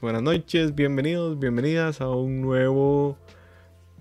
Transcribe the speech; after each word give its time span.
buenas 0.00 0.22
noches, 0.22 0.74
bienvenidos, 0.74 1.38
bienvenidas 1.38 2.00
a 2.00 2.08
un 2.08 2.40
nuevo 2.40 3.18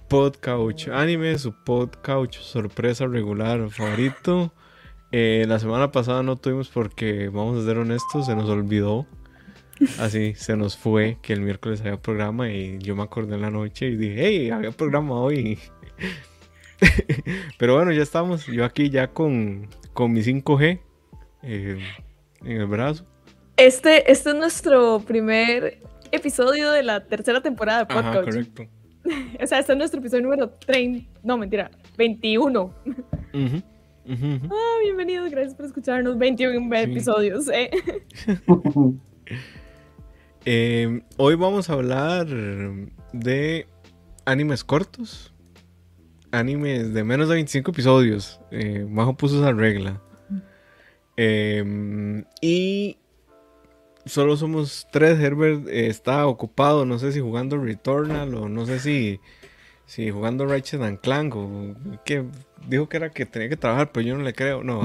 Podcouch 0.08 0.89
Anime, 0.89 1.38
su 1.39 1.54
Podcouch 1.54 2.38
sorpresa 2.38 3.07
regular 3.07 3.70
favorito. 3.70 4.54
Eh, 5.12 5.46
la 5.47 5.57
semana 5.57 5.91
pasada 5.91 6.21
no 6.21 6.36
tuvimos 6.36 6.70
porque, 6.70 7.29
vamos 7.29 7.62
a 7.62 7.65
ser 7.65 7.78
honestos, 7.79 8.28
se 8.28 8.36
nos 8.36 8.49
olvidó. 8.49 9.07
Así 10.00 10.33
se 10.36 10.55
nos 10.55 10.78
fue 10.78 11.18
que 11.21 11.33
el 11.33 11.41
miércoles 11.41 11.82
había 11.82 12.02
programa 12.02 12.52
y 12.52 12.77
yo 12.79 12.95
me 12.95 13.04
acordé 13.04 13.36
en 13.36 13.41
la 13.41 13.52
noche 13.52 13.88
y 13.88 13.95
dije, 13.95 14.16
hey, 14.18 14.50
había 14.52 14.71
programa 14.71 15.16
hoy. 15.16 15.59
Pero 17.57 17.75
bueno, 17.75 17.91
ya 17.91 18.04
estamos. 18.04 18.45
Yo 18.45 18.66
aquí 18.66 18.89
ya 18.89 19.07
con, 19.07 19.68
con 19.93 20.14
mi 20.14 20.21
5G 20.21 20.79
eh, 21.43 21.79
en 22.43 22.52
el 22.52 22.68
brazo. 22.68 23.05
Este, 23.58 24.12
este 24.12 24.30
es 24.30 24.36
nuestro 24.36 25.00
primer 25.00 25.80
episodio 26.11 26.71
de 26.71 26.84
la 26.84 27.04
tercera 27.06 27.42
temporada 27.42 27.79
de 27.79 27.86
podcast. 27.88 28.07
Ajá, 28.10 28.24
correcto. 28.24 28.64
o 29.43 29.48
sea, 29.48 29.57
este 29.57 29.71
es 29.71 29.78
nuestro 29.79 30.00
episodio 30.00 30.24
número 30.24 30.52
30. 30.52 31.20
No, 31.24 31.39
mentira, 31.39 31.71
21. 31.98 32.73
Ah, 34.06 34.78
bienvenidos, 34.84 35.31
gracias 35.31 35.56
por 35.56 35.66
escucharnos. 35.66 36.20
21 36.20 36.75
episodios. 36.75 37.50
¿eh? 37.50 37.72
Em, 40.45 41.02
hoy 41.17 41.36
vamos 41.36 41.70
a 41.70 41.73
hablar 41.73 42.28
de 42.28 43.67
animes 44.26 44.64
cortos. 44.64 45.34
Animes 46.31 46.94
de 46.94 47.03
menos 47.03 47.28
de 47.28 47.36
25 47.36 47.72
episodios. 47.72 48.39
Eh, 48.52 48.86
Majo 48.88 49.17
puso 49.17 49.39
esa 49.39 49.52
regla. 49.52 50.00
Em, 51.17 52.23
y 52.39 52.98
solo 54.08 54.38
somos 54.38 54.88
tres. 54.92 55.20
Herbert 55.20 55.67
eh, 55.67 55.88
está 55.88 56.28
ocupado, 56.28 56.86
no 56.86 57.00
sé 57.00 57.11
si 57.11 57.20
jugando 57.20 57.58
Returnal 57.58 58.34
o 58.36 58.50
no 58.50 58.66
sé 58.66 58.80
si, 58.80 59.20
si 59.86 60.09
jugando 60.12 60.45
Ratchet 60.45 60.81
and 60.81 61.00
Clank 61.00 61.36
o 61.36 61.76
que 62.06 62.26
dijo 62.68 62.90
que 62.90 62.98
era 62.98 63.09
que 63.09 63.26
tenía 63.26 63.50
que 63.50 63.58
trabajar, 63.58 63.92
pero 63.92 64.06
yo 64.06 64.18
no 64.18 64.23
le 64.23 64.34
creo. 64.34 64.64
No, 64.64 64.81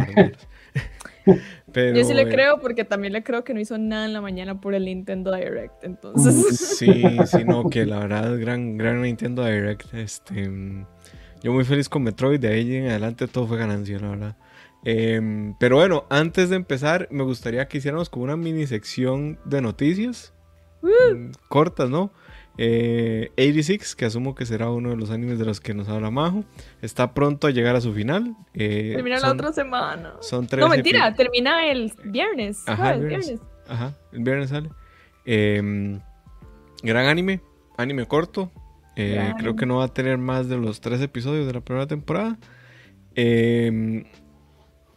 pero, 1.73 1.97
yo 1.97 2.05
sí 2.05 2.15
le 2.15 2.23
eh, 2.23 2.29
creo 2.29 2.61
porque 2.61 2.85
también 2.85 3.13
le 3.13 3.23
creo 3.23 3.45
que 3.45 3.55
no 3.55 3.61
hizo 3.61 3.79
nada 3.79 4.07
en 4.07 4.13
la 4.13 4.21
mañana 4.21 4.61
por 4.61 4.75
el 4.75 4.85
Nintendo 4.85 5.35
Direct, 5.35 5.85
entonces. 5.85 6.77
Sí, 6.83 7.03
sí, 7.27 7.45
no, 7.45 7.69
que 7.71 7.87
la 7.87 8.01
verdad 8.01 8.37
gran, 8.39 8.77
gran 8.77 9.03
Nintendo 9.03 9.45
Direct. 9.45 9.95
Este, 9.95 10.51
yo 11.43 11.53
muy 11.53 11.65
feliz 11.65 11.89
con 11.89 12.03
Metroid, 12.03 12.41
de 12.41 12.49
ahí 12.49 12.77
en 12.77 12.89
adelante 12.89 13.29
todo 13.29 13.47
fue 13.47 13.59
ganancia, 13.59 13.99
la 13.99 14.09
verdad. 14.09 14.37
Em, 14.85 15.55
pero 15.59 15.77
bueno, 15.77 16.05
antes 16.11 16.51
de 16.51 16.57
empezar, 16.57 17.09
me 17.11 17.23
gustaría 17.23 17.69
que 17.69 17.79
hiciéramos 17.79 18.11
como 18.11 18.25
una 18.25 18.37
mini 18.37 18.67
sección 18.67 19.39
de 19.45 19.61
noticias. 19.61 20.35
Mm, 20.83 21.31
cortas, 21.49 21.89
¿no? 21.89 22.11
86, 22.55 23.71
eh, 23.93 23.97
que 23.97 24.05
asumo 24.05 24.35
que 24.35 24.45
será 24.45 24.69
uno 24.71 24.91
de 24.91 24.97
los 24.97 25.11
animes 25.11 25.39
de 25.39 25.45
los 25.45 25.61
que 25.61 25.73
nos 25.73 25.89
habla 25.89 26.11
Majo, 26.11 26.45
está 26.83 27.15
pronto 27.15 27.47
a 27.47 27.51
llegar 27.51 27.77
a 27.77 27.81
su 27.81 27.93
final. 27.95 28.37
Eh, 28.55 28.93
termina 28.95 29.19
la 29.21 29.33
otra 29.33 29.53
semana. 29.53 30.15
Son 30.21 30.47
tres 30.47 30.61
no, 30.61 30.69
mentira, 30.69 31.15
termina 31.15 31.67
el 31.71 31.93
viernes. 32.05 32.63
Ajá, 32.67 32.95
el 32.95 33.07
viernes. 33.07 33.41
Ajá, 33.69 33.95
el 34.13 34.23
viernes 34.23 34.51
sale. 34.51 34.69
Em, 35.25 36.01
gran 36.83 37.07
anime, 37.07 37.41
anime 37.79 38.07
corto. 38.07 38.51
Eh, 38.97 39.33
creo 39.39 39.57
que 39.57 39.65
no 39.65 39.77
va 39.79 39.85
a 39.85 39.89
tener 39.89 40.19
más 40.19 40.49
de 40.49 40.59
los 40.59 40.83
tres 40.83 41.01
episodios 41.01 41.47
de 41.47 41.55
la 41.55 41.61
primera 41.61 41.87
temporada. 41.87 42.39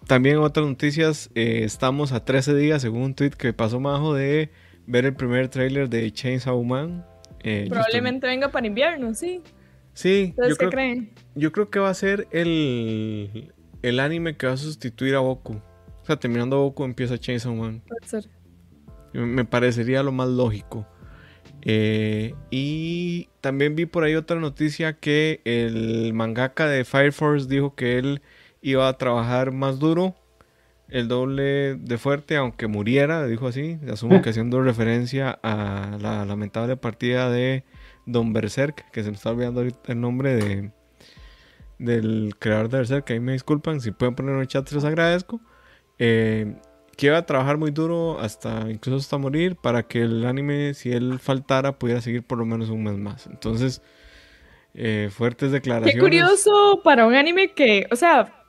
También 0.08 0.38
otras 0.38 0.66
noticias, 0.68 1.30
eh, 1.34 1.62
estamos 1.64 2.12
a 2.12 2.24
13 2.24 2.56
días, 2.56 2.82
según 2.82 3.02
un 3.02 3.16
tweet 3.16 3.32
que 3.32 3.54
pasó 3.54 3.80
Majo, 3.80 4.14
de 4.14 4.52
ver 4.86 5.06
el 5.06 5.16
primer 5.16 5.50
tráiler 5.50 5.90
de 5.90 6.12
Chainsaw 6.12 6.64
Man. 6.64 7.06
Eh, 7.42 7.68
Probablemente 7.70 8.28
venga 8.28 8.52
para 8.52 8.68
invierno, 8.68 9.14
sí. 9.16 9.42
Sí. 9.94 10.34
¿Ustedes 10.38 10.58
qué 10.58 10.70
creen? 10.70 11.12
Yo 11.34 11.52
creo 11.52 11.70
que 11.70 11.80
va 11.80 11.90
a 11.90 11.94
ser 11.94 12.28
el, 12.32 13.54
el 13.82 14.00
anime 14.00 14.38
que 14.38 14.46
va 14.46 14.54
a 14.54 14.58
sustituir 14.58 15.16
a 15.16 15.20
Goku. 15.20 15.54
O 15.54 16.06
sea, 16.06 16.18
terminando 16.18 16.60
Goku 16.60 16.84
empieza 16.84 17.18
Chainsaw 17.18 17.56
Man. 17.56 17.82
Puede 17.88 18.08
ser. 18.08 18.30
Me 19.14 19.46
parecería 19.46 20.04
lo 20.04 20.12
más 20.12 20.28
lógico. 20.28 20.86
Eh, 21.64 22.36
y 22.52 23.30
también 23.42 23.76
vi 23.76 23.88
por 23.88 24.04
ahí 24.04 24.14
otra 24.16 24.40
noticia 24.40 24.94
que 24.94 25.42
el 25.46 26.14
mangaka 26.14 26.68
de 26.68 26.86
Fire 26.86 27.12
Force 27.12 27.48
dijo 27.48 27.74
que 27.74 27.98
él 27.98 28.22
iba 28.66 28.88
a 28.88 28.98
trabajar 28.98 29.52
más 29.52 29.78
duro, 29.78 30.16
el 30.90 31.08
doble 31.08 31.76
de 31.76 31.98
fuerte, 32.00 32.36
aunque 32.36 32.66
muriera, 32.66 33.28
dijo 33.28 33.48
así. 33.48 33.78
Asumo 33.92 34.24
que 34.24 34.30
haciendo 34.32 34.62
referencia 34.62 35.40
a 35.44 35.98
la 36.02 36.26
lamentable 36.26 36.76
partida 36.76 37.30
de 37.30 37.64
Don 38.08 38.34
Berserk, 38.34 38.90
que 38.92 39.04
se 39.04 39.12
me 39.12 39.16
está 39.16 39.30
olvidando 39.30 39.62
ahorita 39.62 39.92
el 39.92 40.02
nombre 40.02 40.36
de 40.36 40.72
del 41.78 42.36
creador 42.40 42.70
de 42.70 42.78
Berserk, 42.78 43.06
que 43.06 43.14
ahí 43.14 43.20
me 43.20 43.34
disculpan, 43.34 43.82
si 43.82 43.92
pueden 43.92 44.16
poner 44.16 44.34
en 44.34 44.42
el 44.42 44.48
chat, 44.48 44.70
les 44.72 44.84
agradezco. 44.84 45.40
Eh, 46.00 46.56
que 46.98 47.08
iba 47.08 47.18
a 47.18 47.26
trabajar 47.26 47.58
muy 47.58 47.72
duro 47.72 48.20
hasta 48.20 48.72
incluso 48.72 48.98
hasta 48.98 49.18
morir 49.18 49.58
para 49.58 49.84
que 49.84 50.02
el 50.02 50.26
anime, 50.26 50.74
si 50.74 50.92
él 50.92 51.20
faltara, 51.20 51.78
pudiera 51.78 52.02
seguir 52.02 52.24
por 52.24 52.38
lo 52.38 52.46
menos 52.46 52.70
un 52.70 52.84
mes 52.84 52.98
más. 52.98 53.28
Entonces, 53.28 53.82
eh, 54.74 55.10
fuertes 55.12 55.52
declaraciones. 55.52 55.94
Qué 55.94 56.00
curioso 56.00 56.82
para 56.84 57.06
un 57.06 57.14
anime 57.14 57.54
que, 57.54 57.86
o 57.92 57.96
sea, 57.98 58.45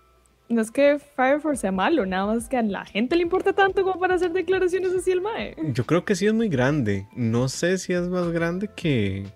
no 0.49 0.61
es 0.61 0.71
que 0.71 0.99
Fire 0.99 1.41
Force 1.41 1.63
sea 1.63 1.73
malo, 1.73 2.07
nada 2.07 2.27
más 2.27 2.49
que 2.49 2.57
a 2.57 2.63
la 2.63 2.85
gente 2.85 3.17
le 3.17 3.23
importa 3.23 3.53
tanto 3.53 3.83
como 3.83 3.99
para 3.99 4.15
hacer 4.15 4.33
declaraciones 4.33 4.93
así 4.95 5.11
el 5.11 5.21
Mae. 5.21 5.57
Yo 5.73 5.85
creo 5.85 6.05
que 6.05 6.15
sí 6.15 6.27
es 6.27 6.35
muy 6.35 6.49
grande. 6.49 7.09
No 7.15 7.49
sé 7.49 7.79
si 7.79 7.93
es 7.93 8.09
más 8.09 8.29
grande 8.29 8.71
que, 8.75 9.27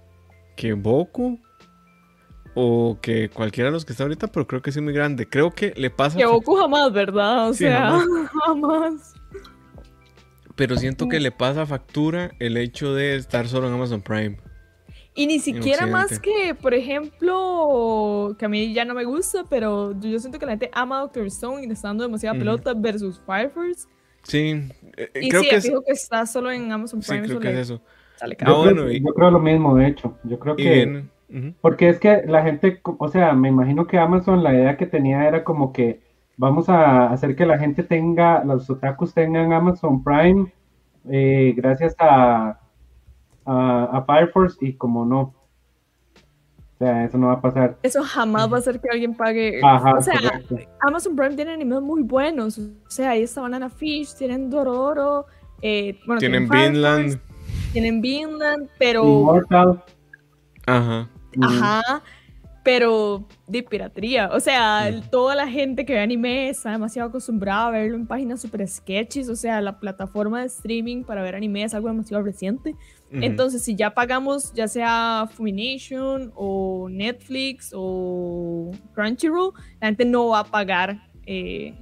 que 0.57 0.73
Boku 0.75 1.41
o 2.55 2.99
que 3.01 3.29
cualquiera 3.29 3.71
de 3.71 3.73
los 3.73 3.85
que 3.85 3.93
está 3.93 4.05
ahorita, 4.05 4.29
pero 4.29 4.47
creo 4.47 4.63
que 4.63 4.73
sí 4.73 4.79
es 4.79 4.85
muy 4.85 4.93
grande. 4.93 5.29
Creo 5.29 5.51
que 5.51 5.73
le 5.77 5.91
pasa. 5.91 6.17
Que 6.17 6.27
Boku 6.27 6.55
jamás, 6.57 6.93
¿verdad? 6.93 7.49
O 7.49 7.55
sea, 7.55 8.01
jamás. 8.47 9.15
Pero 10.55 10.77
siento 10.77 11.09
que 11.09 11.21
le 11.21 11.33
pasa 11.33 11.67
factura 11.67 12.33
el 12.39 12.57
hecho 12.57 12.95
de 12.95 13.17
estar 13.17 13.49
solo 13.49 13.67
en 13.69 13.75
Amazon 13.75 14.03
Prime. 14.03 14.37
Y 15.15 15.27
ni 15.27 15.41
siquiera 15.41 15.87
más 15.87 16.19
que, 16.21 16.55
por 16.55 16.73
ejemplo, 16.73 18.35
que 18.39 18.45
a 18.45 18.49
mí 18.49 18.73
ya 18.73 18.85
no 18.85 18.95
me 18.95 19.05
gusta, 19.05 19.45
pero 19.49 19.93
yo 20.01 20.19
siento 20.19 20.39
que 20.39 20.47
la 20.47 20.53
gente 20.53 20.71
ama 20.73 21.01
Doctor 21.01 21.27
Stone 21.27 21.63
y 21.63 21.67
le 21.67 21.75
está 21.75 21.89
dando 21.89 22.05
demasiada 22.05 22.39
pelota 22.39 22.75
versus 22.75 23.21
Fire 23.27 23.51
Force. 23.51 23.89
Sí, 24.23 24.63
eh, 24.97 25.11
y 25.21 25.29
creo 25.29 25.43
sí, 25.43 25.49
que 25.49 25.61
fijo 25.61 25.83
que 25.83 25.93
está 25.93 26.25
solo 26.27 26.51
en 26.51 26.71
Amazon 26.71 27.01
Prime. 27.01 27.23
Sí, 27.23 27.29
creo 27.29 27.41
que 27.41 27.53
es 27.53 27.59
eso. 27.59 27.81
yo, 28.47 28.59
bueno, 28.59 28.85
creo, 28.85 28.99
yo 28.99 29.15
creo 29.15 29.31
lo 29.31 29.41
mismo, 29.41 29.75
de 29.77 29.89
hecho. 29.89 30.17
Yo 30.25 30.39
creo 30.39 30.57
que... 30.57 31.05
Porque 31.61 31.89
es 31.89 32.01
que 32.01 32.23
la 32.27 32.43
gente, 32.43 32.81
o 32.83 33.09
sea, 33.09 33.35
me 33.35 33.49
imagino 33.49 33.87
que 33.87 33.99
Amazon 33.99 34.43
la 34.43 34.53
idea 34.53 34.77
que 34.77 34.87
tenía 34.87 35.29
era 35.29 35.45
como 35.45 35.73
que 35.73 36.01
vamos 36.37 36.69
a 36.69 37.13
hacer 37.13 37.37
que 37.37 37.47
la 37.47 37.57
gente 37.57 37.85
tenga, 37.85 38.43
los 38.45 38.69
otakus 38.69 39.15
tengan 39.15 39.53
Amazon 39.53 40.03
Prime 40.03 40.53
eh, 41.09 41.55
gracias 41.57 41.95
a 41.99 42.60
a, 43.45 44.05
Fire 44.07 44.31
Force 44.33 44.57
y 44.61 44.75
como 44.75 45.05
no. 45.05 45.21
O 45.21 46.79
sea, 46.79 47.05
eso 47.05 47.19
no 47.19 47.27
va 47.27 47.35
a 47.35 47.41
pasar. 47.41 47.77
Eso 47.83 48.03
jamás 48.03 48.51
va 48.51 48.59
a 48.59 48.61
ser 48.63 48.81
que 48.81 48.89
alguien 48.91 49.15
pague. 49.15 49.61
o 49.63 50.03
sea, 50.03 50.43
Amazon 50.81 51.15
Prime 51.15 51.35
tiene 51.37 51.53
animes 51.53 51.81
muy 51.83 52.03
buenos. 52.03 52.59
O 52.59 52.91
sea, 52.91 53.11
ahí 53.11 53.23
está 53.23 53.43
Banana 53.43 53.69
Fish, 53.69 54.15
tienen 54.15 54.49
Dororo, 54.49 55.27
eh, 55.61 55.99
bueno, 56.07 56.21
tienen, 56.21 56.49
Vinland. 56.49 57.21
Tienen 57.73 58.01
Vinland, 58.01 58.69
pero. 58.79 59.05
Immortal. 59.05 59.85
Ajá. 60.67 61.09
Ajá 61.43 62.03
pero 62.63 63.27
de 63.47 63.63
piratería. 63.63 64.31
O 64.33 64.41
sea, 64.41 64.91
toda 65.11 65.35
la 65.35 65.49
gente 65.49 65.85
que 65.85 65.95
ve 65.95 66.01
anime 66.01 66.51
está 66.51 66.71
demasiado 66.71 67.09
acostumbrada 67.09 67.69
a 67.69 67.71
verlo 67.71 67.97
en 67.97 68.07
páginas 68.07 68.43
super 68.43 68.67
sketches. 68.67 69.29
O 69.29 69.37
sea, 69.37 69.61
la 69.61 69.79
plataforma 69.79 70.41
de 70.41 70.47
streaming 70.47 71.05
para 71.05 71.23
ver 71.23 71.35
anime 71.35 71.65
es 71.65 71.75
algo 71.75 71.89
demasiado 71.89 72.23
reciente. 72.23 72.77
Entonces, 73.13 73.63
si 73.63 73.75
ya 73.75 73.91
pagamos, 73.91 74.53
ya 74.55 74.69
sea 74.69 75.29
Fumination 75.33 76.33
o 76.35 76.89
Netflix 76.91 77.73
o 77.75 78.71
Crunchyroll, 78.95 79.53
la 79.81 79.89
gente 79.89 80.05
no 80.05 80.29
va 80.29 80.41
a 80.41 80.45
pagar 80.45 81.03
eh, 81.27 81.75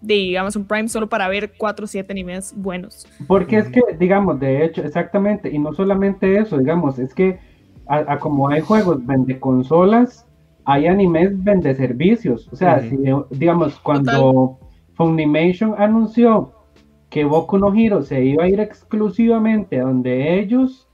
de 0.00 0.38
Amazon 0.38 0.64
Prime 0.64 0.88
solo 0.88 1.08
para 1.08 1.28
ver 1.28 1.52
4 1.58 1.84
o 1.84 1.86
7 1.86 2.10
animes 2.12 2.54
buenos. 2.56 3.06
Porque 3.26 3.58
es 3.58 3.68
que, 3.68 3.82
digamos, 3.98 4.40
de 4.40 4.64
hecho, 4.64 4.82
exactamente, 4.82 5.50
y 5.50 5.58
no 5.58 5.72
solamente 5.74 6.38
eso, 6.38 6.58
digamos, 6.58 6.98
es 6.98 7.12
que 7.12 7.38
a, 7.86 8.18
como 8.18 8.48
hay 8.48 8.60
juegos 8.60 9.04
vende 9.04 9.38
consolas, 9.38 10.26
hay 10.64 10.86
animes 10.86 11.32
vende 11.44 11.74
servicios. 11.74 12.48
O 12.52 12.56
sea, 12.56 12.82
digamos, 13.30 13.78
cuando 13.80 14.58
Funimation 14.94 15.74
anunció 15.78 16.52
que 17.16 17.24
Boku 17.24 17.56
no 17.56 17.74
Hero 17.74 18.02
se 18.02 18.22
iba 18.22 18.44
a 18.44 18.46
ir 18.46 18.60
exclusivamente 18.60 19.80
a 19.80 19.84
donde 19.84 20.38
ellos, 20.38 20.86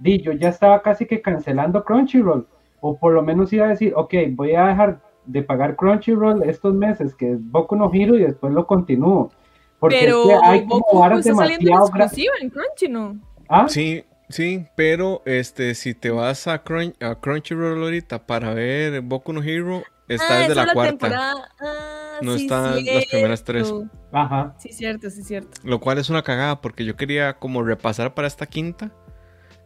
di, 0.00 0.20
yo 0.20 0.32
ya 0.32 0.48
estaba 0.48 0.82
casi 0.82 1.06
que 1.06 1.22
cancelando 1.22 1.84
Crunchyroll, 1.84 2.48
o 2.80 2.98
por 2.98 3.12
lo 3.12 3.22
menos 3.22 3.52
iba 3.52 3.66
a 3.66 3.68
decir, 3.68 3.92
ok, 3.94 4.12
voy 4.30 4.56
a 4.56 4.66
dejar 4.66 5.00
de 5.24 5.40
pagar 5.44 5.76
Crunchyroll 5.76 6.42
estos 6.50 6.74
meses, 6.74 7.14
que 7.14 7.34
es 7.34 7.50
Boku 7.52 7.76
no 7.76 7.88
Hero, 7.94 8.16
y 8.16 8.22
después 8.24 8.52
lo 8.52 8.66
continúo. 8.66 9.30
Porque 9.78 9.98
Pero 10.00 10.24
hay 10.42 10.66
como 10.66 10.80
Boku 10.80 11.18
está 11.18 11.32
saliendo 11.32 11.70
exclusiva 11.70 12.34
en 12.40 12.50
Crunchy, 12.50 12.88
¿no? 12.88 13.20
¿Ah? 13.48 13.68
Sí, 13.68 14.02
Sí, 14.30 14.66
pero 14.76 15.22
este, 15.26 15.74
si 15.74 15.94
te 15.94 16.10
vas 16.10 16.48
a, 16.48 16.54
a 16.54 17.14
Crunchyroll 17.20 17.84
ahorita 17.84 18.26
para 18.26 18.54
ver 18.54 19.02
Boku 19.02 19.32
no 19.32 19.42
Hero, 19.42 19.84
está 20.08 20.36
ah, 20.36 20.40
desde 20.40 20.54
la, 20.54 20.72
cuarta. 20.72 21.34
Ah, 21.60 22.18
no 22.22 22.34
están 22.34 22.84
las 22.84 23.06
primeras 23.06 23.44
tres. 23.44 23.72
Ajá. 24.12 24.54
Sí, 24.58 24.70
cierto, 24.72 25.10
sí, 25.10 25.22
cierto. 25.22 25.60
Lo 25.64 25.80
cual 25.80 25.98
es 25.98 26.10
una 26.10 26.22
cagada 26.22 26.60
porque 26.60 26.84
yo 26.84 26.96
quería 26.96 27.38
como 27.38 27.62
repasar 27.62 28.14
para 28.14 28.28
esta 28.28 28.46
quinta, 28.46 28.92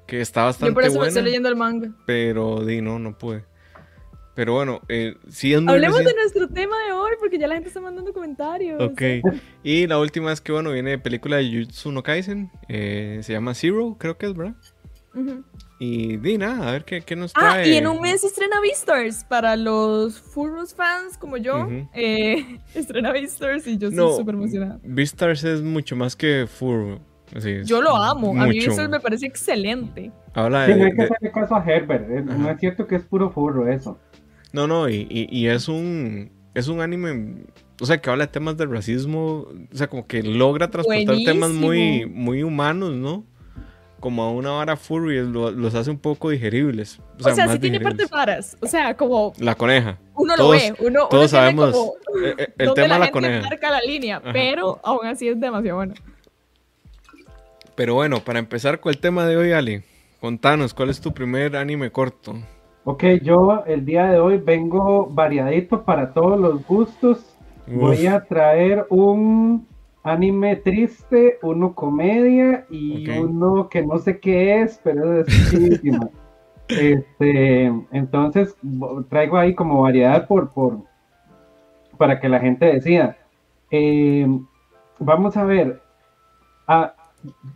que 0.07 0.21
está 0.21 0.45
bastante 0.45 0.71
Yo 0.71 0.75
por 0.75 0.85
eso 0.85 1.01
me 1.01 1.09
estoy 1.09 1.23
leyendo 1.23 1.49
el 1.49 1.57
manga. 1.57 1.91
Pero 2.07 2.65
di, 2.65 2.81
no, 2.81 2.99
no 2.99 3.17
pude. 3.17 3.45
Pero 4.37 4.53
bueno, 4.53 4.83
eh, 4.89 5.15
sí 5.31 5.55
es 5.55 5.63
muy 5.63 5.73
Hablemos 5.73 6.05
de 6.05 6.13
nuestro 6.13 6.47
tema 6.49 6.77
de 6.85 6.93
hoy, 6.93 7.13
porque 7.19 7.39
ya 7.39 7.47
la 7.49 7.55
gente 7.55 7.69
está 7.69 7.81
mandando 7.81 8.13
comentarios. 8.13 8.81
Ok. 8.83 9.01
Y 9.63 9.87
la 9.87 9.99
última 9.99 10.31
es 10.31 10.43
que, 10.43 10.53
bueno, 10.53 10.73
viene 10.73 10.91
de 10.91 10.99
película 10.99 11.39
de 11.39 11.49
Jujutsu 11.49 11.91
no 11.91 12.03
Kaisen. 12.03 12.51
Eh, 12.69 13.21
se 13.23 13.33
llama 13.33 13.55
Zero, 13.55 13.97
creo 13.99 14.19
que 14.19 14.27
es, 14.27 14.35
¿verdad? 14.35 14.55
Y 15.79 16.17
di 16.17 16.39
nada, 16.39 16.69
a 16.69 16.73
ver 16.73 16.85
qué, 16.85 17.03
qué 17.03 17.17
nos 17.17 17.35
trae. 17.35 17.63
Ah, 17.63 17.67
y 17.67 17.77
en 17.77 17.87
un 17.87 18.01
mes 18.01 18.25
estrena 18.25 18.61
Beastars 18.61 19.25
para 19.25 19.57
los 19.57 20.19
Furros 20.19 20.75
fans 20.75 21.19
como 21.19 21.37
yo. 21.37 21.69
eh, 21.93 22.61
estrena 22.75 23.13
Beastars 23.13 23.67
y 23.67 23.77
yo 23.77 23.89
estoy 23.89 24.17
súper 24.17 24.37
emocionada. 24.37 24.81
Beastars 24.83 25.45
es 25.45 25.63
mucho 25.63 25.95
más 25.95 26.17
que 26.17 26.47
Furro. 26.49 27.01
yo 27.65 27.83
lo 27.83 27.95
amo, 27.95 28.31
a 28.41 28.47
mí 28.47 28.59
Beastars 28.59 28.89
me 28.89 29.01
parece 29.01 29.27
excelente. 29.27 30.11
Habla 30.33 30.67
de, 30.67 30.77
no 30.77 30.85
hay 30.87 30.95
que 30.95 31.03
hacerle 31.03 31.31
caso 31.31 31.55
a 31.57 31.65
Herbert, 31.65 32.09
no 32.09 32.51
es 32.51 32.59
cierto 32.59 32.87
que 32.87 32.97
es 32.97 33.03
puro 33.03 33.31
furro 33.31 33.71
eso. 33.71 33.99
No, 34.53 34.67
no, 34.67 34.89
y, 34.89 35.07
y, 35.11 35.49
es 35.49 35.69
un 35.69 36.31
es 36.55 36.69
un 36.69 36.81
anime, 36.81 37.45
o 37.81 37.85
sea, 37.85 38.01
que 38.01 38.09
habla 38.09 38.25
de 38.27 38.33
temas 38.33 38.57
del 38.57 38.71
racismo, 38.71 39.47
o 39.71 39.77
sea, 39.77 39.89
como 39.89 40.07
que 40.07 40.23
logra 40.23 40.71
transportar 40.71 41.17
temas 41.23 41.51
muy, 41.51 42.07
muy 42.07 42.43
humanos, 42.43 42.95
¿no? 42.95 43.25
Como 44.01 44.23
a 44.23 44.31
una 44.31 44.51
vara 44.51 44.77
furry, 44.77 45.27
los 45.27 45.75
hace 45.75 45.91
un 45.91 45.99
poco 45.99 46.31
digeribles. 46.31 47.01
O 47.19 47.23
sea, 47.23 47.33
o 47.33 47.35
sea 47.35 47.49
sí 47.49 47.59
tiene 47.59 47.81
partes 47.81 48.11
varas, 48.11 48.57
o 48.61 48.67
sea, 48.67 48.95
como... 48.95 49.33
La 49.39 49.55
coneja. 49.55 49.99
Uno 50.15 50.37
lo 50.37 50.51
ve, 50.51 50.75
uno, 50.81 51.09
todos 51.09 51.31
sabemos 51.31 51.75
eh, 52.23 52.35
eh, 52.39 52.55
el, 52.59 52.75
tema 52.75 52.95
de 52.95 53.01
la, 53.01 53.11
coneja. 53.11 53.43
marca 53.43 53.71
la 53.71 53.81
línea, 53.81 54.21
pero 54.33 54.79
aún 54.83 55.07
así 55.07 55.29
es 55.29 55.41
demasiado 55.41 55.77
bueno. 55.77 55.95
Pero 57.75 57.95
bueno, 57.95 58.21
para 58.21 58.39
empezar 58.39 58.81
con 58.81 58.91
el 58.91 58.99
tema 58.99 59.27
de 59.27 59.37
hoy, 59.37 59.53
Ali, 59.53 59.83
contanos, 60.21 60.73
¿cuál 60.73 60.91
es 60.91 61.01
tu 61.01 61.13
primer 61.13 61.57
anime 61.57 61.91
corto? 61.91 62.35
Ok, 62.85 63.05
yo 63.23 63.65
el 63.67 63.85
día 63.85 64.07
de 64.07 64.21
hoy 64.21 64.39
vengo 64.39 65.09
variadito 65.11 65.83
para 65.83 66.13
todos 66.13 66.39
los 66.39 66.65
gustos. 66.67 67.37
Voy 67.67 68.07
a 68.07 68.25
traer 68.25 68.87
un 68.91 69.67
anime 70.07 70.55
triste, 70.57 71.39
uno 71.43 71.75
comedia 71.75 72.65
y 72.71 73.09
uno 73.11 73.69
que 73.69 73.83
no 73.83 73.99
sé 73.99 74.21
qué 74.21 74.63
es, 74.63 74.81
pero 74.83 75.21
es 75.21 75.53
muchísimo. 75.53 76.11
este, 76.69 77.67
entonces 77.91 78.57
traigo 79.09 79.37
ahí 79.37 79.55
como 79.55 79.83
variedad 79.83 80.27
por, 80.29 80.53
por 80.53 80.79
para 81.99 82.21
que 82.21 82.29
la 82.29 82.39
gente 82.39 82.67
decida. 82.67 83.17
Eh, 83.71 84.27
vamos 85.01 85.37
a 85.37 85.45
ver. 85.45 85.83
Ah, 86.69 86.95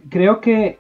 creo 0.09 0.41
que 0.41 0.79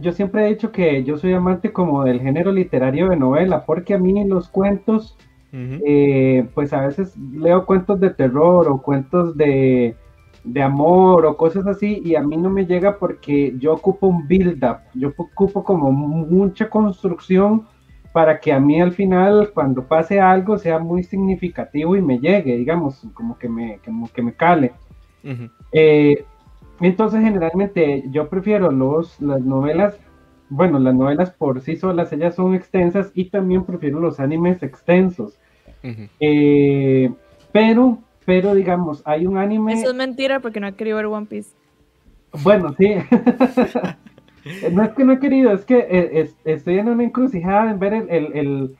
yo 0.00 0.12
siempre 0.12 0.46
he 0.46 0.48
dicho 0.48 0.72
que 0.72 1.04
yo 1.04 1.18
soy 1.18 1.34
amante 1.34 1.72
como 1.72 2.04
del 2.04 2.20
género 2.20 2.52
literario 2.52 3.10
de 3.10 3.16
novela, 3.16 3.66
porque 3.66 3.94
a 3.94 3.98
mí 3.98 4.24
los 4.24 4.48
cuentos, 4.48 5.18
eh, 5.52 6.48
pues 6.54 6.72
a 6.72 6.86
veces 6.86 7.14
leo 7.18 7.66
cuentos 7.66 8.00
de 8.00 8.10
terror 8.10 8.66
o 8.68 8.80
cuentos 8.80 9.36
de, 9.36 9.94
amor 10.62 11.26
o 11.26 11.36
cosas 11.36 11.66
así, 11.66 12.02
y 12.04 12.14
a 12.14 12.22
mí 12.22 12.36
no 12.36 12.50
me 12.50 12.66
llega 12.66 12.98
porque 12.98 13.54
yo 13.58 13.74
ocupo 13.74 14.08
un 14.08 14.26
build-up, 14.26 14.78
yo 14.94 15.12
ocupo 15.16 15.62
como 15.64 15.92
mucha 15.92 16.68
construcción 16.68 17.66
para 18.12 18.40
que 18.40 18.52
a 18.52 18.60
mí 18.60 18.80
al 18.80 18.92
final, 18.92 19.52
cuando 19.54 19.84
pase 19.84 20.20
algo, 20.20 20.58
sea 20.58 20.78
muy 20.78 21.02
significativo 21.02 21.96
y 21.96 22.02
me 22.02 22.18
llegue, 22.18 22.56
digamos, 22.56 23.06
como 23.14 23.38
que 23.38 23.48
me, 23.48 23.78
como 23.84 24.08
que 24.08 24.22
me 24.22 24.34
cale. 24.34 24.72
Entonces, 26.82 27.20
generalmente 27.22 28.04
yo 28.10 28.28
prefiero 28.28 28.70
los, 28.72 29.20
las 29.20 29.40
novelas, 29.40 29.98
bueno, 30.48 30.78
las 30.80 30.94
novelas 30.94 31.30
por 31.30 31.60
sí 31.60 31.76
solas, 31.76 32.12
ellas 32.12 32.34
son 32.34 32.54
extensas 32.54 33.12
y 33.14 33.26
también 33.26 33.64
prefiero 33.64 34.00
los 34.00 34.18
animes 34.18 34.62
extensos. 34.62 35.38
Eh, 36.20 37.10
pero, 37.52 37.98
pero 38.24 38.54
digamos, 38.54 39.02
hay 39.04 39.26
un 39.26 39.36
anime... 39.36 39.74
Eso 39.74 39.90
es 39.90 39.94
mentira 39.94 40.40
porque 40.40 40.60
no 40.60 40.66
he 40.66 40.74
querido 40.74 40.96
ver 40.96 41.06
One 41.06 41.26
Piece. 41.26 41.50
Bueno, 42.42 42.74
sí. 42.78 42.94
no 44.72 44.82
es 44.82 44.90
que 44.92 45.04
no 45.04 45.12
he 45.12 45.18
querido, 45.18 45.52
es 45.52 45.64
que 45.64 45.86
eh, 45.90 46.30
estoy 46.44 46.78
en 46.78 46.88
una 46.88 47.04
encrucijada 47.04 47.70
en 47.70 47.78
ver 47.78 47.94
el, 47.94 48.76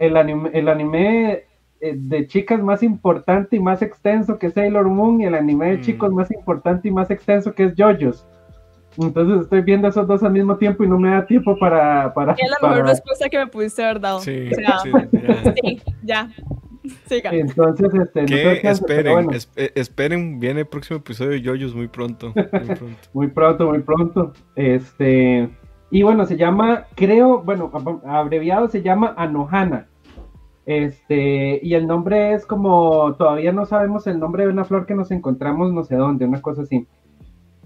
el, 0.00 0.16
anime, 0.16 0.50
el 0.52 0.68
anime 0.68 1.44
eh, 1.80 1.94
de 1.96 2.26
chicas 2.26 2.62
más 2.62 2.82
importante 2.82 3.56
y 3.56 3.60
más 3.60 3.82
extenso 3.82 4.38
que 4.38 4.50
Sailor 4.50 4.88
Moon 4.88 5.20
y 5.20 5.24
el 5.24 5.34
anime 5.34 5.70
de 5.70 5.78
mm. 5.78 5.80
chicos 5.80 6.12
más 6.12 6.30
importante 6.30 6.88
y 6.88 6.90
más 6.90 7.10
extenso 7.10 7.54
que 7.54 7.64
es 7.64 7.74
JoJo's. 7.76 8.26
Entonces 8.98 9.44
estoy 9.44 9.62
viendo 9.62 9.88
esos 9.88 10.06
dos 10.06 10.22
al 10.22 10.32
mismo 10.32 10.56
tiempo 10.56 10.84
y 10.84 10.88
no 10.88 10.98
me 10.98 11.10
da 11.10 11.24
tiempo 11.24 11.58
para... 11.58 12.12
para 12.12 12.32
es 12.34 12.50
la 12.50 12.68
mejor 12.68 12.86
respuesta 12.86 13.28
que 13.28 13.38
me 13.38 13.46
pudiste 13.46 13.82
haber 13.82 14.00
dado. 14.00 14.20
Sí, 14.20 14.50
ya. 16.02 16.30
Siga. 17.06 17.30
Entonces, 17.32 17.88
este, 17.94 18.68
esperen, 18.68 19.30
eh, 19.56 19.70
esperen, 19.74 20.40
viene 20.40 20.60
el 20.60 20.66
próximo 20.66 20.98
episodio 20.98 21.30
de 21.30 21.42
JoJo's 21.42 21.74
muy 21.74 21.88
pronto. 21.88 22.32
Muy 22.34 22.44
pronto, 22.50 23.00
muy 23.12 23.28
pronto, 23.28 23.68
muy 23.68 23.78
pronto. 23.80 24.32
Este, 24.56 25.48
y 25.90 26.02
bueno, 26.02 26.26
se 26.26 26.36
llama, 26.36 26.86
creo, 26.94 27.42
bueno, 27.42 27.70
abreviado 28.06 28.68
se 28.68 28.82
llama 28.82 29.14
Anohana. 29.16 29.88
Este, 30.64 31.60
y 31.62 31.74
el 31.74 31.86
nombre 31.86 32.34
es 32.34 32.46
como, 32.46 33.14
todavía 33.16 33.52
no 33.52 33.66
sabemos 33.66 34.06
el 34.06 34.18
nombre 34.18 34.44
de 34.44 34.52
una 34.52 34.64
flor 34.64 34.86
que 34.86 34.94
nos 34.94 35.10
encontramos 35.10 35.72
no 35.72 35.82
sé 35.84 35.96
dónde, 35.96 36.24
una 36.24 36.40
cosa 36.40 36.62
así. 36.62 36.86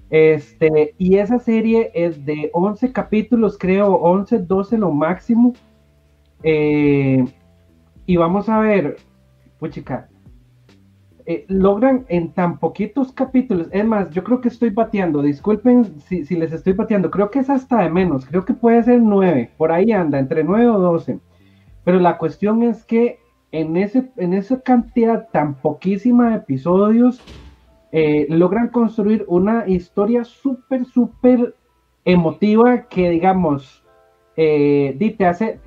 Este, 0.08 0.94
y 0.98 1.18
esa 1.18 1.38
serie 1.38 1.90
es 1.94 2.24
de 2.24 2.50
11 2.52 2.92
capítulos, 2.92 3.58
creo, 3.58 3.94
11, 3.94 4.38
12 4.38 4.78
lo 4.78 4.92
máximo. 4.92 5.52
Eh, 6.42 7.24
y 8.06 8.16
vamos 8.16 8.48
a 8.48 8.58
ver, 8.60 8.96
puchica, 9.58 10.08
eh, 11.26 11.44
logran 11.48 12.06
en 12.08 12.32
tan 12.32 12.58
poquitos 12.58 13.12
capítulos, 13.12 13.68
es 13.72 13.84
más, 13.84 14.10
yo 14.10 14.22
creo 14.22 14.40
que 14.40 14.48
estoy 14.48 14.70
bateando, 14.70 15.22
disculpen 15.22 16.00
si, 16.00 16.24
si 16.24 16.36
les 16.36 16.52
estoy 16.52 16.72
bateando, 16.72 17.10
creo 17.10 17.30
que 17.30 17.40
es 17.40 17.50
hasta 17.50 17.82
de 17.82 17.90
menos, 17.90 18.24
creo 18.26 18.44
que 18.44 18.54
puede 18.54 18.82
ser 18.84 19.00
9, 19.00 19.50
por 19.56 19.72
ahí 19.72 19.92
anda, 19.92 20.18
entre 20.18 20.44
9 20.44 20.68
o 20.68 20.78
12 20.78 21.18
pero 21.86 22.00
la 22.00 22.18
cuestión 22.18 22.64
es 22.64 22.84
que 22.84 23.20
en, 23.52 23.76
ese, 23.76 24.10
en 24.16 24.34
esa 24.34 24.60
cantidad 24.60 25.28
tan 25.30 25.54
poquísima 25.54 26.30
de 26.30 26.36
episodios, 26.38 27.22
eh, 27.92 28.26
logran 28.28 28.70
construir 28.70 29.24
una 29.28 29.68
historia 29.68 30.24
súper, 30.24 30.84
súper 30.84 31.54
emotiva 32.04 32.88
que, 32.88 33.08
digamos, 33.10 33.84
eh, 34.36 35.14
te 35.16 35.26
hace, 35.26 35.60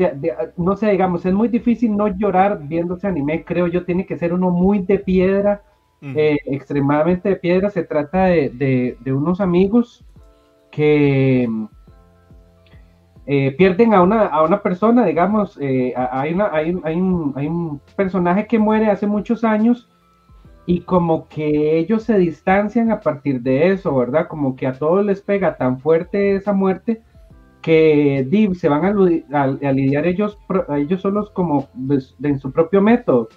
no 0.58 0.76
sé, 0.76 0.92
digamos, 0.92 1.26
es 1.26 1.34
muy 1.34 1.48
difícil 1.48 1.96
no 1.96 2.08
llorar 2.08 2.60
viendo 2.64 2.96
ese 2.96 3.08
anime, 3.08 3.44
creo 3.44 3.68
yo, 3.68 3.86
tiene 3.86 4.06
que 4.06 4.18
ser 4.18 4.34
uno 4.34 4.52
muy 4.52 4.80
de 4.80 5.00
piedra, 5.00 5.64
eh, 6.02 6.38
extremadamente 6.46 7.30
de 7.30 7.36
piedra. 7.36 7.70
Se 7.70 7.84
trata 7.84 8.26
de, 8.26 8.96
de 9.00 9.14
unos 9.14 9.42
amigos 9.42 10.06
que 10.72 11.48
eh, 13.32 13.52
pierden 13.52 13.94
a 13.94 14.02
una, 14.02 14.26
a 14.26 14.42
una 14.42 14.64
persona, 14.64 15.06
digamos, 15.06 15.56
eh, 15.62 15.94
hay, 15.96 16.34
una, 16.34 16.50
hay, 16.52 16.72
un, 16.72 16.82
hay, 16.84 16.96
un, 16.96 17.34
hay, 17.36 17.46
un, 17.46 17.80
personaje 17.96 18.48
que 18.48 18.58
muere 18.58 18.90
hace 18.90 19.06
muchos 19.06 19.44
años 19.44 19.88
y 20.66 20.82
como 20.82 21.28
que 21.28 21.78
ellos 21.78 22.02
se 22.02 22.18
distancian 22.18 22.92
a 22.92 23.02
partir 23.02 23.42
de 23.42 23.72
eso, 23.72 23.96
¿verdad? 23.96 24.28
Como 24.28 24.56
que 24.56 24.66
a 24.66 24.74
todos 24.74 25.06
les 25.06 25.22
pega 25.22 25.58
tan 25.58 25.80
fuerte 25.80 26.34
esa 26.36 26.54
muerte 26.54 27.04
que 27.62 28.28
se 28.56 28.70
van 28.70 28.86
a, 28.86 29.48
lidiar 29.72 30.08
ellos, 30.08 30.38
ellos 30.78 31.02
solos 31.02 31.30
como 31.32 31.70
en 32.24 32.40
su 32.40 32.52
propio 32.52 32.82
método. 32.82 33.30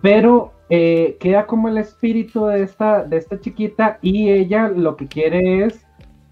Pero 0.00 0.52
eh, 0.70 1.16
queda 1.20 1.46
como 1.46 1.68
el 1.68 1.78
espíritu 1.78 2.46
de 2.46 2.62
esta, 2.62 3.04
de 3.04 3.18
esta 3.18 3.38
chiquita 3.38 3.98
y 4.00 4.30
ella 4.30 4.68
lo 4.68 4.96
que 4.96 5.06
quiere 5.06 5.64
es 5.64 5.86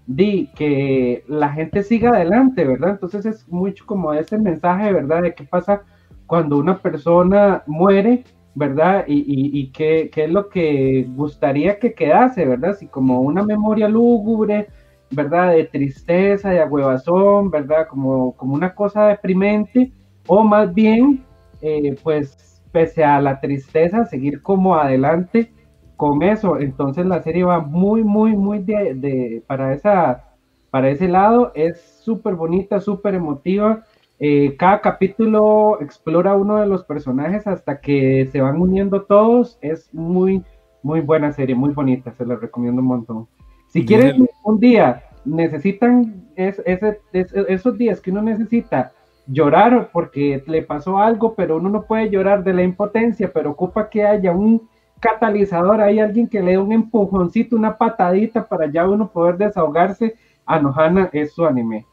di 0.07 0.49
que 0.55 1.23
la 1.27 1.49
gente 1.49 1.83
siga 1.83 2.11
adelante, 2.11 2.65
¿verdad? 2.65 2.91
Entonces 2.91 3.25
es 3.25 3.47
mucho 3.47 3.85
como 3.85 4.13
ese 4.13 4.37
mensaje, 4.37 4.91
¿verdad? 4.91 5.21
De 5.21 5.35
qué 5.35 5.43
pasa 5.43 5.83
cuando 6.27 6.57
una 6.57 6.79
persona 6.79 7.63
muere, 7.67 8.23
¿verdad? 8.55 9.05
Y, 9.07 9.23
y, 9.27 9.71
qué, 9.71 10.09
qué, 10.11 10.25
es 10.25 10.31
lo 10.31 10.49
que 10.49 11.05
gustaría 11.15 11.79
que 11.79 11.93
quedase, 11.93 12.45
¿verdad? 12.45 12.75
Si 12.77 12.87
como 12.87 13.21
una 13.21 13.43
memoria 13.43 13.87
lúgubre, 13.87 14.67
¿verdad? 15.11 15.51
De 15.51 15.65
tristeza, 15.65 16.49
de 16.49 16.61
agüevazón, 16.61 17.51
¿verdad? 17.51 17.87
Como, 17.87 18.35
como 18.37 18.55
una 18.55 18.73
cosa 18.73 19.07
deprimente, 19.07 19.91
o 20.27 20.43
más 20.43 20.73
bien, 20.73 21.23
eh, 21.61 21.95
pues, 22.03 22.61
pese 22.71 23.03
a 23.03 23.19
la 23.21 23.39
tristeza, 23.39 24.05
seguir 24.05 24.41
como 24.41 24.75
adelante 24.75 25.51
con 25.97 26.23
eso. 26.23 26.59
Entonces 26.59 27.05
la 27.05 27.21
serie 27.21 27.43
va 27.43 27.59
muy, 27.59 28.03
muy, 28.03 28.35
muy 28.35 28.59
de, 28.63 29.43
para 29.45 29.73
esa 29.73 30.23
para 30.71 30.89
ese 30.89 31.07
lado. 31.07 31.51
Es 31.53 31.79
súper 32.03 32.35
bonita, 32.35 32.79
súper 32.79 33.13
emotiva. 33.13 33.83
Eh, 34.17 34.55
cada 34.57 34.81
capítulo 34.81 35.79
explora 35.81 36.35
uno 36.35 36.57
de 36.57 36.67
los 36.67 36.83
personajes 36.85 37.45
hasta 37.45 37.81
que 37.81 38.27
se 38.31 38.41
van 38.41 38.59
uniendo 38.59 39.03
todos. 39.03 39.59
Es 39.61 39.93
muy, 39.93 40.43
muy 40.81 41.01
buena 41.01 41.31
serie, 41.33 41.55
muy 41.55 41.73
bonita. 41.73 42.13
Se 42.13 42.25
la 42.25 42.35
recomiendo 42.35 42.81
un 42.81 42.87
montón. 42.87 43.27
Si 43.71 43.85
quieren 43.85 44.27
un 44.43 44.59
día, 44.59 45.03
necesitan 45.23 46.27
esos 46.35 47.77
días 47.77 48.01
que 48.01 48.11
uno 48.11 48.21
necesita 48.21 48.91
llorar 49.27 49.89
porque 49.93 50.43
le 50.45 50.61
pasó 50.61 50.97
algo, 50.97 51.35
pero 51.35 51.57
uno 51.57 51.69
no 51.69 51.83
puede 51.83 52.09
llorar 52.09 52.43
de 52.43 52.53
la 52.53 52.63
impotencia, 52.63 53.31
pero 53.33 53.51
ocupa 53.51 53.89
que 53.89 54.05
haya 54.05 54.33
un 54.33 54.67
catalizador, 54.99 55.79
hay 55.81 55.99
alguien 55.99 56.27
que 56.27 56.41
le 56.41 56.51
dé 56.51 56.57
un 56.57 56.73
empujoncito, 56.73 57.55
una 57.55 57.77
patadita 57.77 58.47
para 58.47 58.69
ya 58.69 58.87
uno 58.87 59.09
poder 59.09 59.37
desahogarse. 59.37 60.15
Anohana 60.45 61.09
es 61.13 61.33
su 61.33 61.45
anime. 61.45 61.85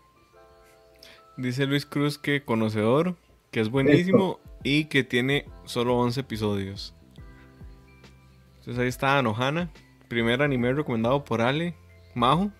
Dice 1.37 1.64
Luis 1.66 1.87
Cruz 1.87 2.18
que 2.18 2.44
conocedor, 2.44 3.14
que 3.52 3.61
es 3.61 3.70
buenísimo 3.70 4.40
y 4.64 4.87
que 4.87 5.04
tiene 5.04 5.47
solo 5.64 5.97
11 5.99 6.20
episodios. 6.20 6.94
Entonces 8.58 8.78
ahí 8.78 8.88
está 8.88 9.18
Anohana, 9.18 9.70
primer 10.09 10.43
anime 10.43 10.73
recomendado 10.73 11.25
por 11.25 11.41
Ale. 11.41 11.75
Majo, 12.15 12.50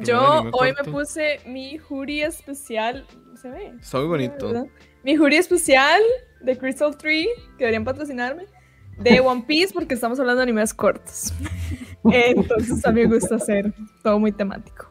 Yo 0.00 0.50
hoy 0.52 0.72
me 0.72 0.90
puse 0.90 1.40
mi 1.46 1.78
jury 1.78 2.22
especial. 2.22 3.06
¿Se 3.40 3.48
ve? 3.48 3.74
Está 3.80 3.98
muy 3.98 4.08
bonito. 4.08 4.66
Mi 5.04 5.16
jury 5.16 5.36
especial 5.36 6.00
de 6.40 6.58
Crystal 6.58 6.96
Tree, 6.96 7.28
que 7.56 7.64
deberían 7.64 7.84
patrocinarme 7.84 8.46
de 8.98 9.20
One 9.20 9.44
Piece 9.46 9.72
porque 9.72 9.94
estamos 9.94 10.18
hablando 10.18 10.38
de 10.38 10.44
animes 10.44 10.74
cortos. 10.74 11.32
Entonces 12.04 12.84
a 12.84 12.92
mí 12.92 13.06
me 13.06 13.14
gusta 13.14 13.36
hacer 13.36 13.72
todo 14.02 14.18
muy 14.18 14.32
temático. 14.32 14.90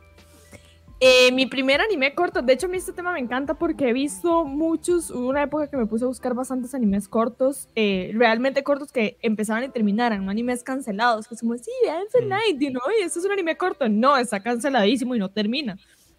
Eh, 1.07 1.31
mi 1.31 1.45
primer 1.45 1.81
anime 1.81 2.15
corto, 2.15 2.41
de 2.41 2.53
hecho 2.53 2.65
a 2.65 2.69
mí 2.69 2.77
este 2.77 2.91
tema 2.91 3.13
me 3.13 3.19
encanta 3.19 3.53
porque 3.53 3.89
he 3.89 3.93
visto 3.93 4.43
muchos, 4.43 5.11
hubo 5.11 5.29
una 5.29 5.43
época 5.43 5.69
que 5.69 5.77
me 5.77 5.85
puse 5.85 6.03
a 6.03 6.07
buscar 6.07 6.33
bastantes 6.33 6.73
animes 6.73 7.07
cortos, 7.07 7.69
eh, 7.75 8.09
realmente 8.15 8.63
cortos 8.63 8.91
que 8.91 9.15
empezaban 9.21 9.63
y 9.63 9.69
terminaran, 9.69 10.25
no 10.25 10.31
animes 10.31 10.63
cancelados, 10.63 11.27
que 11.27 11.35
es 11.35 11.41
como, 11.41 11.55
sí, 11.59 11.69
Ansel 11.87 12.27
Night, 12.27 12.59
y 12.59 12.71
no, 12.71 12.79
esto 13.03 13.19
es 13.19 13.25
un 13.25 13.31
anime 13.33 13.55
corto, 13.55 13.87
no, 13.87 14.17
está 14.17 14.41
canceladísimo 14.41 15.13
y 15.13 15.19
no 15.19 15.29
termina. 15.29 15.77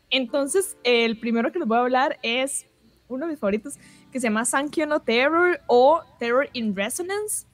Entonces, 0.09 0.77
el 0.85 1.19
primero 1.19 1.51
que 1.51 1.59
les 1.59 1.67
voy 1.67 1.79
a 1.79 1.81
hablar 1.81 2.21
es 2.23 2.69
uno 3.09 3.27
de 3.27 3.33
mis 3.33 3.41
favoritos, 3.41 3.81
que 4.13 4.21
se 4.21 4.29
llama 4.29 4.45
Sankyo 4.45 4.87
no 4.87 5.01
Terror 5.01 5.59
o 5.67 6.03
Terror 6.21 6.49
in 6.53 6.77
Resonance. 6.77 7.49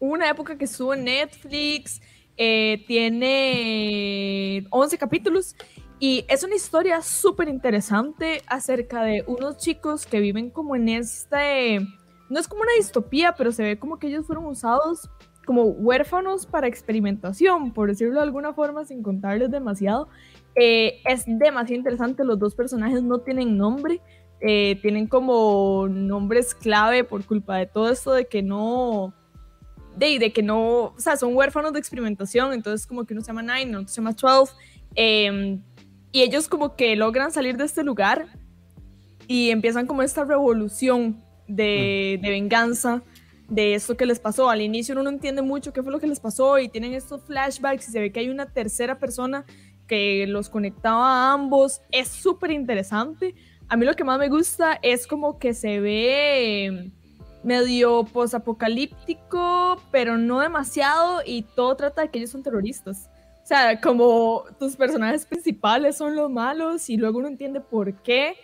Una 0.00 0.28
época 0.30 0.58
que 0.58 0.64
estuvo 0.64 0.94
en 0.94 1.04
Netflix, 1.04 2.00
eh, 2.36 2.84
tiene 2.86 4.66
11 4.70 4.98
capítulos 4.98 5.54
y 5.98 6.24
es 6.28 6.44
una 6.44 6.54
historia 6.54 7.00
súper 7.00 7.48
interesante 7.48 8.42
acerca 8.46 9.02
de 9.02 9.24
unos 9.26 9.56
chicos 9.56 10.06
que 10.06 10.20
viven 10.20 10.50
como 10.50 10.76
en 10.76 10.88
este, 10.88 11.80
no 12.28 12.38
es 12.38 12.48
como 12.48 12.62
una 12.62 12.72
distopía, 12.76 13.34
pero 13.36 13.50
se 13.52 13.62
ve 13.62 13.78
como 13.78 13.98
que 13.98 14.08
ellos 14.08 14.26
fueron 14.26 14.46
usados 14.46 15.08
como 15.46 15.62
huérfanos 15.64 16.44
para 16.44 16.66
experimentación, 16.66 17.72
por 17.72 17.88
decirlo 17.88 18.16
de 18.16 18.22
alguna 18.22 18.52
forma, 18.52 18.84
sin 18.84 19.02
contarles 19.02 19.50
demasiado. 19.50 20.08
Eh, 20.56 21.00
es 21.06 21.24
demasiado 21.26 21.78
interesante, 21.78 22.24
los 22.24 22.38
dos 22.38 22.54
personajes 22.54 23.02
no 23.02 23.20
tienen 23.20 23.56
nombre, 23.56 24.02
eh, 24.40 24.78
tienen 24.82 25.06
como 25.06 25.86
nombres 25.88 26.54
clave 26.54 27.04
por 27.04 27.24
culpa 27.24 27.56
de 27.56 27.66
todo 27.66 27.90
esto 27.90 28.12
de 28.12 28.26
que 28.26 28.42
no, 28.42 29.14
de, 29.96 30.18
de 30.18 30.32
que 30.32 30.42
no, 30.42 30.86
o 30.86 30.94
sea, 30.98 31.16
son 31.16 31.34
huérfanos 31.34 31.72
de 31.72 31.78
experimentación, 31.78 32.52
entonces 32.52 32.86
como 32.86 33.04
que 33.06 33.14
uno 33.14 33.22
se 33.22 33.28
llama 33.28 33.42
Nine, 33.42 33.76
otro 33.76 33.88
se 33.88 33.96
llama 33.96 34.14
Twelve, 34.14 34.50
em, 34.94 35.62
y 36.16 36.22
ellos 36.22 36.48
como 36.48 36.76
que 36.76 36.96
logran 36.96 37.30
salir 37.30 37.58
de 37.58 37.64
este 37.66 37.84
lugar 37.84 38.28
y 39.28 39.50
empiezan 39.50 39.86
como 39.86 40.00
esta 40.00 40.24
revolución 40.24 41.22
de, 41.46 42.18
de 42.22 42.30
venganza 42.30 43.02
de 43.50 43.74
esto 43.74 43.98
que 43.98 44.06
les 44.06 44.18
pasó. 44.18 44.48
Al 44.48 44.62
inicio 44.62 44.94
uno 44.94 45.02
no 45.02 45.10
entiende 45.10 45.42
mucho 45.42 45.74
qué 45.74 45.82
fue 45.82 45.92
lo 45.92 46.00
que 46.00 46.06
les 46.06 46.18
pasó 46.18 46.58
y 46.58 46.70
tienen 46.70 46.94
estos 46.94 47.22
flashbacks 47.24 47.86
y 47.86 47.92
se 47.92 48.00
ve 48.00 48.12
que 48.12 48.20
hay 48.20 48.30
una 48.30 48.46
tercera 48.46 48.98
persona 48.98 49.44
que 49.86 50.26
los 50.26 50.48
conectaba 50.48 51.04
a 51.06 51.34
ambos. 51.34 51.82
Es 51.92 52.08
súper 52.08 52.50
interesante. 52.50 53.34
A 53.68 53.76
mí 53.76 53.84
lo 53.84 53.92
que 53.92 54.04
más 54.04 54.18
me 54.18 54.30
gusta 54.30 54.78
es 54.80 55.06
como 55.06 55.38
que 55.38 55.52
se 55.52 55.80
ve 55.80 56.92
medio 57.44 58.04
posapocalíptico, 58.04 59.82
pero 59.90 60.16
no 60.16 60.40
demasiado, 60.40 61.20
y 61.26 61.42
todo 61.42 61.76
trata 61.76 62.00
de 62.00 62.08
que 62.08 62.20
ellos 62.20 62.30
son 62.30 62.42
terroristas. 62.42 63.10
O 63.46 63.48
sea, 63.48 63.80
como 63.80 64.42
tus 64.58 64.74
personajes 64.74 65.24
principales 65.24 65.96
son 65.96 66.16
los 66.16 66.28
malos 66.28 66.90
y 66.90 66.96
luego 66.96 67.20
uno 67.20 67.28
entiende 67.28 67.60
por 67.60 67.94
qué 68.02 68.34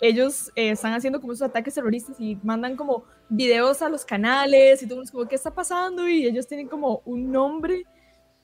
ellos 0.00 0.50
eh, 0.56 0.70
están 0.70 0.94
haciendo 0.94 1.20
como 1.20 1.34
esos 1.34 1.46
ataques 1.46 1.74
terroristas 1.74 2.18
y 2.18 2.38
mandan 2.42 2.74
como 2.74 3.04
videos 3.28 3.82
a 3.82 3.90
los 3.90 4.06
canales 4.06 4.82
y 4.82 4.88
todo 4.88 5.02
es 5.02 5.10
como, 5.10 5.28
¿qué 5.28 5.34
está 5.34 5.50
pasando? 5.50 6.08
Y 6.08 6.24
ellos 6.24 6.46
tienen 6.46 6.68
como 6.68 7.02
un 7.04 7.30
nombre 7.30 7.84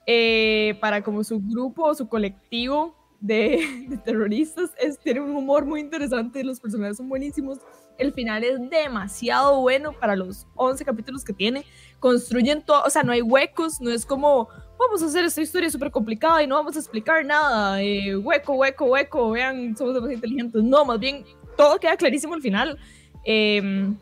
eh, 0.04 0.76
para 0.82 1.02
como 1.02 1.24
su 1.24 1.40
grupo, 1.40 1.94
su 1.94 2.06
colectivo 2.06 2.94
de, 3.18 3.86
de 3.88 3.96
terroristas. 3.96 4.68
Es, 4.78 4.98
tiene 4.98 5.22
un 5.22 5.34
humor 5.34 5.64
muy 5.64 5.80
interesante, 5.80 6.44
los 6.44 6.60
personajes 6.60 6.98
son 6.98 7.08
buenísimos 7.08 7.58
el 7.98 8.12
final 8.12 8.44
es 8.44 8.58
demasiado 8.70 9.60
bueno 9.60 9.92
para 9.92 10.16
los 10.16 10.46
11 10.56 10.84
capítulos 10.84 11.24
que 11.24 11.32
tiene. 11.32 11.64
Construyen 12.00 12.62
todo, 12.62 12.82
o 12.84 12.90
sea, 12.90 13.02
no 13.02 13.12
hay 13.12 13.22
huecos, 13.22 13.80
no 13.80 13.90
es 13.90 14.06
como, 14.06 14.48
vamos 14.86 15.02
a 15.02 15.06
hacer 15.06 15.24
esta 15.24 15.40
historia 15.40 15.70
súper 15.70 15.90
complicada 15.90 16.42
y 16.42 16.46
no 16.46 16.56
vamos 16.56 16.76
a 16.76 16.78
explicar 16.78 17.24
nada, 17.24 17.82
eh, 17.82 18.16
hueco, 18.16 18.54
hueco, 18.54 18.86
hueco, 18.86 19.30
vean, 19.30 19.76
somos 19.76 19.94
demasiado 19.94 20.12
inteligentes. 20.12 20.62
No, 20.62 20.84
más 20.84 20.98
bien, 20.98 21.24
todo 21.56 21.78
queda 21.78 21.96
clarísimo 21.96 22.34
al 22.34 22.42
final. 22.42 22.78
Em, 23.24 23.96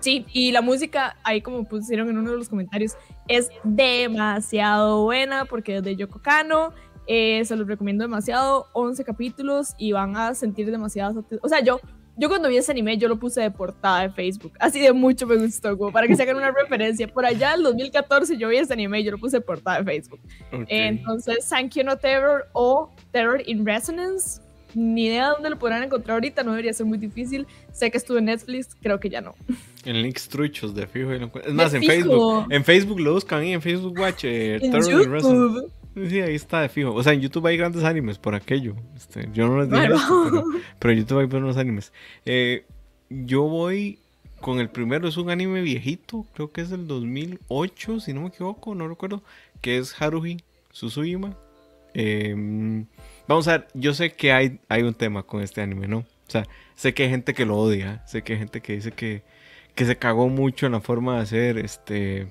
sí, 0.00 0.26
y 0.32 0.52
la 0.52 0.62
música, 0.62 1.16
ahí 1.24 1.40
como 1.40 1.64
pusieron 1.64 2.08
en 2.08 2.18
uno 2.18 2.32
de 2.32 2.38
los 2.38 2.48
comentarios, 2.48 2.92
es 3.28 3.50
demasiado 3.64 5.04
buena 5.04 5.44
porque 5.44 5.76
es 5.76 5.82
de 5.82 5.96
Yoko 5.96 6.20
Kano. 6.20 6.72
Eh, 7.06 7.44
se 7.44 7.56
los 7.56 7.66
recomiendo 7.66 8.04
demasiado, 8.04 8.68
11 8.74 9.04
capítulos 9.04 9.74
y 9.76 9.92
van 9.92 10.16
a 10.16 10.34
sentir 10.34 10.70
demasiado... 10.70 11.24
O 11.42 11.48
sea, 11.48 11.60
yo 11.60 11.80
yo 12.16 12.28
cuando 12.28 12.48
vi 12.48 12.56
ese 12.56 12.72
anime, 12.72 12.98
yo 12.98 13.08
lo 13.08 13.18
puse 13.18 13.40
de 13.40 13.50
portada 13.50 14.02
de 14.02 14.10
Facebook. 14.10 14.52
Así 14.60 14.80
de 14.80 14.92
mucho 14.92 15.26
me 15.26 15.36
gustó, 15.36 15.76
como 15.78 15.92
para 15.92 16.06
que 16.06 16.14
se 16.14 16.22
hagan 16.22 16.36
una 16.36 16.50
referencia. 16.62 17.08
Por 17.08 17.24
allá, 17.24 17.54
en 17.54 17.62
2014, 17.62 18.36
yo 18.36 18.48
vi 18.48 18.58
ese 18.58 18.72
anime 18.72 19.00
y 19.00 19.04
yo 19.04 19.12
lo 19.12 19.18
puse 19.18 19.38
de 19.38 19.40
portada 19.40 19.78
de 19.78 19.84
Facebook. 19.84 20.20
Entonces, 20.68 21.44
Sankyo 21.44 21.84
no 21.84 21.96
Terror 21.96 22.48
o 22.52 22.90
Terror 23.12 23.42
in 23.46 23.64
Resonance. 23.64 24.40
Ni 24.74 25.06
idea 25.06 25.26
de 25.26 25.32
dónde 25.32 25.50
lo 25.50 25.58
podrán 25.58 25.82
encontrar 25.82 26.14
ahorita, 26.14 26.42
no 26.42 26.52
debería 26.52 26.72
ser 26.72 26.86
muy 26.86 26.96
difícil. 26.96 27.46
Sé 27.72 27.90
que 27.90 27.98
estuvo 27.98 28.16
en 28.16 28.24
Netflix, 28.26 28.74
creo 28.80 28.98
que 28.98 29.10
ya 29.10 29.20
no. 29.20 29.34
En 29.84 30.00
links 30.00 30.28
truchos 30.28 30.76
de 30.76 30.86
fijo. 30.86 31.10
Es 31.10 31.52
más, 31.52 31.74
en 31.74 31.82
Facebook. 31.82 32.46
En 32.50 32.64
Facebook 32.64 33.00
lo 33.00 33.14
buscan 33.14 33.44
y 33.44 33.52
en 33.52 33.60
Facebook 33.60 33.98
Watch. 33.98 34.22
Eh, 34.22 34.60
Terror 34.60 35.02
in 35.02 35.10
Resonance. 35.10 35.72
Sí, 35.94 36.20
ahí 36.20 36.34
está 36.34 36.60
de 36.60 36.68
fijo. 36.68 36.94
O 36.94 37.02
sea, 37.02 37.12
en 37.12 37.20
YouTube 37.20 37.46
hay 37.46 37.56
grandes 37.56 37.84
animes 37.84 38.18
por 38.18 38.34
aquello. 38.34 38.74
Este, 38.96 39.28
yo 39.32 39.46
no 39.46 39.60
les 39.60 39.70
digo 39.70 40.44
pero, 40.78 40.92
en 40.92 41.00
YouTube 41.00 41.18
hay 41.18 41.26
buenos 41.26 41.56
animes. 41.56 41.92
Eh, 42.24 42.64
yo 43.10 43.42
voy 43.42 43.98
con 44.40 44.58
el 44.58 44.70
primero, 44.70 45.06
es 45.06 45.16
un 45.16 45.30
anime 45.30 45.60
viejito, 45.62 46.26
creo 46.34 46.50
que 46.50 46.62
es 46.62 46.70
del 46.70 46.86
2008, 46.86 48.00
si 48.00 48.12
no 48.12 48.22
me 48.22 48.28
equivoco, 48.28 48.74
no 48.74 48.88
recuerdo, 48.88 49.22
que 49.60 49.78
es 49.78 50.00
Haruhi 50.00 50.38
Susuyima. 50.72 51.36
Em, 51.94 52.86
vamos 53.28 53.46
a 53.48 53.58
ver, 53.58 53.68
yo 53.74 53.94
sé 53.94 54.12
que 54.12 54.32
hay, 54.32 54.58
hay 54.68 54.82
un 54.82 54.94
tema 54.94 55.22
con 55.22 55.42
este 55.42 55.60
anime, 55.60 55.86
¿no? 55.86 55.98
O 55.98 56.30
sea, 56.32 56.46
sé 56.74 56.92
que 56.94 57.04
hay 57.04 57.10
gente 57.10 57.34
que 57.34 57.46
lo 57.46 57.58
odia, 57.58 58.04
sé 58.06 58.22
que 58.22 58.32
hay 58.32 58.38
gente 58.40 58.60
que 58.60 58.74
dice 58.74 58.92
que, 58.92 59.22
que 59.74 59.84
se 59.84 59.96
cagó 59.96 60.28
mucho 60.28 60.66
en 60.66 60.72
la 60.72 60.80
forma 60.80 61.16
de 61.16 61.22
hacer 61.22 61.58
este 61.58 62.28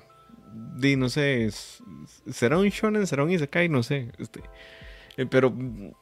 di, 0.53 0.96
no 0.96 1.10
sé, 1.10 1.50
será 2.29 2.58
un 2.58 2.70
shonen, 2.70 3.08
será 3.08 3.24
un 3.24 3.31
isekai, 3.31 3.70
no 3.70 3.84
sé, 3.84 4.12
este, 4.20 4.41
eh, 5.17 5.25
pero 5.29 5.53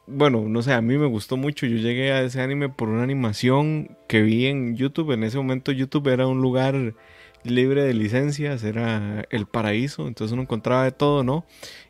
bueno, 0.07 0.45
no 0.47 0.61
sé, 0.61 0.73
a 0.73 0.81
mí 0.81 0.97
me 0.97 1.07
gustó 1.07 1.37
mucho, 1.37 1.65
yo 1.65 1.77
llegué 1.77 2.11
a 2.11 2.21
ese 2.21 2.41
anime 2.41 2.69
por 2.69 2.89
una 2.89 3.03
animación 3.03 3.97
que 4.07 4.21
vi 4.21 4.47
en 4.47 4.75
YouTube, 4.75 5.11
en 5.11 5.23
ese 5.23 5.37
momento 5.37 5.71
YouTube 5.71 6.07
era 6.07 6.27
un 6.27 6.41
lugar 6.41 6.93
libre 7.43 7.83
de 7.83 7.93
licencias, 7.93 8.63
era 8.63 9.25
el 9.29 9.45
paraíso, 9.45 10.07
entonces 10.07 10.33
uno 10.33 10.43
encontraba 10.43 10.83
de 10.83 10.91
todo, 10.91 11.23
¿no? 11.23 11.45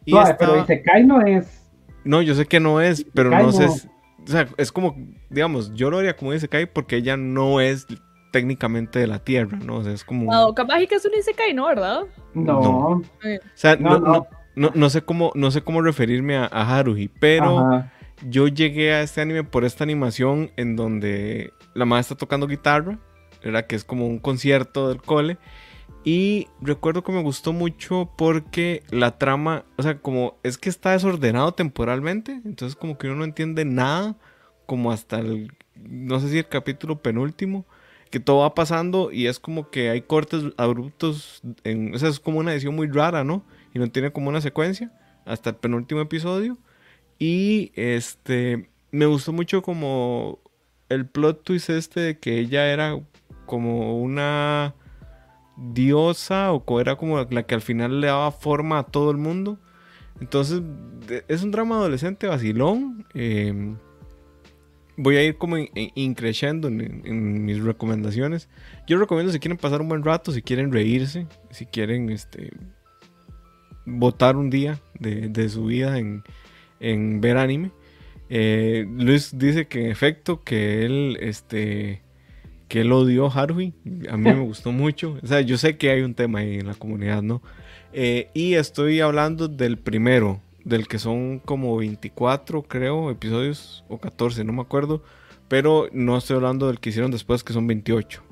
Y 0.06 0.14
no, 0.14 0.24
pero 0.38 0.62
Isekai 0.64 1.06
no 1.06 1.26
es. 1.26 1.64
No, 2.04 2.22
yo 2.22 2.36
sé 2.36 2.46
que 2.46 2.60
no 2.60 2.82
es, 2.82 3.06
pero 3.14 3.30
no 3.30 3.52
sé, 3.52 3.66
o 3.66 4.28
sea, 4.28 4.48
es 4.58 4.72
como, 4.72 4.96
digamos, 5.30 5.74
yo 5.74 5.90
lo 5.90 5.98
haría 5.98 6.16
como 6.16 6.34
Isekai 6.34 6.72
porque 6.72 6.98
ella 6.98 7.18
no 7.18 7.60
es 7.62 7.88
técnicamente 8.32 9.00
de 9.00 9.08
la 9.08 9.20
Tierra, 9.20 9.58
¿no? 9.58 9.78
O 9.78 9.84
sea, 9.84 9.94
es 9.94 10.04
como... 10.04 10.32
No, 10.32 10.54
capaz 10.54 10.86
que 10.88 10.96
es 10.96 11.06
un 11.06 11.14
Isekai, 11.14 11.54
¿no? 11.54 11.68
¿Verdad? 11.68 12.04
No. 12.34 12.60
O 12.60 13.04
sea, 13.56 13.76
no, 13.76 14.28
no, 14.56 14.90
sé 14.90 15.02
cómo, 15.02 15.32
no 15.36 15.52
sé 15.52 15.62
cómo 15.62 15.82
referirme 15.82 16.38
a, 16.38 16.48
Haruhi, 16.48 17.08
pero 17.08 17.86
yo 18.28 18.48
llegué 18.48 18.94
a 18.94 19.02
este 19.02 19.22
anime 19.22 19.44
por 19.44 19.64
esta 19.64 19.84
animación 19.84 20.52
en 20.58 20.76
donde 20.76 21.54
la 21.74 21.86
madre 21.86 22.02
está 22.02 22.16
tocando 22.16 22.48
guitarra, 22.48 23.00
¿verdad? 23.44 23.68
Que 23.68 23.76
es 23.76 23.84
como 23.84 24.08
un 24.08 24.20
concierto 24.20 24.90
del 24.90 25.02
cole. 25.02 25.38
Y 26.04 26.48
recuerdo 26.62 27.04
que 27.04 27.12
me 27.12 27.22
gustó 27.22 27.52
mucho 27.52 28.10
porque 28.18 28.84
la 28.90 29.18
trama, 29.18 29.66
o 29.78 29.84
sea, 29.84 30.00
como 30.00 30.38
es 30.44 30.58
que 30.58 30.70
está 30.70 30.92
desordenado 30.92 31.54
temporalmente, 31.54 32.42
entonces 32.46 32.76
como 32.76 32.98
que 32.98 33.08
uno 33.08 33.18
no 33.18 33.24
entiende 33.26 33.66
nada, 33.66 34.16
como 34.66 34.92
hasta 34.92 35.20
el, 35.20 35.52
no 35.76 36.20
sé 36.20 36.30
si 36.30 36.38
el 36.38 36.48
capítulo 36.48 37.02
penúltimo, 37.02 37.66
que 38.10 38.20
todo 38.20 38.40
va 38.40 38.56
pasando 38.56 39.12
y 39.12 39.28
es 39.28 39.40
como 39.40 39.70
que 39.70 39.90
hay 39.90 40.02
cortes 40.02 40.44
abruptos, 40.58 41.42
en, 41.64 41.94
o 41.94 42.00
sea, 42.00 42.10
es 42.10 42.20
como 42.20 42.40
una 42.40 42.54
edición 42.54 42.76
muy 42.76 42.88
rara, 42.88 43.24
¿no? 43.24 43.44
Y 43.74 43.80
no 43.80 43.90
tiene 43.90 44.12
como 44.12 44.30
una 44.30 44.42
secuencia 44.42 44.92
hasta 45.26 45.52
el 45.52 45.56
penúltimo 45.58 46.02
episodio. 46.02 46.58
Y 47.20 47.72
este, 47.76 48.70
me 48.92 49.06
gustó 49.06 49.34
mucho 49.34 49.62
como 49.62 50.40
el 50.90 51.06
plot 51.06 51.44
twist 51.44 51.70
este 51.70 52.00
de 52.00 52.20
que 52.20 52.40
ella 52.40 52.72
era 52.72 53.00
como 53.46 54.00
una 54.00 54.74
diosa 55.58 56.52
o 56.52 56.80
era 56.80 56.96
como 56.96 57.24
la 57.30 57.44
que 57.44 57.56
al 57.56 57.62
final 57.62 58.02
le 58.02 58.08
daba 58.08 58.32
forma 58.32 58.80
a 58.80 58.84
todo 58.84 59.12
el 59.12 59.18
mundo. 59.18 59.60
Entonces, 60.20 60.62
es 61.28 61.44
un 61.44 61.52
drama 61.52 61.76
adolescente 61.76 62.28
vacilón. 62.28 63.06
Em, 63.14 63.78
voy 65.00 65.16
a 65.16 65.24
ir 65.24 65.38
como 65.38 65.56
increciendo 65.96 66.68
en, 66.68 67.46
mis 67.46 67.64
recomendaciones. 67.64 68.50
Yo 68.86 68.98
recomiendo 69.00 69.32
si 69.32 69.40
quieren 69.40 69.58
pasar 69.58 69.82
un 69.82 69.90
buen 69.90 70.04
rato, 70.04 70.32
si 70.32 70.42
quieren 70.42 70.72
reírse, 70.72 71.26
si 71.50 71.66
quieren 71.66 72.10
este, 72.10 72.52
votar 73.86 74.36
un 74.36 74.50
día 74.50 74.80
de, 75.00 75.50
su 75.50 75.66
vida 75.66 75.98
en, 75.98 77.22
ver 77.22 77.38
anime. 77.38 77.72
Eh, 78.30 78.86
Luis 78.88 79.38
dice 79.38 79.68
que 79.68 79.86
en 79.86 79.92
efecto 79.92 80.44
que 80.44 80.86
él 80.86 81.18
este, 81.22 82.04
que 82.68 82.82
él 82.82 82.92
odió 82.92 83.30
Haruhi. 83.30 83.74
A 84.10 84.18
mí 84.18 84.24
me 84.24 84.40
gustó 84.46 84.72
mucho. 84.72 85.18
O 85.24 85.28
sea, 85.28 85.42
yo 85.42 85.58
sé 85.58 85.78
que 85.78 85.90
hay 85.90 86.02
un 86.02 86.14
tema 86.14 86.40
ahí 86.40 86.60
en 86.60 86.68
la 86.68 86.76
comunidad, 86.76 87.22
¿no? 87.22 87.42
Eh, 87.94 88.30
y 88.34 88.54
estoy 88.54 89.00
hablando 89.00 89.48
del 89.48 89.78
primero, 89.78 90.42
del 90.70 90.88
que 90.88 91.00
son 91.00 91.40
como 91.40 91.76
24, 91.78 92.64
creo, 92.64 93.12
episodios, 93.12 93.84
o 93.90 93.98
14, 93.98 94.44
no 94.44 94.54
me 94.54 94.62
acuerdo. 94.62 95.04
Pero 95.48 95.90
no 95.92 96.16
estoy 96.16 96.36
hablando 96.38 96.68
del 96.68 96.80
que 96.80 96.90
hicieron 96.90 97.12
después, 97.12 97.44
que 97.44 97.54
son 97.54 97.68
28. 97.68 98.24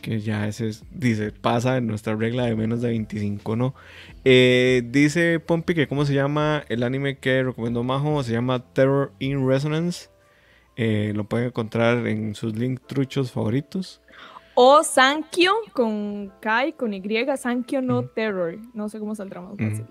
Que, 0.00 0.20
ya 0.20 0.46
ese 0.46 0.70
dice, 0.92 1.32
pasa 1.32 1.76
en 1.76 1.86
nuestra 1.86 2.14
regla 2.14 2.44
de 2.44 2.54
menos 2.54 2.82
de 2.82 2.88
25, 2.88 3.56
¿no? 3.56 3.74
Eh, 4.24 4.82
dice 4.86 5.40
Pompi 5.40 5.74
que 5.74 5.88
cómo 5.88 6.04
se 6.04 6.14
llama 6.14 6.62
el 6.68 6.84
anime 6.84 7.18
que 7.18 7.42
recomendó 7.42 7.82
Majo, 7.82 8.22
se 8.22 8.32
llama 8.32 8.60
Terror 8.72 9.12
in 9.18 9.46
Resonance. 9.46 10.08
Eh, 10.76 11.12
lo 11.14 11.24
pueden 11.24 11.48
encontrar 11.48 12.06
en 12.06 12.34
sus 12.34 12.56
link 12.56 12.80
truchos 12.86 13.32
favoritos. 13.32 14.00
O 14.54 14.84
Sankyo 14.84 15.52
con 15.72 16.32
Kai, 16.40 16.74
con 16.74 16.94
Y, 16.94 17.02
Sankyo 17.36 17.82
no 17.82 18.04
Terror. 18.04 18.58
No 18.74 18.88
sé 18.88 18.98
cómo 18.98 19.14
saldrá 19.14 19.40
más 19.40 19.56
fácil. 19.58 19.86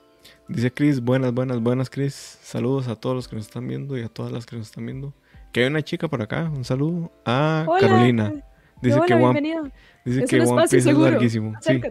Dice 0.51 0.70
Chris, 0.72 1.00
buenas, 1.00 1.34
buenas, 1.34 1.62
buenas, 1.62 1.89
Chris. 1.89 2.13
Saludos 2.41 2.89
a 2.89 2.96
todos 2.96 3.15
los 3.15 3.27
que 3.29 3.38
nos 3.38 3.46
están 3.46 3.67
viendo 3.67 3.98
y 3.98 4.01
a 4.01 4.10
todas 4.10 4.34
las 4.34 4.46
que 4.46 4.58
nos 4.58 4.67
están 4.67 4.86
viendo. 4.86 5.13
Que 5.53 5.62
hay 5.62 5.67
una 5.67 5.81
chica 5.81 6.10
por 6.10 6.22
acá, 6.22 6.51
un 6.53 6.65
saludo 6.65 7.10
a 7.25 7.65
Carolina. 7.79 8.34
Dice 8.81 9.00
que 9.08 9.13
One, 9.13 9.72
dice 10.03 10.25
que 10.25 10.41
One 10.41 10.67
Piece 10.70 10.89
es 10.89 10.98
larguísimo. 10.98 11.53
Sí, 11.62 11.81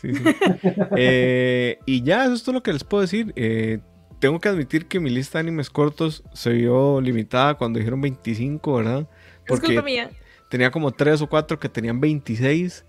sí, 0.00 0.14
sí. 0.14 0.22
Eh, 0.96 1.78
y 1.86 2.02
ya, 2.02 2.24
eso 2.24 2.34
es 2.34 2.44
todo 2.44 2.54
lo 2.54 2.62
que 2.62 2.72
les 2.72 2.84
puedo 2.84 3.00
decir. 3.00 3.32
Eh, 3.34 3.80
tengo 4.20 4.38
que 4.38 4.48
admitir 4.48 4.86
que 4.86 5.00
mi 5.00 5.10
lista 5.10 5.38
de 5.38 5.40
animes 5.40 5.68
cortos 5.68 6.22
se 6.34 6.50
vio 6.50 7.00
limitada 7.00 7.54
cuando 7.54 7.80
dijeron 7.80 8.00
25, 8.00 8.76
¿verdad? 8.76 9.08
Porque 9.46 9.82
tenía 10.50 10.70
como 10.70 10.92
3 10.92 11.20
o 11.22 11.28
4 11.28 11.58
que 11.58 11.68
tenían 11.68 12.00
26. 12.00 12.84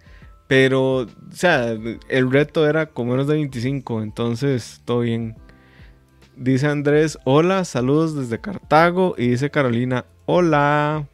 Pero, 0.47 0.97
o 0.97 1.07
sea, 1.31 1.75
el 2.07 2.31
reto 2.31 2.67
era 2.69 2.87
con 2.87 3.09
menos 3.09 3.27
de 3.27 3.35
25, 3.35 4.03
entonces 4.03 4.81
todo 4.85 4.99
bien. 4.99 5.35
Dice 6.35 6.67
Andrés, 6.67 7.17
hola, 7.23 7.65
saludos 7.65 8.15
desde 8.15 8.39
Cartago. 8.39 9.15
Y 9.17 9.29
dice 9.29 9.49
Carolina, 9.49 10.05
hola. 10.25 11.07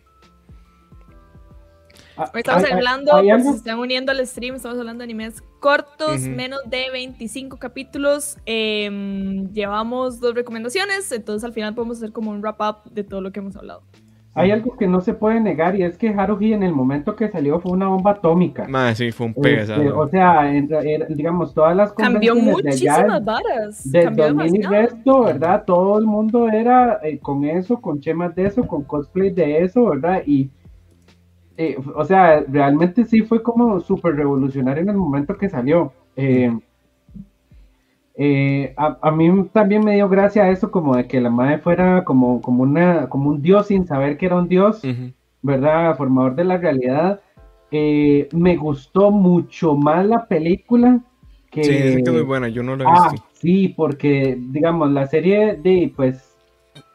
Hoy 2.18 2.42
estamos 2.42 2.70
hablando, 2.70 3.12
pues, 3.12 3.44
se 3.44 3.50
están 3.52 3.80
uniendo 3.80 4.12
al 4.12 4.26
stream, 4.28 4.56
estamos 4.56 4.78
hablando 4.78 5.00
de 5.00 5.06
animes 5.06 5.42
cortos, 5.60 6.22
menos 6.22 6.60
de 6.68 6.90
25 6.92 7.58
capítulos. 7.58 8.38
Em, 8.46 9.52
llevamos 9.54 10.20
dos 10.20 10.36
recomendaciones, 10.36 11.12
entonces 11.12 11.44
al 11.44 11.54
final 11.54 11.74
podemos 11.74 11.98
hacer 11.98 12.12
como 12.12 12.32
un 12.32 12.42
wrap 12.42 12.60
up 12.62 12.92
de 12.92 13.04
todo 13.04 13.22
lo 13.22 13.32
que 13.32 13.40
hemos 13.40 13.56
hablado. 13.56 13.84
Hay 14.34 14.52
algo 14.52 14.78
que 14.78 14.88
no 14.88 15.02
se 15.02 15.14
puede 15.14 15.42
negar 15.42 15.76
y 15.76 15.84
es 15.84 15.98
que 15.98 16.10
Haruhi 16.10 16.54
en 16.54 16.64
el 16.64 16.74
momento 16.74 17.18
que 17.18 17.30
salió 17.30 17.60
fue 17.60 17.74
una 17.74 17.88
bomba 17.88 18.12
atómica. 18.12 18.66
sí, 18.96 19.12
fue 19.12 19.28
un. 19.28 19.34
Este, 19.46 19.90
o 19.92 20.08
sea, 20.08 20.50
digamos, 21.10 21.54
todas 21.54 21.76
las 21.76 21.92
Cambió 21.92 22.36
muchísimas 22.36 23.26
varas. 23.26 23.92
De 23.92 24.04
Cambió 24.04 24.46
y 24.46 24.62
resto, 24.62 25.24
¿verdad? 25.24 25.64
Todo 25.66 26.00
el 26.00 26.06
mundo 26.06 26.48
era 26.48 27.00
eh, 27.04 27.20
con 27.20 27.44
eso, 27.44 27.82
con 27.82 28.00
chemas 28.00 28.34
de 28.34 28.46
eso, 28.46 28.66
con 28.66 28.84
cosplay 28.84 29.32
de 29.32 29.64
eso, 29.64 29.90
¿verdad? 29.90 30.24
Y 30.26 30.50
eh, 31.58 31.78
o 31.96 32.06
sea, 32.06 32.44
realmente 32.48 33.04
sí 33.06 33.22
fue 33.22 33.44
como 33.44 33.80
súper 33.82 34.16
revolucionario 34.16 34.82
en 34.82 34.90
el 34.90 34.98
momento 34.98 35.38
que 35.38 35.50
salió. 35.50 35.94
Eh, 36.16 36.58
eh, 38.16 38.74
a, 38.78 39.12
mí 39.12 39.48
también 39.54 39.84
me 39.84 39.96
dio 39.96 40.10
gracia 40.10 40.50
eso, 40.50 40.72
como 40.72 40.96
de 40.96 41.08
que 41.08 41.22
la 41.22 41.30
madre 41.30 41.60
fuera 41.60 42.04
como, 42.04 42.42
como, 42.42 42.64
una, 42.64 43.10
como 43.10 43.30
un 43.30 43.42
dios 43.42 43.68
sin 43.68 43.86
saber 43.88 44.18
que 44.18 44.26
era 44.26 44.36
un 44.36 44.48
dios, 44.48 44.82
¿verdad? 45.42 45.96
Formador 45.96 46.36
de 46.36 46.44
la 46.44 46.58
realidad. 46.58 47.22
me 47.72 48.58
gustó 48.58 49.12
mucho 49.12 49.76
más 49.76 50.06
la 50.06 50.26
película 50.26 51.00
que... 51.50 51.64
Sí, 51.64 51.74
es 51.74 52.04
que 52.04 52.12
muy 52.12 52.22
buena, 52.22 52.48
yo 52.48 52.64
no 52.64 52.76
la 52.76 52.84
he 52.84 52.88
ah, 52.88 53.10
visto. 53.12 53.28
Sí, 53.34 53.70
porque, 53.70 54.38
digamos, 54.40 54.92
la 54.92 55.08
serie 55.08 55.56
de, 55.56 55.92
pues, 55.96 56.32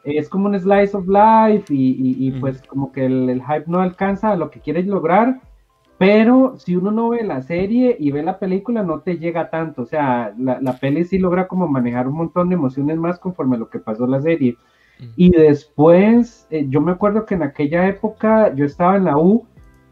es 0.03 0.29
como 0.29 0.47
un 0.47 0.59
slice 0.59 0.95
of 0.95 1.07
life 1.07 1.65
y, 1.69 2.31
pues 2.39 2.61
como 2.63 2.91
que 2.91 3.05
el, 3.05 3.41
hype 3.41 3.65
no 3.67 3.81
alcanza 3.81 4.35
lo 4.35 4.49
que 4.49 4.59
quieres 4.59 4.87
lograr, 4.87 5.41
pero 5.97 6.55
si 6.57 6.75
uno 6.75 6.91
no 6.91 7.09
ve 7.09 7.23
la 7.23 7.41
serie 7.41 7.95
y 7.99 8.11
ve 8.11 8.23
la 8.23 8.39
película 8.39 8.83
no 8.83 8.99
te 8.99 9.17
llega 9.17 9.49
tanto, 9.49 9.81
o 9.83 9.85
sea, 9.85 10.33
la, 10.37 10.61
la 10.61 10.77
peli 10.77 11.03
sí 11.05 11.17
logra 11.17 11.47
como 11.47 11.67
manejar 11.67 12.07
un 12.07 12.15
montón 12.15 12.49
de 12.49 12.55
emociones 12.55 12.97
más 12.97 13.19
conforme 13.19 13.55
a 13.55 13.59
lo 13.59 13.69
que 13.69 13.79
pasó 13.79 14.05
en 14.05 14.11
la 14.11 14.21
serie. 14.21 14.57
Y 15.15 15.29
después, 15.29 16.47
eh, 16.49 16.65
yo 16.69 16.81
me 16.81 16.91
acuerdo 16.91 17.25
que 17.25 17.35
en 17.35 17.43
aquella 17.43 17.87
época 17.87 18.53
yo 18.55 18.65
estaba 18.65 18.97
en 18.97 19.05
la 19.05 19.17
U 19.17 19.45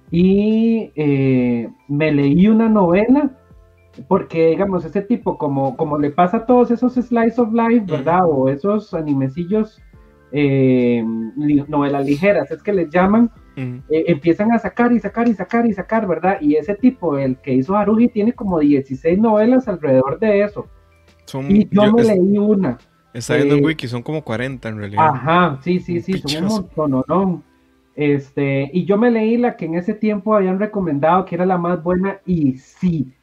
y 0.10 0.92
eh, 0.96 1.70
me 1.88 2.12
leí 2.12 2.48
una 2.48 2.70
novela 2.70 3.32
porque 4.08 4.50
digamos, 4.50 4.84
ese 4.86 5.02
tipo, 5.02 5.38
como, 5.38 5.78
como 5.78 5.98
le 5.98 6.10
pasa 6.10 6.38
a 6.38 6.46
todos 6.46 6.72
esos 6.72 6.94
slice 6.94 7.40
of 7.40 7.54
life, 7.54 7.86
¿verdad? 7.88 8.26
O 8.26 8.50
esos 8.50 8.94
animecillos 8.94 9.82
eh, 10.32 11.04
novelas 11.68 12.06
ligeras, 12.06 12.52
es 12.52 12.62
que 12.62 12.74
les 12.74 12.90
llaman, 12.90 13.32
eh, 13.56 13.84
empiezan 14.08 14.52
a 14.52 14.60
sacar 14.60 14.92
y 14.92 15.00
sacar 15.00 15.28
y 15.28 15.34
sacar 15.34 15.66
y 15.66 15.74
sacar, 15.74 16.08
¿verdad? 16.08 16.38
Y 16.42 16.56
ese 16.56 16.76
tipo, 16.76 17.18
el 17.18 17.38
que 17.38 17.54
hizo 17.54 17.76
Haruhi, 17.76 18.10
tiene 18.10 18.34
como 18.34 18.60
16 18.60 19.20
novelas 19.20 19.68
alrededor 19.68 20.20
de 20.20 20.42
eso. 20.42 20.68
y 21.50 21.68
yo, 21.70 21.94
me 21.94 22.04
leí 22.04 22.38
una. 22.38 22.78
Está 23.14 23.36
viendo 23.36 23.56
en 23.56 23.62
eh, 23.62 23.66
Wiki, 23.68 23.88
son 23.88 24.04
como 24.04 24.24
40 24.24 24.70
en 24.70 24.78
realidad. 24.78 25.08
Ajá, 25.08 25.60
sí, 25.62 25.80
sí, 25.80 26.02
sí, 26.02 26.18
son 26.20 26.44
un 26.44 26.50
montón, 26.50 27.04
¿no? 27.08 27.44
Este, 27.96 28.70
y 28.74 28.84
yo 28.86 28.98
me 28.98 29.10
leí 29.10 29.38
la 29.38 29.56
que 29.56 29.66
en 29.66 29.76
ese 29.76 29.94
tiempo 29.94 30.36
habían 30.36 30.60
recomendado 30.60 31.24
que 31.24 31.36
era 31.36 31.46
la 31.46 31.58
más 31.58 31.82
buena, 31.82 32.20
y 32.26 32.58
sí, 32.58 33.14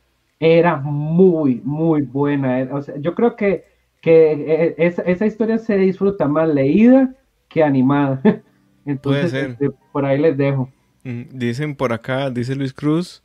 era 0.40 0.76
muy, 0.76 1.60
muy 1.62 2.02
buena. 2.02 2.68
O 2.72 2.80
sea, 2.80 2.96
yo 2.98 3.14
creo 3.14 3.36
que 3.36 3.72
que 4.02 4.32
eh, 4.32 4.74
esa, 4.76 5.24
historia 5.24 5.58
se 5.58 5.76
disfruta 5.76 6.28
más 6.28 6.48
leída 6.48 7.14
que 7.48 7.62
animada. 7.62 8.20
Entonces, 8.86 9.32
este, 9.32 9.70
por 9.92 10.04
ahí 10.04 10.18
les 10.18 10.36
dejo. 10.36 10.70
Dicen 11.04 11.74
por 11.74 11.92
acá, 11.92 12.30
dice 12.30 12.54
Luis 12.54 12.72
Cruz, 12.72 13.22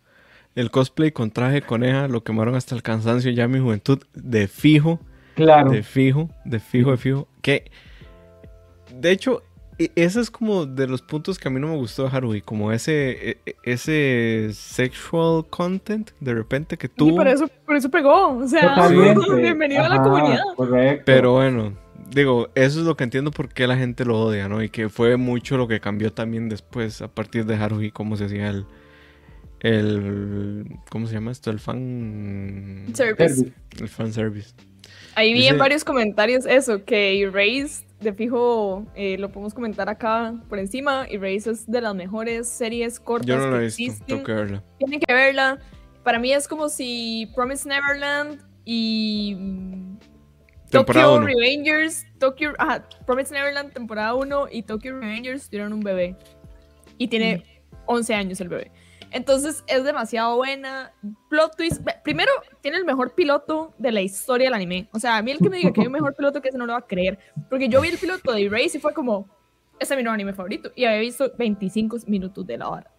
el 0.56 0.72
cosplay 0.72 1.12
con 1.12 1.30
traje 1.30 1.62
coneja 1.62 2.08
lo 2.08 2.24
quemaron 2.24 2.56
hasta 2.56 2.74
el 2.74 2.82
cansancio 2.82 3.32
ya 3.32 3.48
mi 3.48 3.60
juventud 3.60 4.00
de 4.13 4.48
fijo. 4.48 5.00
Claro. 5.36 5.70
De 5.70 5.84
fijo, 5.84 6.30
de 6.46 6.60
fijo, 6.60 6.91
de 6.91 6.98
fijo. 6.98 7.28
Que, 7.43 7.70
de 9.00 9.12
hecho, 9.12 9.43
e, 9.78 9.91
ese 9.96 10.20
es 10.20 10.32
como 10.32 10.65
de 10.65 10.88
los 10.88 11.04
puntos 11.04 11.38
que 11.38 11.48
a 11.48 11.52
mí 11.52 11.60
no 11.60 11.67
me 11.67 11.76
gustó 11.76 12.04
de 12.04 12.10
Haruhi, 12.10 12.41
como 12.41 12.72
ese, 12.72 13.30
e, 13.30 13.38
e, 13.46 13.56
ese 13.63 14.50
sexual 14.54 15.46
content 15.48 16.10
de 16.20 16.34
repente 16.34 16.78
que 16.78 16.89
tú... 16.89 17.10
Y 17.10 17.12
por 17.15 17.28
eso, 17.28 17.48
por 17.65 17.76
eso 17.76 17.89
pegó, 17.91 18.38
o 18.38 18.48
sea, 18.48 18.88
bienvenido 19.38 19.84
a 19.84 19.89
la 19.89 20.02
comunidad. 20.02 20.41
Correcto. 20.56 21.04
Pero 21.06 21.34
bueno, 21.34 21.74
digo, 22.12 22.50
eso 22.56 22.80
es 22.80 22.86
lo 22.86 22.96
que 22.96 23.04
entiendo 23.04 23.32
por 23.32 23.50
qué 23.50 23.67
la 23.67 23.78
gente 23.78 24.06
lo 24.06 24.20
odia, 24.20 24.48
¿no? 24.48 24.63
Y 24.63 24.70
que 24.70 24.89
fue 24.89 25.17
mucho 25.17 25.58
lo 25.58 25.67
que 25.67 25.80
cambió 25.80 26.13
también 26.13 26.50
después 26.50 27.02
a 27.02 27.08
partir 27.08 27.46
de 27.46 27.56
Haruhi, 27.56 27.91
cómo 27.91 28.17
se 28.17 28.26
hacía 28.26 28.50
el... 28.50 28.65
el 29.60 30.65
¿Cómo 30.89 31.08
se 31.08 31.13
llama 31.13 31.32
esto? 31.32 31.52
El 31.52 31.60
fan... 31.60 32.86
Service. 32.93 33.52
El 33.80 33.89
fan 33.89 34.13
service. 34.13 34.54
Ahí 35.15 35.34
vi 35.34 35.48
en 35.48 35.58
varios 35.58 35.84
comentarios 35.84 36.46
eso, 36.46 36.86
que 36.86 37.22
Erased 37.22 37.86
de 38.00 38.13
fijo 38.13 38.86
eh, 38.96 39.17
lo 39.17 39.32
podemos 39.32 39.54
comentar 39.54 39.89
acá 39.89 40.36
por 40.48 40.60
encima. 40.60 41.08
Erased 41.10 41.52
es 41.52 41.72
de 41.72 41.82
las 41.82 41.96
mejores 41.96 42.48
series 42.48 43.00
cortas 43.00 43.28
Yo 43.28 43.38
no 43.38 43.50
la 43.50 43.63
he 43.63 43.65
visto, 43.65 44.06
Tienen 44.06 45.00
que 45.00 45.13
verla. 45.13 45.60
para 46.04 46.20
mí 46.20 46.32
es 46.32 46.48
como 46.48 46.70
si 46.70 47.32
Promise 47.36 47.67
Neverland 47.67 48.39
y 48.63 49.36
mm, 50.67 50.71
Tokyo 50.71 51.21
Revengers, 51.21 52.06
Tokyo, 52.19 52.53
Promise 53.06 53.34
Neverland 53.34 53.73
temporada 53.73 54.13
1 54.13 54.47
y 54.51 54.63
Tokyo 54.63 54.99
Revengers 54.99 55.49
tuvieron 55.49 55.73
un 55.73 55.82
bebé. 55.82 56.15
Y 56.97 57.08
tiene 57.08 57.43
11 57.86 58.13
mm. 58.13 58.19
años 58.19 58.41
el 58.41 58.49
bebé. 58.49 58.71
Entonces 59.12 59.63
es 59.67 59.84
demasiado 59.84 60.36
buena. 60.36 60.93
Plot 61.30 61.56
twist. 61.56 61.82
Primero, 62.03 62.32
tiene 62.62 62.77
el 62.77 62.86
mejor 62.86 63.15
piloto 63.15 63.73
de 63.77 63.91
la 63.91 64.01
historia 64.01 64.47
del 64.47 64.53
anime. 64.53 64.89
O 64.91 64.99
sea, 64.99 65.17
a 65.17 65.21
mí 65.21 65.32
el 65.32 65.38
que 65.38 65.49
me 65.49 65.58
diga 65.58 65.71
que 65.71 65.82
hay 65.82 65.88
un 65.88 65.93
mejor 65.93 66.15
piloto 66.15 66.41
que 66.41 66.49
ese 66.49 66.58
no 66.58 66.65
lo 66.65 66.73
va 66.73 66.80
a 66.80 66.88
creer. 66.88 67.17
Porque 67.49 67.69
yo 67.69 67.82
vi 67.82 67.89
el 67.89 67.97
piloto 67.97 68.34
de 68.34 68.43
Erase 68.45 68.77
y 68.77 68.82
fue 68.82 68.93
como, 68.93 69.27
ese 69.80 69.93
es 69.93 69.97
mi 69.97 70.03
nuevo 70.03 70.13
anime 70.13 70.34
favorito. 70.34 70.71
Y 70.75 70.86
había 70.86 70.99
visto 70.99 71.32
25 71.38 71.97
minutos 72.08 72.45
de 72.45 72.58
la 72.58 72.69
hora. 72.69 72.91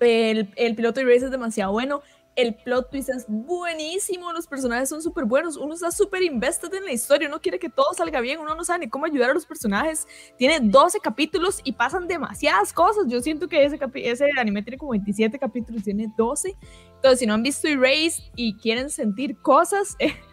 El, 0.00 0.52
el 0.56 0.74
piloto 0.74 1.00
de 1.00 1.06
Erase 1.06 1.26
es 1.26 1.30
demasiado 1.30 1.72
bueno 1.72 2.02
el 2.40 2.54
plot 2.54 2.90
twist 2.90 3.10
es 3.10 3.26
buenísimo, 3.28 4.32
los 4.32 4.46
personajes 4.46 4.88
son 4.88 5.02
súper 5.02 5.24
buenos, 5.24 5.56
uno 5.56 5.74
está 5.74 5.90
súper 5.90 6.22
invested 6.22 6.72
en 6.74 6.84
la 6.84 6.92
historia, 6.92 7.28
uno 7.28 7.40
quiere 7.40 7.58
que 7.58 7.68
todo 7.68 7.92
salga 7.94 8.20
bien, 8.20 8.40
uno 8.40 8.54
no 8.54 8.64
sabe 8.64 8.80
ni 8.80 8.90
cómo 8.90 9.06
ayudar 9.06 9.30
a 9.30 9.34
los 9.34 9.46
personajes. 9.46 10.06
Tiene 10.36 10.60
12 10.60 11.00
capítulos 11.00 11.60
y 11.64 11.72
pasan 11.72 12.06
demasiadas 12.06 12.72
cosas. 12.72 13.04
Yo 13.08 13.20
siento 13.20 13.48
que 13.48 13.64
ese, 13.64 13.78
ese 13.94 14.26
anime 14.38 14.62
tiene 14.62 14.78
como 14.78 14.92
27 14.92 15.38
capítulos, 15.38 15.82
tiene 15.82 16.12
12. 16.16 16.56
Entonces, 16.96 17.18
si 17.18 17.26
no 17.26 17.34
han 17.34 17.42
visto 17.42 17.68
Erase 17.68 18.30
y 18.36 18.56
quieren 18.56 18.90
sentir 18.90 19.40
cosas, 19.40 19.96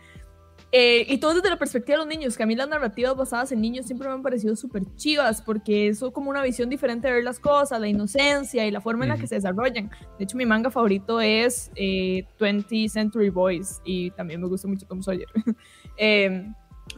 eh, 0.80 1.08
y 1.10 1.18
todo 1.18 1.34
desde 1.34 1.50
la 1.50 1.58
perspectiva 1.58 1.98
de 1.98 2.06
los 2.06 2.08
niños, 2.08 2.38
que 2.38 2.44
a 2.44 2.46
mí 2.46 2.56
las 2.56 2.70
narrativas 2.70 3.16
basadas 3.16 3.52
en 3.52 3.62
niños 3.62 3.88
siempre 3.88 4.08
me 4.08 4.14
han 4.14 4.22
parecido 4.22 4.56
súper 4.56 4.84
chivas, 4.96 5.42
porque 5.42 5.88
eso 5.88 6.14
como 6.14 6.30
una 6.30 6.44
visión 6.44 6.70
diferente 6.70 7.08
de 7.08 7.16
ver 7.16 7.24
las 7.24 7.40
cosas, 7.40 7.82
la 7.82 7.88
inocencia 7.88 8.64
y 8.64 8.70
la 8.70 8.80
forma 8.80 9.06
en 9.06 9.10
la 9.10 9.18
que 9.18 9.26
se 9.26 9.34
desarrollan. 9.34 9.90
De 10.20 10.26
hecho, 10.26 10.38
mi 10.38 10.46
manga 10.46 10.70
favorito 10.70 11.20
es 11.20 11.72
20th 11.74 12.68
eh, 12.70 12.90
Century 12.90 13.32
Boys 13.32 13.82
y 13.86 14.12
también 14.12 14.40
me 14.40 14.48
gusta 14.48 14.68
mucho 14.68 14.86
Tom 14.86 15.02
Sawyer. 15.02 15.28
Em, 16.00 16.54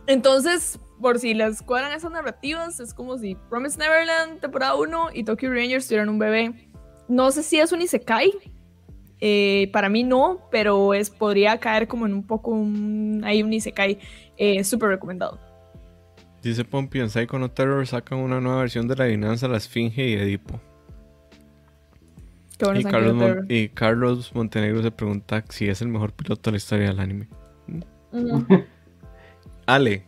entonces, 0.08 0.78
por 1.00 1.20
si 1.20 1.34
les 1.34 1.62
cuadran 1.62 1.94
esas 1.94 2.12
narrativas, 2.12 2.82
es 2.82 2.94
como 2.94 3.18
si 3.18 3.36
Promise 3.50 3.80
Neverland, 3.80 4.42
temporada 4.42 4.76
1 4.76 5.12
y 5.13 5.24
Tokyo 5.24 5.54
Rangers 5.54 5.88
tuvieran 5.88 6.10
un 6.10 6.20
bebé. 6.20 6.70
No 7.08 7.32
sé 7.32 7.44
si 7.44 7.62
es 7.62 7.72
un 7.72 7.82
Isekai, 7.82 8.34
eh, 9.21 9.69
para 9.73 9.89
mí 9.89 10.03
no, 10.03 10.39
pero 10.49 10.93
es, 10.93 11.10
podría 11.10 11.60
caer 11.60 11.88
como 11.88 12.05
en 12.05 12.13
un 12.13 12.23
poco 12.23 12.51
un, 12.51 13.21
ahí 13.25 13.43
un 13.43 13.51
Isekai 13.51 13.99
eh, 14.38 14.63
súper 14.63 14.89
recomendado. 14.89 15.38
Dice 16.41 16.63
Pompey 16.63 17.01
en 17.01 17.10
Psycho 17.10 17.38
No 17.38 17.51
Terror 17.51 17.86
sacan 17.86 18.19
una 18.19 18.39
nueva 18.39 18.62
versión 18.62 18.88
de 18.88 18.95
la 18.95 19.03
adivinanza 19.03 19.49
La 19.49 19.58
Esfinge 19.58 20.08
y 20.08 20.13
Edipo. 20.13 20.60
y, 22.75 22.84
Carlos 22.84 23.45
y, 23.49 23.67
Carlos 23.69 24.34
Montenegro 24.34 24.82
se 24.82 24.91
pregunta 24.91 25.43
si 25.49 25.67
es 25.67 25.82
el 25.82 25.89
mejor 25.89 26.13
piloto 26.13 26.49
de 26.49 26.51
la 26.51 26.58
historia 26.58 26.88
del 26.88 26.99
anime. 26.99 27.27
Ale, 29.65 30.05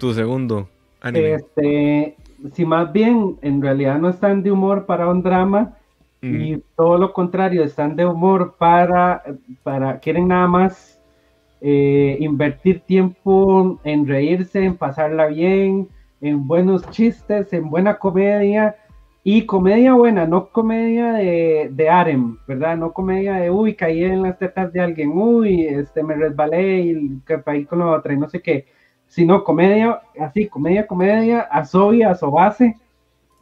tu 0.00 0.14
segundo 0.14 0.70
anime. 1.02 1.34
Este, 1.34 2.16
si 2.54 2.64
más 2.64 2.90
bien 2.92 3.36
en 3.42 3.60
realidad 3.60 3.98
no 3.98 4.08
están 4.08 4.42
de 4.42 4.50
humor 4.50 4.86
para 4.86 5.08
un 5.08 5.22
drama, 5.22 5.77
y 6.20 6.58
todo 6.76 6.98
lo 6.98 7.12
contrario, 7.12 7.62
están 7.62 7.94
de 7.94 8.04
humor 8.04 8.56
para, 8.58 9.22
para 9.62 10.00
quieren 10.00 10.28
nada 10.28 10.48
más 10.48 11.00
eh, 11.60 12.16
invertir 12.20 12.80
tiempo 12.80 13.80
en 13.84 14.06
reírse, 14.06 14.64
en 14.64 14.76
pasarla 14.76 15.26
bien, 15.26 15.88
en 16.20 16.46
buenos 16.46 16.88
chistes, 16.90 17.52
en 17.52 17.70
buena 17.70 17.98
comedia 17.98 18.76
y 19.22 19.46
comedia 19.46 19.94
buena, 19.94 20.26
no 20.26 20.48
comedia 20.48 21.12
de, 21.12 21.68
de 21.72 21.88
Arem, 21.88 22.38
¿verdad? 22.46 22.76
No 22.76 22.92
comedia 22.92 23.34
de, 23.34 23.50
uy, 23.50 23.74
caí 23.74 24.02
en 24.04 24.22
las 24.22 24.38
tetas 24.38 24.72
de 24.72 24.80
alguien, 24.80 25.12
uy, 25.14 25.66
este, 25.66 26.02
me 26.02 26.14
resbalé 26.14 26.80
y 26.80 27.22
ahí 27.46 27.64
con 27.64 27.80
la 27.80 27.86
otra 27.86 28.12
y 28.12 28.16
no 28.16 28.28
sé 28.28 28.40
qué, 28.40 28.66
sino 29.06 29.44
comedia, 29.44 30.00
así, 30.20 30.48
comedia, 30.48 30.86
comedia, 30.86 31.48
a 31.50 31.60
a 31.60 32.14
Sobase 32.14 32.76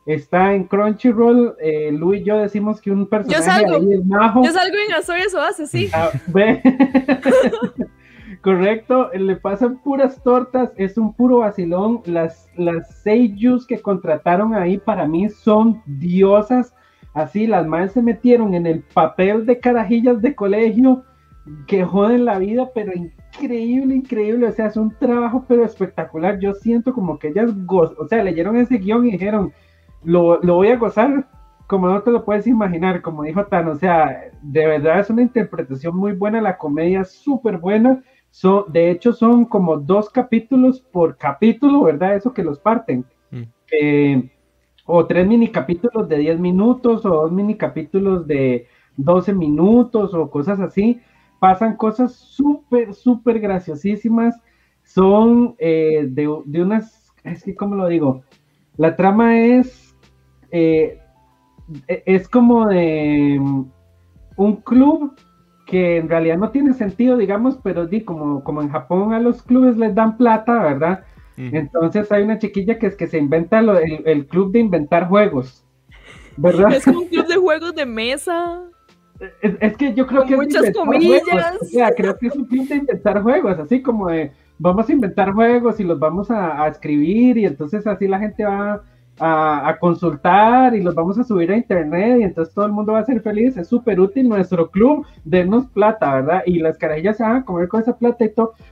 Está 0.06 0.54
en 0.54 0.64
Crunchyroll. 0.64 1.56
Eh, 1.60 1.90
Lu 1.92 2.14
y 2.14 2.22
yo 2.22 2.38
decimos 2.38 2.80
que 2.80 2.92
un 2.92 3.06
personaje 3.06 3.40
yo 3.40 3.44
salgo, 3.44 3.76
ahí 3.76 3.92
es 3.92 4.06
majo. 4.06 4.44
Yo 4.44 4.52
salgo 4.52 4.76
en 4.88 4.94
Asoy 4.94 5.20
eso 5.20 5.40
hace, 5.40 5.66
sí. 5.66 5.90
Ah, 5.92 6.10
Correcto, 8.42 9.10
le 9.12 9.34
pasan 9.34 9.78
puras 9.82 10.22
tortas, 10.22 10.70
es 10.76 10.96
un 10.96 11.12
puro 11.12 11.38
vacilón. 11.38 12.02
Las, 12.04 12.48
las 12.56 13.02
seiyus 13.02 13.66
que 13.66 13.80
contrataron 13.80 14.54
ahí 14.54 14.78
para 14.78 15.08
mí 15.08 15.28
son 15.28 15.82
diosas. 15.86 16.72
Así, 17.12 17.48
las 17.48 17.66
madres 17.66 17.92
se 17.92 18.02
metieron 18.02 18.54
en 18.54 18.66
el 18.66 18.82
papel 18.94 19.46
de 19.46 19.58
carajillas 19.58 20.22
de 20.22 20.36
colegio 20.36 21.02
que 21.66 21.84
joden 21.84 22.24
la 22.24 22.38
vida, 22.38 22.70
pero 22.72 22.92
increíble, 22.92 23.96
increíble. 23.96 24.46
O 24.46 24.52
sea, 24.52 24.66
es 24.66 24.76
un 24.76 24.94
trabajo, 24.96 25.44
pero 25.48 25.64
espectacular. 25.64 26.38
Yo 26.38 26.54
siento 26.54 26.92
como 26.92 27.18
que 27.18 27.28
ellas, 27.28 27.50
o 27.68 28.06
sea, 28.06 28.22
leyeron 28.22 28.56
ese 28.56 28.78
guion 28.78 29.06
y 29.08 29.12
dijeron, 29.12 29.52
lo, 30.04 30.40
voy 30.40 30.68
a 30.68 30.76
gozar 30.76 31.28
como 31.66 31.88
no 31.88 32.00
te 32.02 32.12
lo 32.12 32.24
puedes 32.24 32.46
imaginar, 32.46 33.02
como 33.02 33.24
dijo 33.24 33.44
Tan, 33.46 33.68
o 33.68 33.74
sea, 33.74 34.30
de 34.40 34.66
verdad 34.66 35.00
es 35.00 35.10
una 35.10 35.22
interpretación 35.22 35.96
muy 35.96 36.12
buena, 36.12 36.40
la 36.40 36.58
comedia 36.58 37.00
es 37.00 37.10
súper 37.10 37.58
buena, 37.58 38.02
de 38.68 38.90
hecho 38.90 39.12
son 39.12 39.46
como 39.46 39.76
dos 39.78 40.10
capítulos 40.10 40.80
por 40.80 41.16
capítulo, 41.16 41.84
¿verdad? 41.84 42.16
Eso 42.16 42.34
que 42.34 42.42
los 42.42 42.58
parten. 42.58 43.04
Mm. 43.30 43.42
Eh, 43.72 44.30
o 44.84 45.06
tres 45.06 45.26
mini 45.26 45.48
capítulos 45.48 46.08
de 46.08 46.18
10 46.18 46.38
minutos, 46.38 47.04
o 47.06 47.08
dos 47.08 47.32
mini 47.32 47.56
capítulos 47.56 48.26
de 48.26 48.66
12 48.96 49.32
minutos, 49.32 50.14
o 50.14 50.30
cosas 50.30 50.60
así. 50.60 51.00
Pasan 51.40 51.76
cosas 51.76 52.14
súper, 52.14 52.94
súper 52.94 53.40
graciosísimas. 53.40 54.38
Son 54.84 55.56
eh, 55.58 56.06
de, 56.08 56.28
de 56.44 56.62
unas, 56.62 57.12
es 57.24 57.42
que, 57.42 57.54
¿cómo 57.54 57.74
lo 57.74 57.88
digo? 57.88 58.22
La 58.76 58.94
trama 58.94 59.38
es 59.38 59.85
eh, 60.50 60.98
e, 61.88 62.02
es 62.06 62.28
como 62.28 62.66
de 62.66 63.38
mm, 63.40 63.64
un 64.36 64.56
club 64.56 65.14
que 65.66 65.96
en 65.98 66.08
realidad 66.08 66.38
no 66.38 66.50
tiene 66.50 66.72
sentido, 66.74 67.16
digamos, 67.16 67.58
pero 67.62 67.86
di, 67.86 68.02
como, 68.02 68.42
como 68.44 68.62
en 68.62 68.70
Japón 68.70 69.12
a 69.12 69.20
los 69.20 69.42
clubes 69.42 69.76
les 69.76 69.94
dan 69.94 70.16
plata, 70.16 70.62
¿verdad? 70.62 71.04
Entonces 71.36 72.10
hay 72.10 72.22
una 72.22 72.38
chiquilla 72.38 72.78
que 72.78 72.86
es 72.86 72.96
que 72.96 73.08
se 73.08 73.18
inventa 73.18 73.58
el, 73.58 74.26
club 74.26 74.52
de 74.52 74.60
inventar 74.60 75.06
juegos, 75.06 75.66
¿verdad? 76.38 76.72
Es 76.72 76.84
como 76.84 77.00
un 77.00 77.08
club 77.08 77.26
de 77.26 77.36
juegos 77.36 77.74
de 77.74 77.84
mesa. 77.84 78.62
Es, 79.42 79.76
que 79.76 79.92
yo 79.92 80.06
creo 80.06 80.24
que 80.24 80.34
muchas 80.34 80.72
comillas. 80.72 81.22
O 81.60 81.64
sea, 81.66 81.90
creo 81.90 82.16
que 82.16 82.28
es 82.28 82.36
un 82.36 82.46
club 82.46 82.66
de 82.68 82.76
inventar 82.76 83.22
juegos, 83.22 83.58
así 83.58 83.82
como 83.82 84.08
de 84.08 84.32
vamos 84.58 84.88
a 84.88 84.92
inventar 84.92 85.32
juegos 85.32 85.78
y 85.78 85.84
los 85.84 85.98
vamos 85.98 86.30
a 86.30 86.66
escribir 86.68 87.36
y 87.36 87.44
entonces 87.44 87.86
así 87.86 88.08
la 88.08 88.18
gente 88.18 88.42
va 88.42 88.82
a, 89.18 89.76
consultar 89.80 90.74
y 90.74 90.82
los 90.82 90.94
vamos 90.94 91.18
a 91.18 91.24
subir 91.24 91.50
a 91.50 91.56
internet 91.56 92.18
y 92.20 92.22
entonces 92.24 92.54
todo 92.54 92.66
el 92.66 92.72
mundo 92.72 92.92
va 92.92 93.00
a 93.00 93.04
ser 93.04 93.20
feliz. 93.20 93.56
Es 93.56 93.68
súper 93.68 94.00
útil 94.00 94.28
nuestro 94.28 94.70
club, 94.70 95.06
denos 95.24 95.66
plata, 95.66 96.14
¿verdad? 96.14 96.42
Y 96.46 96.58
las 96.58 96.78
carajillas 96.78 97.16
se 97.16 97.22
van 97.22 97.36
a 97.36 97.44
comer 97.44 97.68
con 97.68 97.80
esa 97.80 97.96
plata 97.96 98.24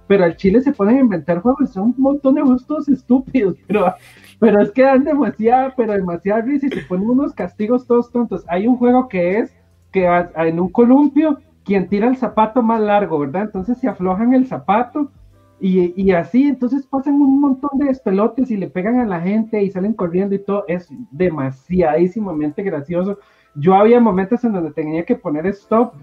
pero 0.06 0.24
al 0.24 0.36
chile 0.36 0.60
se 0.60 0.72
pueden 0.72 0.98
inventar 0.98 1.40
juegos, 1.40 1.70
son 1.70 1.94
un 1.96 2.02
montón 2.02 2.34
de 2.34 2.42
gustos 2.42 2.88
estúpidos, 2.88 3.56
pero, 3.66 3.94
pero 4.38 4.60
es 4.60 4.70
que 4.72 4.82
dan 4.82 5.04
demasiada, 5.04 5.74
pero 5.76 5.92
demasiada 5.92 6.42
risa 6.42 6.66
y 6.66 6.70
se 6.70 6.82
ponen 6.82 7.08
unos 7.08 7.32
castigos 7.32 7.86
todos 7.86 8.10
tontos. 8.10 8.44
Hay 8.48 8.66
un 8.66 8.76
juego 8.76 9.08
que 9.08 9.38
es 9.38 9.54
que 9.92 10.06
en 10.36 10.60
un 10.60 10.70
columpio, 10.70 11.38
quien 11.64 11.88
tira 11.88 12.08
el 12.08 12.16
zapato 12.16 12.62
más 12.62 12.80
largo, 12.80 13.18
¿verdad? 13.20 13.42
Entonces 13.42 13.78
se 13.78 13.88
aflojan 13.88 14.34
el 14.34 14.46
zapato 14.46 15.10
y, 15.60 16.10
así, 16.12 16.48
entonces 16.48 16.86
pasan 16.86 17.14
un 17.14 17.40
montón 17.40 17.78
de 17.78 17.86
despelotes 17.86 18.50
y 18.50 18.56
le 18.56 18.68
pegan 18.68 18.98
a 18.98 19.06
la 19.06 19.20
gente 19.20 19.62
y 19.62 19.70
salen 19.70 19.94
corriendo 19.94 20.34
y 20.34 20.40
todo. 20.40 20.64
Es 20.68 20.88
demasiadísimamente 21.10 22.62
gracioso. 22.62 23.18
Yo 23.54 23.74
había 23.74 24.00
momentos 24.00 24.44
en 24.44 24.52
donde 24.52 24.72
tenía 24.72 25.04
que 25.04 25.16
poner 25.16 25.46
stop 25.46 25.94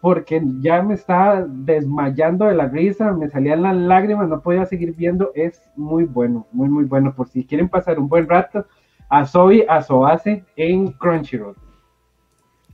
porque 0.00 0.40
ya 0.60 0.82
me 0.82 0.94
estaba 0.94 1.44
desmayando 1.48 2.44
de 2.44 2.54
la 2.54 2.68
risa, 2.68 3.12
me 3.12 3.28
salían 3.28 3.62
las 3.62 3.76
lágrimas, 3.76 4.28
no 4.28 4.40
podía 4.40 4.66
seguir 4.66 4.94
viendo. 4.94 5.32
Es 5.34 5.68
muy 5.74 6.04
bueno, 6.04 6.46
muy, 6.52 6.68
muy 6.68 6.84
bueno. 6.84 7.12
Por 7.14 7.28
si 7.28 7.44
quieren 7.44 7.68
pasar 7.68 7.98
un 7.98 8.08
buen 8.08 8.28
rato, 8.28 8.66
a 9.08 9.26
Zoe, 9.26 9.66
a 9.68 9.82
Soace 9.82 10.44
en 10.56 10.92
Crunchyroll. 10.92 11.56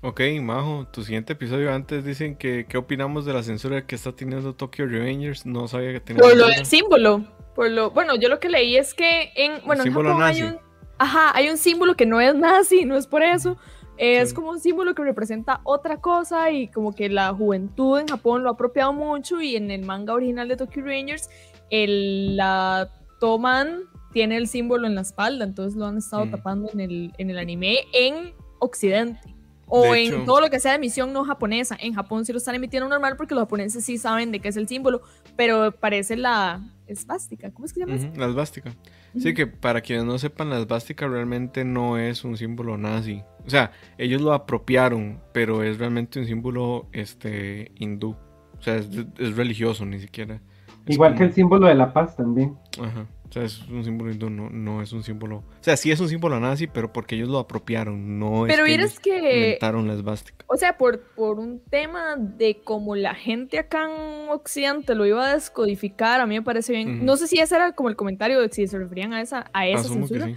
Ok, 0.04 0.20
Majo, 0.42 0.86
tu 0.92 1.02
siguiente 1.02 1.32
episodio 1.32 1.72
antes 1.72 2.04
dicen 2.04 2.36
que 2.36 2.66
qué 2.68 2.76
opinamos 2.76 3.24
de 3.24 3.32
la 3.32 3.42
censura 3.42 3.86
que 3.86 3.94
está 3.94 4.12
teniendo 4.12 4.54
Tokyo 4.54 4.84
Revengers. 4.84 5.46
No 5.46 5.66
sabía 5.66 5.94
que 5.94 6.00
tenía. 6.00 6.20
Por 6.20 6.36
lo 6.36 6.46
del 6.46 6.66
símbolo. 6.66 7.24
Por 7.54 7.70
lo, 7.70 7.90
bueno, 7.90 8.14
yo 8.14 8.28
lo 8.28 8.38
que 8.38 8.50
leí 8.50 8.76
es 8.76 8.92
que 8.92 9.32
en. 9.34 9.64
Bueno, 9.64 9.82
en 9.82 9.94
Japón 9.94 10.22
hay 10.22 10.42
un. 10.42 10.58
Ajá, 10.98 11.34
hay 11.34 11.48
un 11.48 11.56
símbolo 11.56 11.94
que 11.96 12.04
no 12.04 12.20
es 12.20 12.34
nazi, 12.34 12.84
no 12.84 12.98
es 12.98 13.06
por 13.06 13.22
eso. 13.22 13.56
Es 13.96 14.34
como 14.34 14.50
un 14.50 14.60
símbolo 14.60 14.94
que 14.94 15.02
representa 15.02 15.60
otra 15.64 16.02
cosa 16.02 16.50
y 16.50 16.68
como 16.68 16.94
que 16.94 17.08
la 17.08 17.32
juventud 17.32 17.98
en 17.98 18.06
Japón 18.06 18.42
lo 18.42 18.50
ha 18.50 18.52
apropiado 18.52 18.92
mucho 18.92 19.40
y 19.40 19.56
en 19.56 19.70
el 19.70 19.86
manga 19.86 20.12
original 20.12 20.48
de 20.48 20.56
Tokyo 20.58 20.82
Rangers 20.84 21.30
el, 21.70 22.36
la 22.36 22.90
toman 23.20 23.84
tiene 24.12 24.36
el 24.36 24.48
símbolo 24.48 24.86
en 24.86 24.96
la 24.96 25.00
espalda, 25.00 25.44
entonces 25.44 25.78
lo 25.78 25.86
han 25.86 25.98
estado 25.98 26.26
mm. 26.26 26.30
tapando 26.30 26.70
en 26.72 26.80
el, 26.80 27.12
en 27.18 27.30
el 27.30 27.38
anime 27.38 27.78
en 27.92 28.34
Occidente 28.58 29.34
O 29.76 29.94
en 29.94 30.24
todo 30.24 30.40
lo 30.40 30.50
que 30.50 30.60
sea 30.60 30.76
emisión 30.76 31.12
no 31.12 31.24
japonesa. 31.24 31.76
En 31.80 31.94
Japón 31.94 32.24
sí 32.24 32.32
lo 32.32 32.38
están 32.38 32.54
emitiendo 32.54 32.88
normal 32.88 33.16
porque 33.16 33.34
los 33.34 33.42
japoneses 33.42 33.84
sí 33.84 33.98
saben 33.98 34.30
de 34.30 34.38
qué 34.38 34.48
es 34.48 34.56
el 34.56 34.68
símbolo, 34.68 35.02
pero 35.36 35.72
parece 35.72 36.16
la 36.16 36.62
esvástica. 36.86 37.50
¿Cómo 37.52 37.66
es 37.66 37.72
que 37.72 37.80
se 37.80 37.86
llama? 37.86 38.16
La 38.16 38.26
esvástica. 38.26 38.72
Sí, 39.18 39.34
que 39.34 39.48
para 39.48 39.80
quienes 39.80 40.04
no 40.04 40.16
sepan, 40.18 40.50
la 40.50 40.60
esvástica 40.60 41.08
realmente 41.08 41.64
no 41.64 41.98
es 41.98 42.24
un 42.24 42.36
símbolo 42.36 42.76
nazi. 42.76 43.22
O 43.46 43.50
sea, 43.50 43.72
ellos 43.98 44.22
lo 44.22 44.32
apropiaron, 44.32 45.20
pero 45.32 45.62
es 45.62 45.78
realmente 45.78 46.20
un 46.20 46.26
símbolo 46.26 46.86
este, 46.92 47.72
hindú. 47.76 48.16
O 48.58 48.62
sea, 48.62 48.76
es, 48.76 49.36
religioso, 49.36 49.84
ni 49.84 49.98
siquiera. 49.98 50.40
Igual 50.86 51.16
que 51.16 51.24
el 51.24 51.32
símbolo 51.32 51.66
de 51.66 51.74
la 51.74 51.92
paz 51.92 52.16
también. 52.16 52.56
Ajá. 52.80 53.06
O 53.34 53.36
sea, 53.36 53.42
es 53.42 53.62
un 53.68 53.82
símbolo 53.82 54.12
no, 54.30 54.48
no 54.48 54.80
es 54.80 54.92
un 54.92 55.02
símbolo. 55.02 55.38
O 55.38 55.44
sea, 55.60 55.76
sí 55.76 55.90
es 55.90 55.98
un 55.98 56.08
símbolo 56.08 56.38
nazi, 56.38 56.68
pero 56.68 56.92
porque 56.92 57.16
ellos 57.16 57.28
lo 57.28 57.40
apropiaron, 57.40 58.20
no 58.20 58.46
es 58.46 58.56
que, 58.56 58.74
ellos 58.74 59.00
que 59.00 59.16
inventaron 59.16 59.88
la 59.88 59.94
esvástica. 59.94 60.44
O 60.46 60.56
sea, 60.56 60.78
por, 60.78 61.00
por 61.00 61.40
un 61.40 61.58
tema 61.58 62.14
de 62.16 62.60
cómo 62.62 62.94
la 62.94 63.12
gente 63.16 63.58
acá 63.58 63.88
en 63.90 64.28
Occidente 64.28 64.94
lo 64.94 65.04
iba 65.04 65.26
a 65.26 65.34
descodificar, 65.34 66.20
a 66.20 66.26
mí 66.26 66.36
me 66.36 66.42
parece 66.42 66.74
bien. 66.74 67.04
No 67.04 67.16
sé 67.16 67.26
si 67.26 67.40
ese 67.40 67.56
era 67.56 67.72
como 67.72 67.88
el 67.88 67.96
comentario 67.96 68.40
de 68.40 68.48
si 68.52 68.68
se 68.68 68.78
referían 68.78 69.12
a 69.12 69.20
esa, 69.20 69.50
a 69.52 69.66
esa 69.66 69.88
censura. 69.88 70.28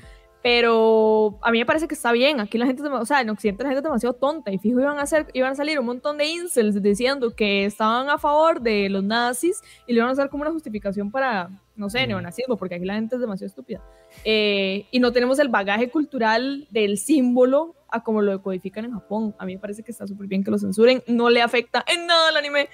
Pero 0.42 1.38
a 1.44 1.52
mí 1.52 1.60
me 1.60 1.68
parece 1.68 1.88
que 1.88 1.94
está 1.94 2.12
bien. 2.12 2.40
Aquí 2.40 2.58
la 2.58 2.66
gente, 2.66 2.82
o 2.82 3.06
sea, 3.06 3.22
en 3.22 3.30
Occidente 3.30 3.62
la 3.62 3.70
gente 3.70 3.80
es 3.80 3.84
demasiado 3.84 4.16
tonta. 4.16 4.52
Y 4.52 4.58
fijo, 4.58 4.80
iban 4.80 4.98
a, 4.98 5.04
hacer, 5.04 5.28
iban 5.34 5.52
a 5.52 5.56
salir 5.56 5.80
un 5.80 5.86
montón 5.86 6.18
de 6.18 6.26
incels 6.26 6.82
diciendo 6.82 7.36
que 7.36 7.66
estaban 7.66 8.10
a 8.10 8.18
favor 8.18 8.60
de 8.60 8.90
los 8.90 9.04
nazis 9.04 9.62
y 9.86 9.94
lo 9.94 10.00
iban 10.00 10.10
a 10.10 10.14
hacer 10.14 10.30
como 10.30 10.42
una 10.42 10.52
justificación 10.52 11.12
para, 11.12 11.50
no 11.78 11.90
sé, 11.90 12.06
neonazismo, 12.08 12.58
porque 12.58 12.76
aquí 12.76 12.86
la 12.86 12.96
gente 12.96 13.16
es 13.16 13.22
demasiado 13.22 13.48
estúpida. 13.48 13.82
Eh, 14.26 14.86
y 14.92 15.00
no 15.00 15.12
tenemos 15.12 15.40
el 15.40 15.50
bagaje 15.50 15.90
cultural 15.90 16.68
del 16.72 16.98
símbolo 16.98 17.76
a 17.90 18.04
como 18.04 18.22
lo 18.22 18.32
decodifican 18.32 18.86
en 18.86 18.92
Japón. 18.92 19.36
A 19.40 19.46
mí 19.46 19.56
me 19.56 19.60
parece 19.60 19.84
que 19.84 19.92
está 19.92 20.06
súper 20.08 20.28
bien 20.28 20.44
que 20.44 20.52
lo 20.52 20.58
censuren. 20.58 21.04
No 21.08 21.30
le 21.30 21.42
afecta 21.42 21.86
en 21.88 22.08
nada 22.08 22.30
al 22.30 22.38
anime. 22.38 22.70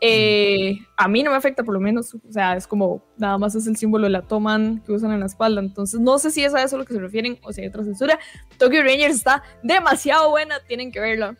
Eh, 0.00 0.78
a 0.96 1.08
mí 1.08 1.22
no 1.22 1.30
me 1.30 1.36
afecta 1.36 1.62
por 1.62 1.72
lo 1.72 1.80
menos, 1.80 2.14
o 2.14 2.32
sea, 2.32 2.56
es 2.56 2.66
como 2.66 3.02
nada 3.16 3.38
más 3.38 3.54
es 3.54 3.66
el 3.66 3.76
símbolo 3.76 4.04
de 4.04 4.10
la 4.10 4.22
toman 4.22 4.82
que 4.84 4.92
usan 4.92 5.12
en 5.12 5.20
la 5.20 5.26
espalda, 5.26 5.62
entonces 5.62 5.98
no 5.98 6.18
sé 6.18 6.30
si 6.30 6.44
es 6.44 6.52
a 6.52 6.62
eso 6.62 6.76
a 6.76 6.80
lo 6.80 6.84
que 6.84 6.92
se 6.92 7.00
refieren 7.00 7.38
o 7.42 7.52
si 7.52 7.62
hay 7.62 7.68
otra 7.68 7.84
censura. 7.84 8.18
Tokyo 8.58 8.82
Rangers 8.82 9.14
está 9.14 9.42
demasiado 9.62 10.28
buena, 10.30 10.56
tienen 10.66 10.92
que 10.92 11.00
verla. 11.00 11.38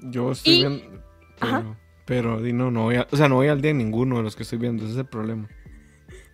Yo 0.00 0.32
estoy 0.32 0.60
viendo, 0.60 1.76
pero, 2.06 2.38
no, 2.40 2.70
no 2.70 2.84
voy 2.84 2.96
o 2.96 3.16
sea, 3.16 3.28
no 3.28 3.34
voy 3.34 3.48
al 3.48 3.60
día 3.60 3.72
en 3.72 3.78
ninguno 3.78 4.16
de 4.18 4.22
los 4.22 4.36
que 4.36 4.44
estoy 4.44 4.58
viendo, 4.58 4.84
ese 4.84 4.92
es 4.92 4.98
el 5.00 5.06
problema. 5.06 5.48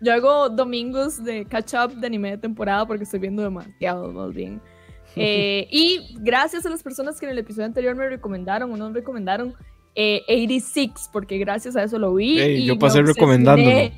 Yo 0.02 0.12
hago 0.12 0.48
domingos 0.48 1.22
de 1.22 1.44
catch 1.44 1.74
up 1.74 1.94
de 1.94 2.06
anime 2.06 2.32
de 2.32 2.38
temporada 2.38 2.86
porque 2.86 3.04
estoy 3.04 3.20
viendo 3.20 3.42
demasiado 3.42 4.12
más 4.12 4.32
bien. 4.34 4.60
Eh, 5.14 5.68
y 5.70 6.16
gracias 6.20 6.64
a 6.64 6.70
las 6.70 6.82
personas 6.82 7.20
que 7.20 7.26
en 7.26 7.32
el 7.32 7.38
episodio 7.38 7.66
anterior 7.66 7.94
me 7.94 8.08
recomendaron 8.08 8.72
o 8.72 8.78
no 8.78 8.88
me 8.88 8.94
recomendaron 8.94 9.54
86, 9.94 10.88
eh, 10.88 10.92
porque 11.12 11.36
gracias 11.36 11.76
a 11.76 11.82
eso 11.82 11.98
lo 11.98 12.14
vi. 12.14 12.40
y 12.40 12.64
yo 12.64 12.78
pasé 12.78 13.02
recomendándolo. 13.02 13.90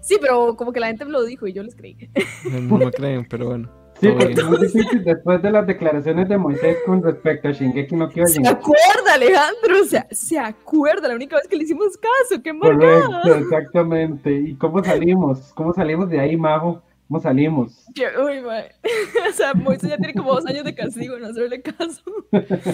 Sí, 0.00 0.16
pero 0.20 0.56
como 0.56 0.72
que 0.72 0.80
la 0.80 0.88
gente 0.88 1.04
me 1.04 1.12
lo 1.12 1.24
dijo 1.24 1.46
y 1.46 1.52
yo 1.52 1.62
les 1.62 1.76
creí. 1.76 1.96
No 2.62 2.78
me 2.78 2.90
creen, 2.90 3.26
pero 3.28 3.46
bueno. 3.46 3.70
Sí, 4.00 4.08
porque 4.08 4.32
es 4.32 4.44
muy 4.44 4.58
difícil 4.58 5.04
después 5.04 5.42
de 5.42 5.50
las 5.50 5.66
declaraciones 5.66 6.28
de 6.28 6.38
Moisés 6.38 6.76
con 6.86 7.02
respecto 7.02 7.48
a 7.48 7.52
Shingeki 7.52 7.96
no 7.96 8.08
Kyojin. 8.08 8.44
Se 8.44 8.48
acuerda, 8.48 9.14
Alejandro, 9.14 9.82
o 9.82 9.84
sea, 9.84 10.06
se 10.10 10.38
acuerda, 10.38 11.08
la 11.08 11.14
única 11.14 11.36
vez 11.36 11.48
que 11.48 11.56
le 11.56 11.64
hicimos 11.64 11.98
caso, 11.98 12.42
qué 12.42 12.52
mal. 12.52 12.76
Correcto, 12.76 13.34
exactamente. 13.34 14.32
¿Y 14.32 14.54
cómo 14.54 14.84
salimos? 14.84 15.52
¿Cómo 15.54 15.72
salimos 15.72 16.08
de 16.08 16.20
ahí, 16.20 16.36
Majo? 16.36 16.82
¿Cómo 17.08 17.20
salimos? 17.20 17.86
Uy, 17.96 18.38
o 19.30 19.32
sea, 19.32 19.54
Moisés 19.54 19.90
ya 19.90 19.96
tiene 19.96 20.12
como 20.12 20.34
dos 20.34 20.44
años 20.46 20.62
de 20.62 20.74
castigo 20.74 21.18
no 21.18 21.28
hacerle 21.28 21.62
caso. 21.62 22.02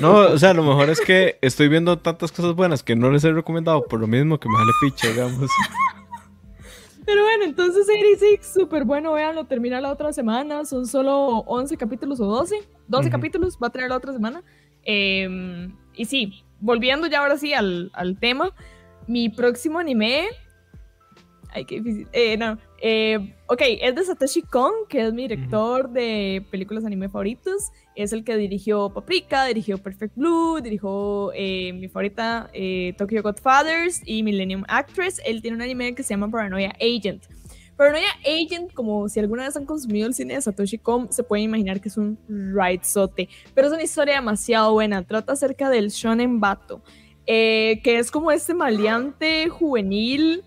No, 0.00 0.16
o 0.32 0.38
sea, 0.38 0.52
lo 0.52 0.64
mejor 0.64 0.90
es 0.90 1.00
que 1.00 1.38
estoy 1.40 1.68
viendo 1.68 1.98
tantas 2.00 2.32
cosas 2.32 2.54
buenas 2.54 2.82
que 2.82 2.96
no 2.96 3.10
les 3.12 3.22
he 3.22 3.32
recomendado 3.32 3.84
por 3.84 4.00
lo 4.00 4.08
mismo 4.08 4.38
que 4.40 4.48
me 4.48 4.56
sale 4.56 4.72
picha, 4.82 5.08
digamos. 5.08 5.50
Pero 7.04 7.22
bueno, 7.22 7.44
entonces 7.44 7.86
86, 7.88 8.40
súper 8.54 8.84
bueno, 8.84 9.12
véanlo, 9.12 9.44
termina 9.44 9.80
la 9.80 9.92
otra 9.92 10.12
semana, 10.12 10.64
son 10.64 10.86
solo 10.86 11.44
11 11.46 11.76
capítulos 11.76 12.20
o 12.20 12.26
12, 12.26 12.56
12 12.88 13.10
capítulos, 13.10 13.58
va 13.62 13.66
a 13.66 13.70
tener 13.70 13.90
la 13.90 13.96
otra 13.96 14.12
semana. 14.12 14.42
Em, 14.84 15.76
y 15.94 16.06
sí, 16.06 16.44
volviendo 16.60 17.06
ya 17.06 17.20
ahora 17.20 17.36
sí 17.36 17.52
al, 17.52 17.90
al 17.92 18.18
tema, 18.18 18.54
mi 19.06 19.28
próximo 19.28 19.78
anime 19.78 20.28
Ay, 21.54 21.64
qué 21.66 21.76
difícil. 21.76 22.08
Eh, 22.12 22.36
no. 22.36 22.58
Eh, 22.82 23.32
ok, 23.46 23.62
es 23.80 23.94
de 23.94 24.04
Satoshi 24.04 24.42
Kon, 24.42 24.72
que 24.88 25.06
es 25.06 25.12
mi 25.12 25.22
director 25.22 25.88
de 25.88 26.44
películas 26.50 26.84
anime 26.84 27.08
favoritos. 27.08 27.70
Es 27.94 28.12
el 28.12 28.24
que 28.24 28.36
dirigió 28.36 28.90
Paprika, 28.92 29.44
dirigió 29.46 29.78
Perfect 29.78 30.16
Blue, 30.16 30.60
dirigió 30.60 31.30
eh, 31.32 31.72
mi 31.72 31.88
favorita 31.88 32.50
Tokyo 32.98 33.22
Godfathers 33.22 34.02
y 34.04 34.24
Millennium 34.24 34.64
Actress. 34.66 35.22
Él 35.24 35.42
tiene 35.42 35.56
un 35.56 35.62
anime 35.62 35.94
que 35.94 36.02
se 36.02 36.14
llama 36.14 36.28
Paranoia 36.28 36.74
Agent. 36.80 37.22
Paranoia 37.76 38.10
Agent, 38.24 38.72
como 38.72 39.08
si 39.08 39.20
alguna 39.20 39.44
vez 39.44 39.56
han 39.56 39.64
consumido 39.64 40.08
el 40.08 40.14
cine 40.14 40.34
de 40.34 40.42
Satoshi 40.42 40.78
Kon, 40.78 41.12
se 41.12 41.22
puede 41.22 41.42
imaginar 41.42 41.80
que 41.80 41.88
es 41.88 41.96
un 41.96 42.18
sote. 42.82 43.28
Pero 43.54 43.68
es 43.68 43.72
una 43.72 43.82
historia 43.84 44.14
demasiado 44.14 44.72
buena. 44.72 45.04
Trata 45.04 45.34
acerca 45.34 45.70
del 45.70 45.90
Shonen 45.90 46.40
Bato, 46.40 46.82
que 47.24 47.80
es 47.84 48.10
como 48.10 48.32
este 48.32 48.54
maleante 48.54 49.48
juvenil 49.48 50.42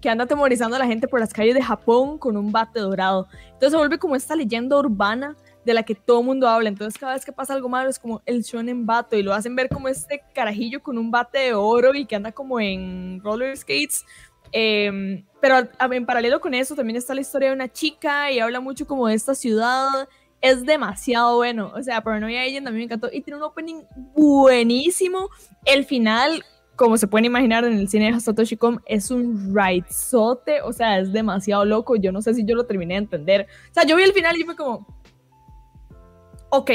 que 0.00 0.08
anda 0.08 0.24
atemorizando 0.24 0.76
a 0.76 0.78
la 0.78 0.86
gente 0.86 1.08
por 1.08 1.20
las 1.20 1.32
calles 1.32 1.54
de 1.54 1.62
Japón 1.62 2.18
con 2.18 2.36
un 2.36 2.52
bate 2.52 2.80
dorado. 2.80 3.26
Entonces 3.44 3.70
se 3.72 3.76
vuelve 3.76 3.98
como 3.98 4.16
esta 4.16 4.36
leyenda 4.36 4.78
urbana 4.78 5.36
de 5.64 5.74
la 5.74 5.82
que 5.82 5.94
todo 5.94 6.20
el 6.20 6.26
mundo 6.26 6.48
habla. 6.48 6.68
Entonces 6.68 6.98
cada 6.98 7.14
vez 7.14 7.24
que 7.24 7.32
pasa 7.32 7.54
algo 7.54 7.68
malo 7.68 7.90
es 7.90 7.98
como 7.98 8.22
el 8.26 8.42
shonen 8.42 8.86
bato 8.86 9.16
y 9.16 9.22
lo 9.22 9.34
hacen 9.34 9.56
ver 9.56 9.68
como 9.68 9.88
este 9.88 10.22
carajillo 10.34 10.82
con 10.82 10.98
un 10.98 11.10
bate 11.10 11.38
de 11.38 11.54
oro 11.54 11.94
y 11.94 12.06
que 12.06 12.16
anda 12.16 12.32
como 12.32 12.60
en 12.60 13.20
roller 13.22 13.56
skates. 13.56 14.04
Em, 14.52 15.26
pero 15.40 15.68
en 15.92 16.06
paralelo 16.06 16.40
con 16.40 16.54
eso 16.54 16.74
también 16.74 16.96
está 16.96 17.14
la 17.14 17.20
historia 17.20 17.48
de 17.48 17.54
una 17.54 17.70
chica 17.70 18.30
y 18.32 18.38
habla 18.38 18.60
mucho 18.60 18.86
como 18.86 19.08
de 19.08 19.14
esta 19.14 19.34
ciudad. 19.34 20.08
Es 20.40 20.64
demasiado 20.64 21.36
bueno. 21.36 21.72
O 21.74 21.82
sea, 21.82 22.00
Paranoia 22.02 22.42
Agent 22.42 22.66
mí 22.70 22.78
me 22.78 22.84
encantó 22.84 23.08
y 23.12 23.20
tiene 23.20 23.38
un 23.38 23.42
opening 23.42 23.82
buenísimo. 24.14 25.28
El 25.64 25.84
final 25.84 26.44
como 26.78 26.96
se 26.96 27.08
pueden 27.08 27.24
imaginar 27.24 27.64
en 27.64 27.72
el 27.72 27.88
cine 27.88 28.12
de 28.12 28.20
Satoshi 28.20 28.56
Kon, 28.56 28.80
es 28.86 29.10
un 29.10 29.52
ridezote, 29.52 30.62
o 30.62 30.72
sea, 30.72 31.00
es 31.00 31.12
demasiado 31.12 31.64
loco, 31.64 31.96
yo 31.96 32.12
no 32.12 32.22
sé 32.22 32.34
si 32.34 32.44
yo 32.44 32.54
lo 32.54 32.66
terminé 32.66 32.94
de 32.94 33.00
entender. 33.00 33.48
O 33.70 33.74
sea, 33.74 33.84
yo 33.84 33.96
vi 33.96 34.04
el 34.04 34.12
final 34.12 34.36
y 34.36 34.44
fue 34.44 34.54
como, 34.54 34.86
ok, 36.50 36.70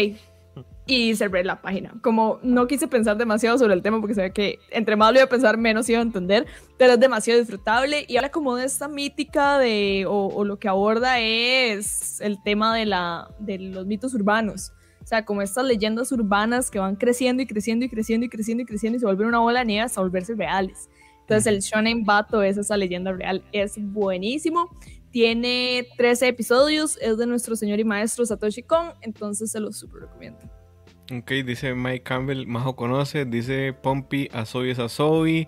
y 0.86 1.16
cerré 1.16 1.46
la 1.46 1.62
página. 1.62 1.94
Como 2.02 2.38
no 2.44 2.68
quise 2.68 2.90
pensar 2.90 3.16
demasiado 3.16 3.58
sobre 3.58 3.76
el 3.76 3.82
tema 3.82 4.02
porque 4.02 4.14
sabía 4.14 4.32
que 4.32 4.60
entre 4.72 4.98
más 4.98 5.14
lo 5.14 5.20
iba 5.20 5.26
a 5.26 5.30
pensar, 5.30 5.58
menos 5.58 5.88
iba 5.88 6.00
a 6.00 6.04
entender, 6.04 6.48
pero 6.78 6.94
es 6.94 7.00
demasiado 7.00 7.40
disfrutable 7.40 8.06
y 8.06 8.18
habla 8.18 8.30
como 8.30 8.58
de 8.58 8.66
esta 8.66 8.90
mítica 8.90 9.58
de, 9.58 10.06
o, 10.06 10.28
o 10.28 10.44
lo 10.44 10.60
que 10.60 10.68
aborda 10.68 11.22
es 11.22 12.20
el 12.20 12.44
tema 12.44 12.76
de, 12.76 12.88
la, 12.88 13.30
de 13.40 13.58
los 13.58 13.86
mitos 13.86 14.14
urbanos. 14.14 14.74
Sea, 15.14 15.26
como 15.26 15.44
estas 15.44 15.64
leyendas 15.66 16.12
urbanas 16.12 16.72
que 16.72 16.80
van 16.80 16.96
creciendo 16.96 17.44
y 17.44 17.46
creciendo 17.46 17.86
y 17.86 17.90
creciendo 17.90 18.26
y 18.26 18.30
creciendo 18.30 18.64
y 18.64 18.66
creciendo 18.66 18.98
y 18.98 19.00
se 19.00 19.06
vuelven 19.06 19.28
una 19.28 19.42
bola 19.42 19.60
de 19.60 19.66
nieve 19.66 19.86
hasta 19.86 20.02
volverse 20.02 20.34
reales. 20.34 20.90
Entonces 21.22 21.46
el 21.46 21.60
Shonen 21.60 22.04
Bato 22.04 22.42
es 22.42 22.58
esa 22.58 22.76
leyenda 22.78 23.12
real, 23.12 23.44
es 23.52 23.76
buenísimo. 23.78 24.76
Tiene 25.12 25.86
13 25.98 26.30
episodios, 26.30 26.98
es 27.00 27.20
de 27.20 27.28
nuestro 27.28 27.56
señor 27.56 27.80
y 27.80 27.84
maestro 27.84 28.26
Satoshi 28.26 28.64
Kon, 28.64 28.94
entonces 29.02 29.52
se 29.52 29.60
lo 29.60 29.72
súper 29.72 30.02
recomiendo. 30.02 30.40
Ok, 31.12 31.30
dice 31.46 31.76
Mike 31.76 32.02
Campbell, 32.02 32.48
Majo 32.48 32.76
conoce, 32.76 33.26
dice 33.26 33.72
Pompey, 33.72 34.30
Asoy 34.34 34.72
es 34.72 34.80
Asoy. 34.80 35.48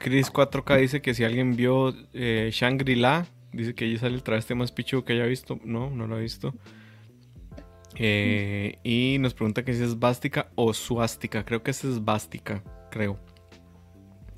Chris 0.00 0.30
4K 0.30 0.80
dice 0.80 1.00
que 1.00 1.14
si 1.14 1.24
alguien 1.24 1.56
vio 1.56 1.94
eh, 2.12 2.50
Shangri-La, 2.52 3.24
dice 3.52 3.74
que 3.74 3.86
allí 3.86 3.96
sale 3.96 4.16
el 4.16 4.22
traste 4.22 4.54
más 4.54 4.70
pichu 4.70 5.02
que 5.02 5.14
haya 5.14 5.24
visto. 5.24 5.58
No, 5.64 5.88
no 5.88 6.06
lo 6.06 6.16
ha 6.16 6.18
visto. 6.18 6.52
Eh, 8.04 8.78
y 8.82 9.18
nos 9.20 9.32
pregunta 9.32 9.64
que 9.64 9.74
si 9.74 9.84
es 9.84 9.98
bástica 9.98 10.50
o 10.56 10.74
suástica. 10.74 11.44
Creo 11.44 11.62
que 11.62 11.70
es 11.70 11.84
esvástica, 11.84 12.64
creo. 12.90 13.16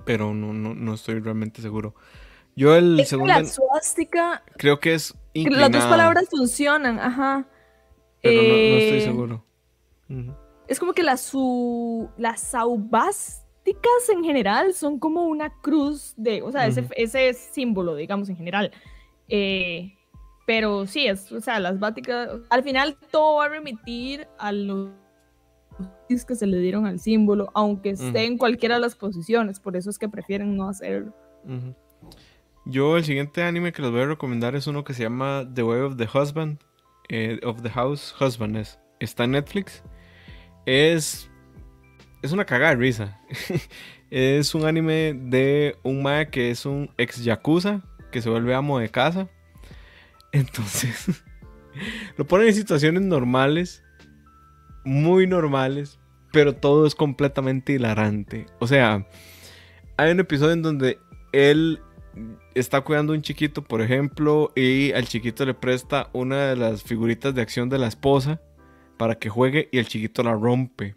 Pero 0.05 0.35
no, 0.35 0.53
no, 0.53 0.74
no 0.74 0.94
estoy 0.94 1.18
realmente 1.20 1.62
seguro. 1.62 1.94
Yo 2.55 2.77
el 2.77 3.05
segundo. 3.07 3.33
La 3.33 3.44
suástica. 3.46 4.42
Creo 4.59 4.81
que 4.81 4.94
es. 4.94 5.14
Las 5.35 5.70
dos 5.70 5.85
palabras 5.85 6.27
funcionan, 6.31 7.00
ajá. 7.00 7.48
Pero 8.22 8.42
no, 8.42 8.48
estoy 8.48 8.98
eh, 8.98 9.05
seguro. 9.05 9.44
Es 10.68 10.79
como 10.79 10.92
que 10.92 11.03
las 11.03 11.22
su. 11.22 12.11
Las 12.18 12.42
saubásticas 12.42 14.09
en 14.12 14.24
general 14.24 14.74
son 14.74 14.98
como 14.98 15.24
una 15.24 15.50
cruz 15.62 16.12
de. 16.18 16.42
O 16.42 16.53
sea, 16.53 16.66
ese, 16.66 16.87
ese 16.96 17.33
símbolo, 17.33 17.96
digamos, 17.96 18.29
en 18.29 18.37
general. 18.37 18.70
Eh, 19.29 19.93
pero 20.46 20.87
sí, 20.87 21.07
es, 21.07 21.30
o 21.33 21.40
sea, 21.40 21.61
las 21.61 21.78
báticas, 21.78 22.30
al 22.50 22.62
final 22.62 22.96
todo 23.11 23.37
va 23.37 23.46
a 23.46 23.48
remitir 23.48 24.26
a 24.38 24.52
los 24.52 24.90
que 26.09 26.35
se 26.35 26.46
le 26.46 26.59
dieron 26.59 26.87
al 26.87 27.00
símbolo, 27.00 27.50
aunque 27.54 27.90
esté 27.90 28.24
en 28.24 28.38
cualquiera 28.38 28.76
de 28.76 28.80
las 28.83 28.94
posiciones, 28.94 29.59
por 29.59 29.76
eso 29.76 29.90
es 29.90 29.98
que 29.98 30.09
prefieren 30.09 30.57
no 30.57 30.68
hacerlo. 30.68 31.12
Yo 32.66 32.96
el 32.96 33.04
siguiente 33.04 33.42
anime 33.42 33.72
que 33.72 33.83
les 33.83 33.90
voy 33.90 34.02
a 34.02 34.07
recomendar 34.07 34.54
es 34.54 34.66
uno 34.66 34.85
que 34.85 34.94
se 34.94 35.02
llama 35.02 35.48
The 35.52 35.62
Way 35.62 35.80
of 35.80 35.96
the 35.96 36.09
Husband, 36.12 36.59
eh, 37.09 37.40
of 37.44 37.62
the 37.62 37.70
House 37.70 38.14
Husband 38.20 38.57
es. 38.57 38.78
Está 39.00 39.24
en 39.24 39.33
Netflix. 39.33 39.83
Es 40.64 41.28
es 42.24 42.33
una 42.33 42.46
cagada 42.46 42.70
de 42.70 42.80
risa. 42.80 43.20
es 44.11 44.54
un 44.54 44.64
anime 44.64 45.12
de 45.14 45.76
un 45.83 46.02
mae 46.02 46.30
que 46.30 46.50
es 46.50 46.64
un 46.64 46.90
ex 46.96 47.22
yakuza 47.22 47.83
que 48.11 48.22
se 48.22 48.30
vuelve 48.30 48.54
amo 48.54 48.78
de 48.78 48.88
casa. 48.88 49.28
Entonces, 50.35 51.23
lo 52.18 52.27
ponen 52.27 52.49
en 52.49 52.55
situaciones 52.55 53.03
normales, 53.03 53.85
muy 54.85 55.29
normales, 55.29 56.01
pero 56.33 56.57
todo 56.57 56.87
es 56.87 56.97
completamente 56.97 57.75
hilarante. 57.75 58.47
O 58.59 58.66
sea, 58.66 59.07
hay 59.97 60.11
un 60.11 60.18
episodio 60.18 60.53
en 60.53 60.62
donde 60.62 60.99
él 61.33 61.81
está 62.55 62.81
cuidando 62.81 63.12
a 63.12 63.16
un 63.16 63.23
chiquito, 63.23 63.62
por 63.62 63.81
ejemplo, 63.81 64.51
y 64.57 64.90
al 64.92 65.07
chiquito 65.07 65.47
le 65.47 65.55
presta 65.55 66.11
una 66.12 66.49
de 66.49 66.57
las 66.57 66.83
figuritas 66.83 67.33
de 67.35 67.42
acción 67.42 67.68
de 67.68 67.79
la 67.79 67.87
esposa 67.87 68.42
para 68.97 69.14
que 69.14 69.29
juegue 69.29 69.68
y 69.70 69.79
el 69.79 69.87
chiquito 69.87 70.25
la 70.25 70.35
rompe. 70.35 70.97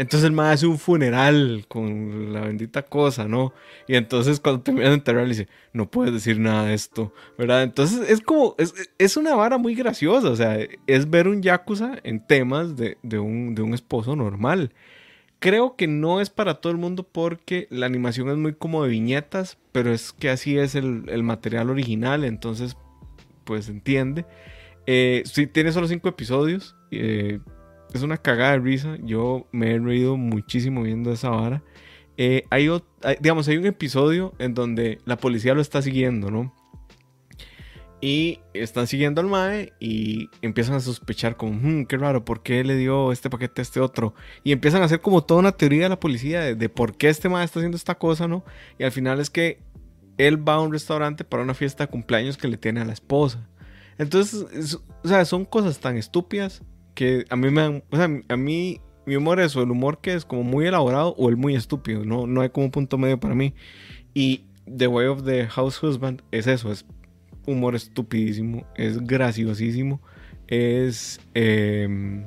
Entonces 0.00 0.26
el 0.28 0.32
mae 0.32 0.54
hace 0.54 0.66
un 0.66 0.78
funeral 0.78 1.66
con 1.68 2.32
la 2.32 2.40
bendita 2.40 2.80
cosa, 2.80 3.28
¿no? 3.28 3.52
Y 3.86 3.96
entonces 3.96 4.40
cuando 4.40 4.62
termina 4.62 4.88
de 4.88 4.94
enterrar 4.94 5.24
le 5.24 5.28
dice, 5.28 5.48
no 5.74 5.90
puedes 5.90 6.14
decir 6.14 6.38
nada 6.38 6.64
de 6.64 6.72
esto, 6.72 7.12
¿verdad? 7.36 7.62
Entonces 7.64 8.08
es 8.08 8.22
como, 8.22 8.56
es, 8.56 9.16
una 9.18 9.34
vara 9.34 9.58
muy 9.58 9.74
graciosa, 9.74 10.30
o 10.30 10.36
sea, 10.36 10.56
es 10.86 11.10
ver 11.10 11.28
un 11.28 11.42
Yakuza 11.42 11.98
en 12.02 12.26
temas 12.26 12.76
de, 12.76 12.96
un, 13.18 13.54
de 13.54 13.60
un 13.60 13.74
esposo 13.74 14.16
normal. 14.16 14.72
Creo 15.38 15.76
que 15.76 15.86
no 15.86 16.22
es 16.22 16.30
para 16.30 16.62
todo 16.62 16.72
el 16.72 16.78
mundo 16.78 17.02
porque 17.02 17.66
la 17.68 17.84
animación 17.84 18.30
es 18.30 18.38
muy 18.38 18.54
como 18.54 18.82
de 18.82 18.88
viñetas, 18.88 19.58
pero 19.70 19.92
es 19.92 20.14
que 20.14 20.30
así 20.30 20.56
es 20.56 20.76
el, 20.76 21.22
material 21.22 21.68
original, 21.68 22.24
entonces 22.24 22.74
pues 23.44 23.68
entiende. 23.68 24.24
Eh, 24.86 25.24
si 25.26 25.46
tiene 25.46 25.72
solo 25.72 25.88
cinco 25.88 26.08
episodios, 26.08 26.74
eh, 26.90 27.40
es 27.92 28.02
una 28.02 28.16
cagada 28.16 28.52
de 28.52 28.58
risa. 28.58 28.96
Yo 29.02 29.46
me 29.52 29.74
he 29.74 29.78
reído 29.78 30.16
muchísimo 30.16 30.82
viendo 30.82 31.12
esa 31.12 31.30
vara. 31.30 31.62
Eh, 32.16 32.44
hay, 32.50 32.68
digamos, 33.20 33.48
hay 33.48 33.56
un 33.56 33.66
episodio 33.66 34.34
en 34.38 34.54
donde 34.54 34.98
la 35.04 35.16
policía 35.16 35.54
lo 35.54 35.62
está 35.62 35.80
siguiendo, 35.80 36.30
¿no? 36.30 36.54
Y 38.02 38.40
están 38.54 38.86
siguiendo 38.86 39.20
al 39.20 39.26
Mae 39.26 39.72
y 39.78 40.30
empiezan 40.40 40.74
a 40.74 40.80
sospechar 40.80 41.36
como, 41.36 41.52
hmm, 41.52 41.84
qué 41.84 41.98
raro, 41.98 42.24
¿por 42.24 42.42
qué 42.42 42.64
le 42.64 42.76
dio 42.76 43.12
este 43.12 43.28
paquete 43.28 43.60
a 43.60 43.62
este 43.62 43.80
otro? 43.80 44.14
Y 44.42 44.52
empiezan 44.52 44.80
a 44.80 44.86
hacer 44.86 45.00
como 45.00 45.22
toda 45.22 45.40
una 45.40 45.52
teoría 45.52 45.82
de 45.82 45.88
la 45.90 46.00
policía 46.00 46.54
de, 46.54 46.68
por 46.70 46.96
qué 46.96 47.08
este 47.10 47.28
Mae 47.28 47.44
está 47.44 47.58
haciendo 47.58 47.76
esta 47.76 47.96
cosa, 47.96 48.26
¿no? 48.26 48.44
Y 48.78 48.84
al 48.84 48.92
final 48.92 49.20
es 49.20 49.28
que 49.28 49.60
él 50.16 50.46
va 50.46 50.54
a 50.54 50.60
un 50.60 50.72
restaurante 50.72 51.24
para 51.24 51.42
una 51.42 51.54
fiesta 51.54 51.84
de 51.84 51.90
cumpleaños 51.90 52.38
que 52.38 52.48
le 52.48 52.56
tiene 52.56 52.80
a 52.80 52.86
la 52.86 52.92
esposa. 52.94 53.46
Entonces, 53.98 54.78
o 55.02 55.08
sea, 55.08 55.24
son 55.26 55.44
cosas 55.44 55.78
tan 55.78 55.98
estúpidas 55.98 56.62
que 56.94 57.24
a 57.28 57.36
mí 57.36 57.50
me 57.50 57.82
o 57.90 57.96
sea, 57.96 58.08
a 58.28 58.36
mí 58.36 58.80
mi 59.06 59.16
humor 59.16 59.40
es 59.40 59.56
o 59.56 59.62
el 59.62 59.70
humor 59.70 60.00
que 60.00 60.14
es 60.14 60.24
como 60.24 60.42
muy 60.42 60.66
elaborado 60.66 61.14
o 61.18 61.28
el 61.28 61.36
muy 61.36 61.56
estúpido, 61.56 62.04
no, 62.04 62.26
no 62.26 62.42
hay 62.42 62.50
como 62.50 62.66
un 62.66 62.72
punto 62.72 62.98
medio 62.98 63.18
para 63.18 63.34
mí. 63.34 63.54
Y 64.14 64.44
The 64.76 64.86
Way 64.86 65.06
of 65.06 65.24
the 65.24 65.46
House 65.46 65.82
Husband 65.82 66.22
es 66.30 66.46
eso, 66.46 66.70
es 66.70 66.84
humor 67.46 67.74
estupidísimo, 67.74 68.64
es 68.76 69.04
graciosísimo, 69.04 70.00
es... 70.46 71.20
Em, 71.34 72.26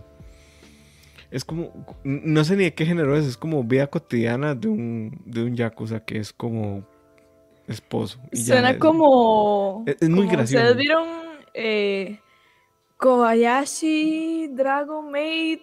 es 1.32 1.44
como, 1.44 1.72
no 2.04 2.44
sé 2.44 2.56
ni 2.56 2.66
de 2.66 2.76
qué 2.76 2.86
género 2.86 3.18
es, 3.18 3.26
es 3.26 3.38
como 3.38 3.64
vida 3.64 3.88
cotidiana 3.88 4.54
de 4.54 4.68
un, 4.68 5.20
de 5.26 5.44
un 5.44 5.56
yakuza 5.56 6.06
que 6.06 6.20
es 6.20 6.32
como 6.32 6.88
esposo. 7.68 8.20
Suena 8.34 8.78
como... 8.78 9.84
Es, 9.88 10.08
muy 10.10 10.28
gracioso. 10.28 10.64
¿Ustedes 10.64 10.78
vieron 10.78 11.08
eh, 11.56 12.20
Kobayashi 13.04 14.48
Dragon 14.56 15.12
Maid 15.12 15.60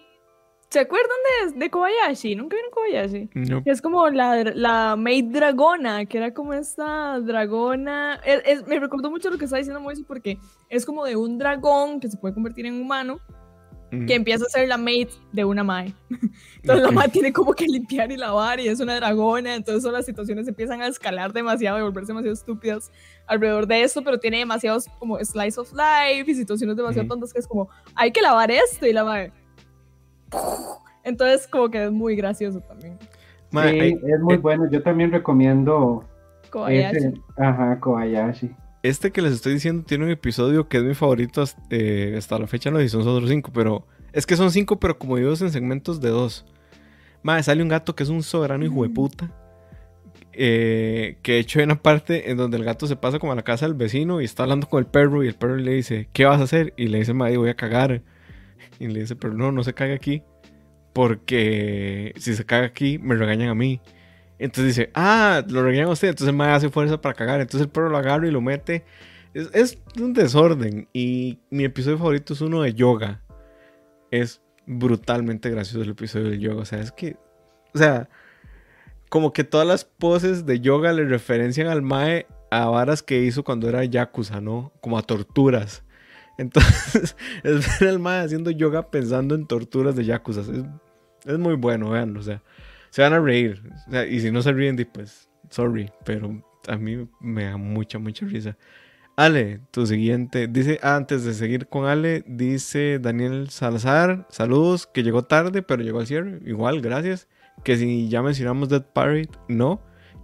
¿Se 0.69 0.79
acuerdan 0.79 1.17
de, 1.53 1.59
de 1.59 1.69
Kobayashi? 1.71 2.35
¿Nunca 2.35 2.55
vieron 2.55 2.71
Kobayashi? 2.71 3.29
No. 3.33 3.63
Es 3.65 3.81
como 3.81 4.07
la, 4.09 4.43
la 4.43 4.95
Maid 4.95 5.33
Dragona, 5.33 6.05
que 6.05 6.19
era 6.19 6.33
como 6.33 6.53
esta 6.53 7.19
dragona. 7.19 8.21
me 8.67 8.79
recordó 8.79 9.09
mucho 9.09 9.31
lo 9.31 9.37
que 9.37 9.45
estaba 9.45 9.57
diciendo 9.57 9.81
Moisés 9.81 10.05
porque 10.07 10.37
es 10.69 10.85
como 10.85 11.03
de 11.03 11.15
un 11.15 11.39
dragón 11.39 11.99
que 11.99 12.09
se 12.09 12.17
puede 12.17 12.35
convertir 12.35 12.67
en 12.67 12.79
humano, 12.79 13.19
que 13.91 14.15
empieza 14.15 14.45
a 14.45 14.49
ser 14.49 14.69
la 14.69 14.77
maid 14.77 15.09
de 15.33 15.43
una 15.43 15.63
Mae. 15.63 15.93
Entonces 16.55 16.85
la 16.85 16.91
Mae 16.91 17.09
tiene 17.09 17.33
como 17.33 17.53
que 17.53 17.65
limpiar 17.65 18.11
y 18.11 18.17
lavar 18.17 18.59
y 18.59 18.69
es 18.69 18.79
una 18.79 18.95
dragona. 18.95 19.53
Entonces 19.55 19.91
las 19.91 20.05
situaciones 20.05 20.47
empiezan 20.47 20.81
a 20.81 20.87
escalar 20.87 21.33
demasiado 21.33 21.77
y 21.77 21.81
volverse 21.81 22.07
demasiado 22.07 22.33
estúpidas 22.33 22.91
alrededor 23.27 23.67
de 23.67 23.83
esto, 23.83 24.01
pero 24.01 24.17
tiene 24.17 24.37
demasiados 24.37 24.87
como 24.97 25.17
slice 25.19 25.59
of 25.59 25.71
life 25.73 26.31
y 26.31 26.35
situaciones 26.35 26.77
demasiado 26.77 27.07
tontas 27.07 27.33
que 27.33 27.39
es 27.39 27.47
como, 27.47 27.69
hay 27.95 28.11
que 28.11 28.21
lavar 28.21 28.49
esto 28.49 28.87
y 28.87 28.93
la 28.93 29.03
Mae 29.03 29.33
entonces, 31.03 31.47
como 31.47 31.69
que 31.69 31.85
es 31.85 31.91
muy 31.91 32.15
gracioso 32.15 32.61
también. 32.61 32.97
sí, 33.51 33.99
es 34.07 34.19
muy 34.21 34.37
bueno. 34.37 34.69
Yo 34.69 34.81
también 34.81 35.11
recomiendo. 35.11 36.05
Kobayashi. 36.49 37.13
ajá, 37.37 37.79
Kobayashi. 37.79 38.55
Este 38.83 39.11
que 39.11 39.21
les 39.21 39.33
estoy 39.33 39.53
diciendo 39.53 39.83
tiene 39.85 40.05
un 40.05 40.11
episodio 40.11 40.67
que 40.67 40.77
es 40.77 40.83
mi 40.83 40.95
favorito 40.95 41.43
eh, 41.69 42.15
hasta, 42.17 42.39
la 42.39 42.47
fecha, 42.47 42.71
no, 42.71 42.81
y 42.81 42.89
son 42.89 43.03
solo 43.03 43.27
cinco, 43.27 43.51
pero 43.53 43.85
es 44.11 44.25
que 44.25 44.35
son 44.35 44.51
cinco, 44.51 44.79
pero 44.79 44.97
como 44.97 45.17
digo, 45.17 45.29
en 45.29 45.51
segmentos 45.51 46.01
de 46.01 46.09
dos. 46.09 46.45
Madre, 47.21 47.43
sale 47.43 47.61
un 47.61 47.69
gato 47.69 47.95
que 47.95 48.03
es 48.03 48.09
un 48.09 48.23
soberano 48.23 48.65
hijo 48.65 48.81
de 48.83 48.89
mm. 48.89 48.93
puta. 48.93 49.31
Eh, 50.33 51.17
que 51.21 51.33
de 51.33 51.39
hecho 51.39 51.59
hay 51.59 51.65
una 51.65 51.81
parte 51.81 52.31
en 52.31 52.37
donde 52.37 52.57
el 52.57 52.63
gato 52.63 52.87
se 52.87 52.95
pasa 52.95 53.19
como 53.19 53.33
a 53.33 53.35
la 53.35 53.43
casa 53.43 53.65
del 53.67 53.75
vecino 53.75 54.21
y 54.21 54.25
está 54.25 54.43
hablando 54.43 54.67
con 54.67 54.79
el 54.79 54.85
perro 54.85 55.23
y 55.23 55.27
el 55.27 55.35
perro 55.35 55.57
le 55.57 55.73
dice, 55.73 56.07
¿qué 56.13 56.25
vas 56.25 56.39
a 56.39 56.45
hacer? 56.45 56.73
Y 56.77 56.87
le 56.87 56.99
dice, 56.99 57.13
madre, 57.13 57.37
voy 57.37 57.49
a 57.49 57.55
cagar. 57.55 58.01
Y 58.79 58.87
le 58.87 59.01
dice, 59.01 59.15
pero 59.15 59.33
no, 59.33 59.51
no 59.51 59.63
se 59.63 59.73
cague 59.73 59.93
aquí. 59.93 60.23
Porque 60.93 62.13
si 62.17 62.33
se 62.33 62.45
caga 62.45 62.65
aquí, 62.65 62.97
me 62.97 63.15
regañan 63.15 63.49
a 63.49 63.55
mí. 63.55 63.79
Entonces 64.45 64.75
dice, 64.75 64.91
ah, 64.93 65.43
lo 65.47 65.63
regañan 65.63 65.87
a 65.87 65.91
usted. 65.91 66.09
Entonces 66.09 66.33
me 66.33 66.45
hace 66.45 66.69
fuerza 66.69 66.99
para 66.99 67.15
cagar. 67.15 67.41
Entonces 67.41 67.67
el 67.67 67.69
perro 67.69 67.89
lo 67.89 67.97
agarra 67.97 68.27
y 68.27 68.31
lo 68.31 68.41
mete. 68.41 68.83
Es, 69.33 69.77
un 69.99 70.13
desorden. 70.13 70.87
Y 70.93 71.39
mi 71.49 71.63
episodio 71.63 71.97
favorito 71.97 72.33
es 72.33 72.41
uno 72.41 72.61
de 72.61 72.73
yoga. 72.73 73.21
Es 74.09 74.41
brutalmente 74.65 75.49
gracioso 75.49 75.83
el 75.83 75.91
episodio 75.91 76.29
del 76.29 76.39
yoga. 76.39 76.61
O 76.61 76.65
sea, 76.65 76.79
es 76.79 76.91
que. 76.91 77.17
O 77.73 77.77
sea, 77.77 78.09
como 79.09 79.31
que 79.31 79.43
todas 79.43 79.67
las 79.67 79.85
poses 79.85 80.45
de 80.45 80.59
yoga 80.59 80.91
le 80.91 81.05
referencian 81.05 81.67
al 81.67 81.81
Mae 81.81 82.27
a 82.49 82.65
varas 82.65 83.01
que 83.01 83.23
hizo 83.23 83.43
cuando 83.43 83.69
era 83.69 83.85
Yakuza, 83.85 84.41
¿no? 84.41 84.73
Como 84.81 84.97
a 84.97 85.03
torturas. 85.03 85.83
Entonces, 86.37 87.15
es 87.43 87.79
ver 87.79 87.89
al 87.89 87.99
mae 87.99 88.25
haciendo 88.25 88.49
yoga 88.51 88.89
pensando 88.89 89.35
en 89.35 89.45
torturas 89.45 89.95
de 89.95 90.05
yakuza. 90.05 90.41
Es, 91.25 91.37
muy 91.37 91.55
bueno, 91.55 91.91
vean, 91.91 92.15
o 92.17 92.23
sea, 92.23 92.41
se 92.91 93.01
van 93.01 93.13
a 93.13 93.19
reír. 93.19 93.63
y 94.09 94.19
si 94.19 94.31
no 94.31 94.41
se 94.43 94.53
ríen, 94.53 94.77
pues, 94.93 95.29
sorry, 95.49 95.89
pero 96.05 96.43
a 96.67 96.77
mí 96.77 97.07
me 97.19 97.45
da 97.45 97.57
mucha, 97.57 97.97
mucha 97.97 98.25
risa. 98.25 98.57
Ale, 99.15 99.61
tu 99.71 99.85
siguiente. 99.87 100.47
Dice, 100.47 100.79
antes 100.83 101.23
de 101.23 101.33
seguir 101.33 101.67
con 101.67 101.85
Ale, 101.85 102.23
dice 102.27 102.99
Daniel 102.99 103.49
Salazar, 103.49 104.27
saludos, 104.29 104.87
que 104.87 105.03
llegó 105.03 105.23
tarde, 105.23 105.63
pero 105.63 105.83
llegó 105.83 105.99
al 105.99 106.07
cierre. 106.07 106.39
Igual, 106.45 106.81
gracias. 106.81 107.27
Que 107.63 107.77
si 107.77 108.09
ya 108.09 108.21
mencionamos 108.21 108.69
Dead 108.69 108.83
Parade, 108.83 109.29
no. 109.47 109.81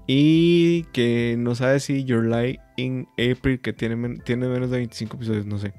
Y 0.08 0.84
que 0.94 1.36
no 1.38 1.56
sabe 1.56 1.80
si 1.80 2.06
Your 2.06 2.26
Light 2.26 2.60
in 2.78 3.08
April, 3.14 3.62
que 3.62 3.74
tiene, 3.74 4.20
tiene 4.20 4.48
menos 4.48 4.72
de 4.72 4.78
25 4.78 5.18
episodios, 5.18 5.46
no 5.46 5.58
sé. 5.58 5.74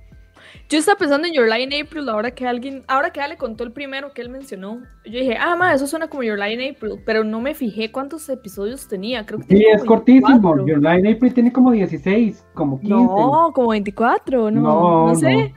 Yo 0.68 0.78
estaba 0.78 0.98
pensando 0.98 1.26
en 1.26 1.34
Your 1.34 1.48
Lie 1.48 1.62
in 1.62 1.86
April, 1.86 2.08
ahora 2.08 2.30
que 2.30 2.46
alguien, 2.46 2.84
ahora 2.88 3.10
que 3.10 3.20
Ale 3.20 3.36
contó 3.36 3.64
el 3.64 3.72
primero 3.72 4.12
que 4.12 4.22
él 4.22 4.28
mencionó. 4.28 4.82
Yo 5.04 5.18
dije, 5.20 5.36
ah, 5.38 5.56
ma, 5.56 5.74
eso 5.74 5.86
suena 5.86 6.08
como 6.08 6.22
Your 6.22 6.38
Lie 6.38 6.52
in 6.52 6.74
April, 6.74 7.00
pero 7.04 7.24
no 7.24 7.40
me 7.40 7.54
fijé 7.54 7.90
cuántos 7.90 8.28
episodios 8.28 8.86
tenía. 8.88 9.24
Creo 9.26 9.40
que 9.40 9.56
sí, 9.56 9.64
es 9.72 9.84
cortísimo. 9.84 10.66
Your 10.66 10.80
Lie 10.80 10.98
in 11.00 11.06
April 11.14 11.34
tiene 11.34 11.52
como 11.52 11.72
16, 11.72 12.46
como 12.54 12.78
15. 12.80 12.94
No, 12.94 13.52
como 13.54 13.68
24, 13.68 14.50
no, 14.50 15.08
no, 15.08 15.14
sé. 15.14 15.54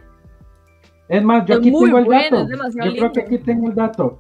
Es 1.10 1.24
más, 1.24 1.46
yo 1.46 1.56
aquí 1.56 1.72
tengo 1.72 1.98
el 1.98 2.06
dato. 2.06 2.48
Yo 2.84 2.91
creo 2.94 3.12
que 3.12 3.22
aquí 3.22 3.38
tengo 3.39 3.67
el 3.67 3.76
dato. 3.76 4.17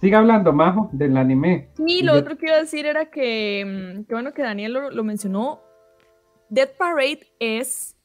Siga 0.00 0.18
hablando, 0.18 0.52
Majo, 0.52 0.90
del 0.90 1.16
anime. 1.16 1.68
Sí, 1.76 2.02
lo 2.02 2.14
otro 2.14 2.36
que 2.36 2.46
iba 2.46 2.56
a 2.56 2.60
decir 2.60 2.86
era 2.86 3.04
que, 3.06 3.64
mm, 3.64 4.04
que 4.04 4.14
bueno 4.14 4.32
que 4.32 4.42
Daniel 4.42 4.72
lo, 4.72 4.90
lo 4.90 5.04
mencionó. 5.04 5.60
Dead 6.48 6.70
Parade 6.76 7.32
es 7.38 7.96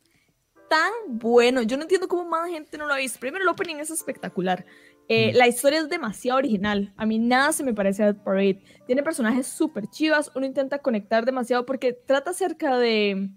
tan 0.69 0.91
bueno. 1.07 1.61
Yo 1.61 1.77
no 1.77 1.83
entiendo 1.83 2.07
cómo 2.07 2.25
más 2.25 2.49
gente 2.49 2.77
no 2.77 2.87
lo 2.87 2.93
ha 2.93 2.97
visto. 2.97 3.19
Primero, 3.19 3.43
el 3.43 3.49
opening 3.49 3.75
es 3.77 3.89
espectacular. 3.89 4.65
Eh, 5.09 5.31
la 5.33 5.47
historia 5.47 5.79
es 5.79 5.89
demasiado 5.89 6.37
original. 6.37 6.93
A 6.97 7.05
mí 7.05 7.17
nada 7.17 7.53
se 7.53 7.63
me 7.63 7.73
parece 7.73 8.03
a 8.03 8.11
Dead 8.11 8.23
Parade. 8.23 8.61
Tiene 8.85 9.03
personajes 9.03 9.47
súper 9.47 9.87
chivas. 9.87 10.31
Uno 10.35 10.45
intenta 10.45 10.79
conectar 10.79 11.25
demasiado 11.25 11.65
porque 11.65 11.93
trata 11.93 12.31
acerca 12.31 12.77
de 12.77 13.29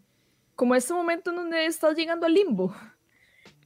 como 0.56 0.74
ese 0.74 0.92
momento 0.92 1.30
en 1.30 1.36
donde 1.36 1.66
estás 1.66 1.96
llegando 1.96 2.26
al 2.26 2.34
limbo. 2.34 2.74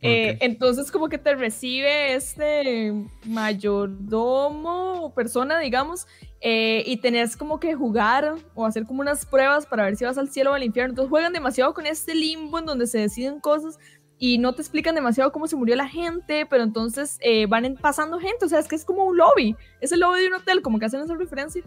Eh, 0.06 0.36
entonces 0.42 0.92
como 0.92 1.08
que 1.08 1.16
te 1.16 1.34
recibe 1.34 2.14
este 2.14 2.92
mayordomo 3.24 5.04
o 5.04 5.14
persona, 5.14 5.58
digamos, 5.58 6.06
eh, 6.46 6.82
y 6.84 6.98
tenés 6.98 7.38
como 7.38 7.58
que 7.58 7.74
jugar 7.74 8.34
o 8.54 8.66
hacer 8.66 8.84
como 8.84 9.00
unas 9.00 9.24
pruebas 9.24 9.64
para 9.64 9.84
ver 9.84 9.96
si 9.96 10.04
vas 10.04 10.18
al 10.18 10.28
cielo 10.28 10.50
o 10.50 10.54
al 10.54 10.62
infierno. 10.62 10.90
Entonces 10.90 11.08
juegan 11.08 11.32
demasiado 11.32 11.72
con 11.72 11.86
este 11.86 12.14
limbo 12.14 12.58
en 12.58 12.66
donde 12.66 12.86
se 12.86 12.98
deciden 12.98 13.40
cosas 13.40 13.78
y 14.18 14.36
no 14.36 14.52
te 14.52 14.60
explican 14.60 14.94
demasiado 14.94 15.32
cómo 15.32 15.46
se 15.46 15.56
murió 15.56 15.74
la 15.74 15.88
gente, 15.88 16.44
pero 16.44 16.62
entonces 16.62 17.16
eh, 17.22 17.46
van 17.46 17.78
pasando 17.80 18.18
gente, 18.18 18.44
o 18.44 18.48
sea, 18.48 18.58
es 18.58 18.68
que 18.68 18.76
es 18.76 18.84
como 18.84 19.04
un 19.04 19.16
lobby, 19.16 19.56
es 19.80 19.90
el 19.92 20.00
lobby 20.00 20.20
de 20.20 20.28
un 20.28 20.34
hotel, 20.34 20.60
como 20.60 20.78
que 20.78 20.84
hacen 20.84 21.00
esa 21.00 21.14
referencia. 21.14 21.62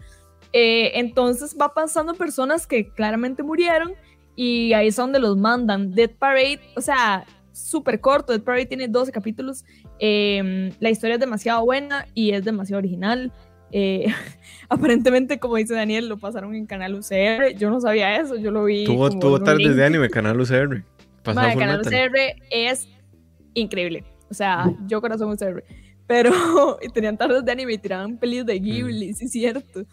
Eh, 0.52 0.92
entonces 0.94 1.56
va 1.60 1.74
pasando 1.74 2.14
personas 2.14 2.64
que 2.68 2.88
claramente 2.90 3.42
murieron 3.42 3.94
y 4.36 4.74
ahí 4.74 4.86
es 4.86 4.96
donde 4.96 5.18
los 5.18 5.36
mandan. 5.36 5.90
Dead 5.90 6.10
Parade, 6.10 6.60
o 6.76 6.80
sea, 6.80 7.26
súper 7.50 8.00
corto, 8.00 8.32
Dead 8.32 8.42
Parade 8.42 8.66
tiene 8.66 8.86
12 8.86 9.10
capítulos, 9.10 9.64
em, 9.98 10.70
la 10.78 10.90
historia 10.90 11.14
es 11.14 11.20
demasiado 11.20 11.64
buena 11.64 12.06
y 12.14 12.30
es 12.30 12.44
demasiado 12.44 12.78
original. 12.78 13.32
Eh, 13.72 14.06
aparentemente, 14.68 15.38
como 15.38 15.56
dice 15.56 15.74
Daniel, 15.74 16.08
lo 16.08 16.18
pasaron 16.18 16.54
en 16.54 16.66
Canal 16.66 16.94
UCR. 16.94 17.56
Yo 17.56 17.70
no 17.70 17.80
sabía 17.80 18.20
eso, 18.20 18.36
yo 18.36 18.50
lo 18.50 18.64
vi. 18.64 18.84
Tuvo, 18.84 19.10
tuvo 19.10 19.42
tardes 19.42 19.76
de 19.76 19.84
anime, 19.84 20.08
Canal 20.10 20.40
UCR. 20.40 20.82
Madre, 21.34 21.56
Canal 21.56 21.80
UCR 21.80 22.16
es 22.50 22.88
increíble. 23.54 24.04
O 24.30 24.34
sea, 24.34 24.70
yo 24.86 25.00
corazón 25.00 25.30
UCR. 25.30 25.64
Pero 26.06 26.32
tenían 26.94 27.16
tardes 27.16 27.44
de 27.44 27.52
anime 27.52 27.74
y 27.74 27.78
tiraban 27.78 28.16
pelis 28.16 28.46
de 28.46 28.58
Ghibli, 28.58 29.12
sí 29.14 29.26
es 29.26 29.32
cierto. 29.32 29.84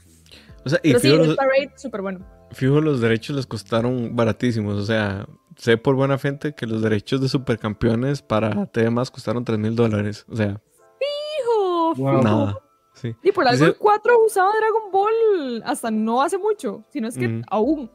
O 0.65 0.69
sea, 0.69 0.79
y 0.81 0.93
Pero 0.93 0.99
sí, 0.99 1.09
los, 1.09 1.37
súper 1.75 2.01
bueno. 2.01 2.25
Fijo, 2.51 2.81
los 2.81 3.01
derechos 3.01 3.35
les 3.35 3.45
costaron 3.45 4.15
baratísimos. 4.15 4.75
O 4.75 4.85
sea, 4.85 5.27
sé 5.57 5.77
por 5.77 5.95
buena 5.95 6.17
gente 6.17 6.55
que 6.55 6.65
los 6.65 6.81
derechos 6.81 7.21
de 7.21 7.29
supercampeones 7.29 8.21
para 8.21 8.65
temas 8.67 9.11
costaron 9.11 9.43
3 9.43 9.59
mil 9.59 9.75
dólares. 9.75 10.25
O 10.27 10.35
sea, 10.35 10.59
fijo, 10.99 11.95
fijo. 11.95 12.23
Nada. 12.23 12.57
Y 13.23 13.31
por 13.31 13.47
algo 13.47 13.65
el 13.65 13.75
4 13.75 14.25
usaba 14.25 14.51
Dragon 14.57 14.91
Ball 14.91 15.63
hasta 15.65 15.91
no 15.91 16.21
hace 16.21 16.37
mucho, 16.37 16.83
sino 16.89 17.07
es 17.07 17.17
que 17.17 17.41
aún. 17.49 17.89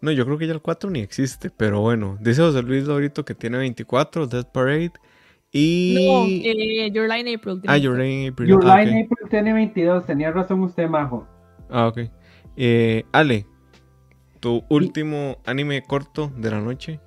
No, 0.00 0.12
yo 0.12 0.24
creo 0.24 0.38
que 0.38 0.46
ya 0.46 0.52
el 0.52 0.62
4 0.62 0.90
ni 0.90 1.00
existe, 1.00 1.50
pero 1.50 1.80
bueno. 1.80 2.16
Dice 2.20 2.42
José 2.42 2.62
Luis 2.62 2.86
Laurito 2.86 3.24
que 3.24 3.34
tiene 3.34 3.58
24, 3.58 4.26
Death 4.26 4.46
Parade. 4.52 4.92
Y. 5.50 5.94
No, 5.96 6.24
eh, 6.26 6.90
Your 6.92 7.08
Line 7.08 7.34
April. 7.34 7.60
Ah, 7.66 7.76
Your 7.76 7.98
Line 7.98 8.28
April. 8.28 8.48
Your 8.48 8.64
ah, 8.66 8.82
Line 8.82 9.02
April 9.04 9.28
tiene 9.30 9.52
22, 9.52 10.06
tenía 10.06 10.30
razón 10.30 10.62
usted, 10.62 10.88
Majo. 10.88 11.26
Ah, 11.70 11.88
ok. 11.88 12.00
Eh, 12.56 13.04
Ale, 13.12 13.46
tu 14.40 14.64
último 14.68 15.38
anime 15.46 15.82
corto 15.82 16.30
de 16.36 16.50
la 16.50 16.60
noche. 16.60 17.00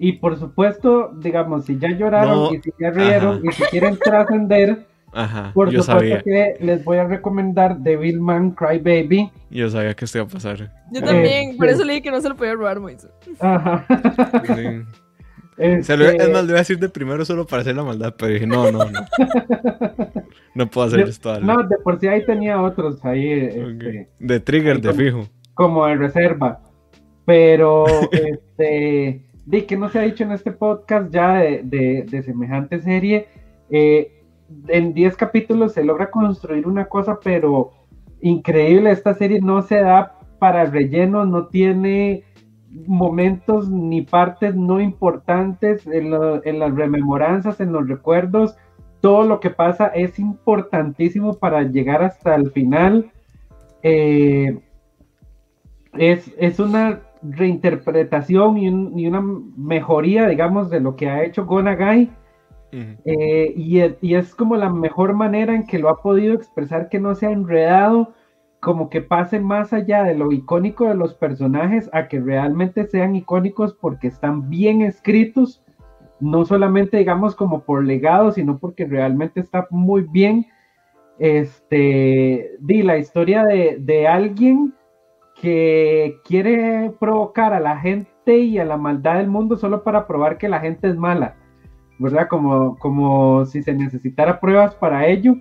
Y 0.00 0.14
por 0.14 0.38
supuesto, 0.38 1.12
digamos, 1.18 1.66
si 1.66 1.78
ya 1.78 1.90
lloraron 1.90 2.54
y 2.54 2.60
si 2.60 2.72
ya 2.80 2.90
rieron 2.90 3.46
y 3.46 3.52
si 3.52 3.62
quieren 3.64 3.96
trascender 3.96 4.86
Ajá, 5.12 5.52
Por 5.52 5.70
supuesto 5.70 6.24
que 6.24 6.56
les 6.60 6.84
voy 6.84 6.96
a 6.96 7.04
recomendar 7.04 7.78
Devilman 7.78 8.52
Crybaby. 8.52 9.30
Yo 9.50 9.68
sabía 9.68 9.94
que 9.94 10.06
esto 10.06 10.18
iba 10.18 10.26
a 10.26 10.30
pasar. 10.30 10.70
Yo 10.90 11.02
también, 11.02 11.56
por 11.58 11.68
eso 11.68 11.84
le 11.84 11.92
dije 11.92 12.02
que 12.04 12.10
no 12.10 12.20
se 12.20 12.28
lo 12.30 12.36
podía 12.36 12.54
robar, 12.54 12.80
Moisés. 12.80 13.10
Ajá. 13.38 13.86
Se 15.82 15.96
lo, 15.96 16.08
es 16.08 16.30
más, 16.30 16.44
le 16.44 16.52
voy 16.52 16.54
a 16.54 16.58
decir 16.58 16.78
de 16.78 16.88
primero 16.88 17.24
solo 17.24 17.46
para 17.46 17.60
hacer 17.60 17.76
la 17.76 17.84
maldad, 17.84 18.14
pero 18.18 18.32
dije, 18.32 18.46
no, 18.46 18.72
no, 18.72 18.90
no. 18.90 19.00
no 20.54 20.66
puedo 20.70 20.86
hacer 20.86 21.00
esto. 21.00 21.40
No, 21.40 21.62
de 21.62 21.76
por 21.76 22.00
sí 22.00 22.08
ahí 22.08 22.24
tenía 22.24 22.60
otros 22.60 23.04
ahí. 23.04 23.30
Este, 23.30 24.08
de 24.18 24.40
trigger, 24.40 24.80
de 24.80 24.94
fijo. 24.94 25.28
Como 25.54 25.86
de 25.86 25.96
reserva. 25.96 26.60
Pero, 27.26 27.84
este, 28.12 29.22
de 29.44 29.66
que 29.66 29.76
no 29.76 29.90
se 29.90 29.98
ha 29.98 30.02
dicho 30.02 30.24
en 30.24 30.32
este 30.32 30.52
podcast 30.52 31.12
ya 31.12 31.34
de, 31.34 31.60
de, 31.64 32.06
de 32.08 32.22
semejante 32.22 32.80
serie. 32.80 33.28
Eh, 33.70 34.21
en 34.68 34.94
10 34.94 35.16
capítulos 35.16 35.72
se 35.72 35.84
logra 35.84 36.10
construir 36.10 36.66
una 36.66 36.86
cosa, 36.86 37.18
pero 37.22 37.72
increíble. 38.20 38.90
Esta 38.90 39.14
serie 39.14 39.40
no 39.40 39.62
se 39.62 39.80
da 39.80 40.18
para 40.38 40.64
relleno, 40.64 41.24
no 41.24 41.46
tiene 41.46 42.24
momentos 42.86 43.68
ni 43.68 44.02
partes 44.02 44.56
no 44.56 44.80
importantes 44.80 45.86
en, 45.86 46.10
las 46.10 46.74
rememoranzas, 46.74 47.60
en 47.60 47.72
los 47.72 47.86
recuerdos. 47.88 48.56
Todo 49.00 49.24
lo 49.24 49.40
que 49.40 49.50
pasa 49.50 49.88
es 49.88 50.18
importantísimo 50.18 51.34
para 51.34 51.62
llegar 51.62 52.02
hasta 52.02 52.34
el 52.34 52.50
final. 52.50 53.10
Eh, 53.82 54.60
es, 55.94 56.32
es, 56.38 56.58
una 56.60 57.00
reinterpretación 57.22 58.56
y, 58.56 58.66
y, 59.02 59.06
una 59.06 59.22
mejoría, 59.56 60.26
digamos, 60.28 60.70
de 60.70 60.80
lo 60.80 60.96
que 60.96 61.10
ha 61.10 61.24
hecho 61.24 61.44
Gonagai 61.44 62.10
eh, 62.72 63.52
y, 63.54 64.14
es 64.14 64.34
como 64.34 64.56
la 64.56 64.70
mejor 64.70 65.12
manera 65.12 65.54
en 65.54 65.66
que 65.66 65.78
lo 65.78 65.90
ha 65.90 66.00
podido 66.00 66.34
expresar 66.34 66.88
que 66.88 66.98
no 66.98 67.14
se 67.14 67.26
ha 67.26 67.30
enredado, 67.30 68.14
como 68.60 68.88
que 68.88 69.02
pase 69.02 69.40
más 69.40 69.72
allá 69.74 70.04
de 70.04 70.14
lo 70.14 70.32
icónico 70.32 70.88
de 70.88 70.94
los 70.94 71.14
personajes 71.14 71.90
a 71.92 72.08
que 72.08 72.18
realmente 72.20 72.86
sean 72.86 73.14
icónicos 73.14 73.74
porque 73.74 74.06
están 74.06 74.48
bien 74.48 74.80
escritos, 74.80 75.62
no 76.20 76.44
solamente 76.46 76.96
digamos 76.96 77.36
como 77.36 77.62
por 77.64 77.84
legado, 77.84 78.32
sino 78.32 78.58
porque 78.58 78.86
realmente 78.86 79.40
está 79.40 79.66
muy 79.70 80.02
bien. 80.10 80.46
Este, 81.18 82.52
di 82.60 82.82
la 82.82 82.96
historia 82.96 83.44
de, 83.44 83.76
de 83.80 84.08
alguien 84.08 84.72
que 85.40 86.16
quiere 86.24 86.90
provocar 86.98 87.52
a 87.52 87.60
la 87.60 87.78
gente 87.78 88.38
y 88.38 88.58
a 88.58 88.64
la 88.64 88.78
maldad 88.78 89.16
del 89.16 89.28
mundo 89.28 89.56
solo 89.56 89.82
para 89.82 90.06
probar 90.06 90.38
que 90.38 90.48
la 90.48 90.60
gente 90.60 90.88
es 90.88 90.96
mala 90.96 91.36
¿verdad? 92.02 92.28
Como, 92.28 92.78
como 92.78 93.46
si 93.46 93.62
se 93.62 93.72
necesitara 93.72 94.40
pruebas 94.40 94.74
para 94.74 95.06
ello. 95.06 95.36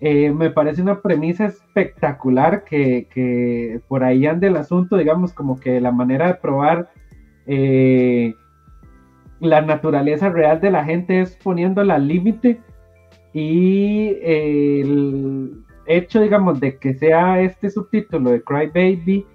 Eh, 0.00 0.32
me 0.32 0.50
parece 0.50 0.82
una 0.82 1.00
premisa 1.00 1.46
espectacular 1.46 2.64
que, 2.64 3.80
por 3.86 4.02
ahí 4.02 4.26
anda 4.26 4.48
el 4.48 4.56
asunto, 4.56 4.96
digamos, 4.96 5.32
como 5.32 5.60
que 5.60 5.80
la 5.80 5.92
manera 5.92 6.26
de 6.26 6.34
probar 6.34 6.90
eh, 7.46 8.34
la 9.38 9.60
naturaleza 9.60 10.28
real 10.28 10.60
de 10.60 10.72
la 10.72 10.84
gente 10.84 11.20
es 11.20 11.36
poniéndola 11.36 11.94
al 11.94 12.08
límite 12.08 12.60
y 13.32 14.16
el 14.22 15.62
hecho, 15.86 16.20
digamos, 16.20 16.60
de 16.60 16.78
que 16.78 16.94
sea 16.94 17.40
este 17.40 17.70
subtítulo 17.70 18.30
de 18.30 18.42
Cry 18.42 18.66
Baby 18.74 19.26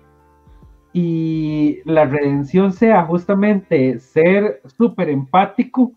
y 0.94 1.80
la 1.86 2.06
redención 2.06 2.72
sea 2.72 3.04
justamente 3.06 4.00
ser 4.00 4.62
súper 4.66 5.10
empático 5.10 5.94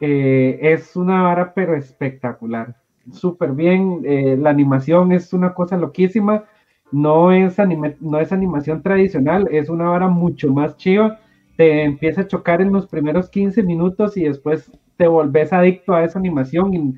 eh, 0.00 0.58
es 0.60 0.96
una 0.96 1.22
vara 1.22 1.52
pero 1.54 1.76
espectacular. 1.76 2.76
Súper 3.12 3.52
bien, 3.52 4.00
eh, 4.04 4.36
la 4.38 4.50
animación 4.50 5.12
es 5.12 5.32
una 5.32 5.54
cosa 5.54 5.76
loquísima, 5.76 6.44
no 6.90 7.32
es, 7.32 7.56
no 8.00 8.18
es 8.18 8.32
animación 8.32 8.82
tradicional, 8.82 9.48
es 9.50 9.68
una 9.68 9.84
vara 9.90 10.08
mucho 10.08 10.52
más 10.52 10.76
chiva, 10.76 11.20
te 11.56 11.84
empieza 11.84 12.22
a 12.22 12.28
chocar 12.28 12.60
en 12.60 12.72
los 12.72 12.86
primeros 12.86 13.28
15 13.30 13.62
minutos 13.62 14.16
y 14.16 14.24
después 14.24 14.70
te 14.96 15.06
volvés 15.06 15.52
adicto 15.52 15.94
a 15.94 16.04
esa 16.04 16.18
animación 16.18 16.74
y 16.74 16.94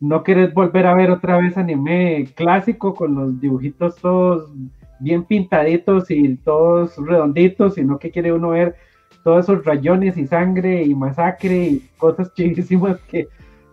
no 0.00 0.22
querés 0.22 0.54
volver 0.54 0.86
a 0.86 0.94
ver 0.94 1.10
otra 1.10 1.38
vez 1.38 1.56
anime 1.58 2.26
clásico 2.34 2.94
con 2.94 3.14
los 3.14 3.40
dibujitos 3.40 3.96
todos 3.96 4.50
bien 5.00 5.24
pintaditos 5.24 6.10
y 6.10 6.36
todos 6.36 6.96
redonditos, 6.96 7.74
sino 7.74 7.98
que 7.98 8.10
quiere 8.10 8.32
uno 8.32 8.50
ver 8.50 8.76
todos 9.24 9.44
esos 9.44 9.64
rayones 9.64 10.16
y 10.16 10.26
sangre 10.26 10.82
y 10.82 10.94
masacre 10.94 11.66
y 11.66 11.88
cosas 11.98 12.32
chivísimas 12.34 12.98
que 13.02 13.28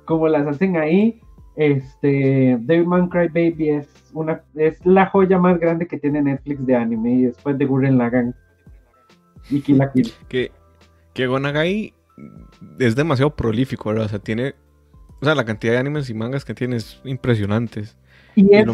como 0.05 0.27
las 0.27 0.47
hacen 0.47 0.77
ahí, 0.77 1.19
este, 1.55 2.57
Devilman 2.61 3.09
Cry 3.09 3.27
Baby 3.27 3.69
es 3.69 3.87
una 4.13 4.41
es 4.55 4.85
la 4.85 5.07
joya 5.07 5.37
más 5.37 5.59
grande 5.59 5.87
que 5.87 5.97
tiene 5.97 6.21
Netflix 6.21 6.65
de 6.65 6.75
anime 6.75 7.13
y 7.13 7.21
después 7.23 7.57
de 7.57 7.65
Gurren 7.65 7.97
Lagann 7.97 8.35
y 9.49 9.61
Kill 9.61 9.77
la 9.77 9.91
Kill. 9.91 10.11
Que, 10.29 10.51
que 11.13 11.27
Gonagai 11.27 11.93
es 12.79 12.95
demasiado 12.95 13.35
prolífico, 13.35 13.89
¿verdad? 13.89 14.05
O 14.05 14.09
sea, 14.09 14.19
tiene 14.19 14.55
o 15.21 15.25
sea, 15.25 15.35
la 15.35 15.45
cantidad 15.45 15.73
de 15.73 15.79
animes 15.79 16.09
y 16.09 16.13
mangas 16.13 16.45
que 16.45 16.53
tiene 16.53 16.75
es 16.75 17.01
impresionantes. 17.03 17.97
Y, 18.35 18.53
es, 18.53 18.65
lo, 18.65 18.73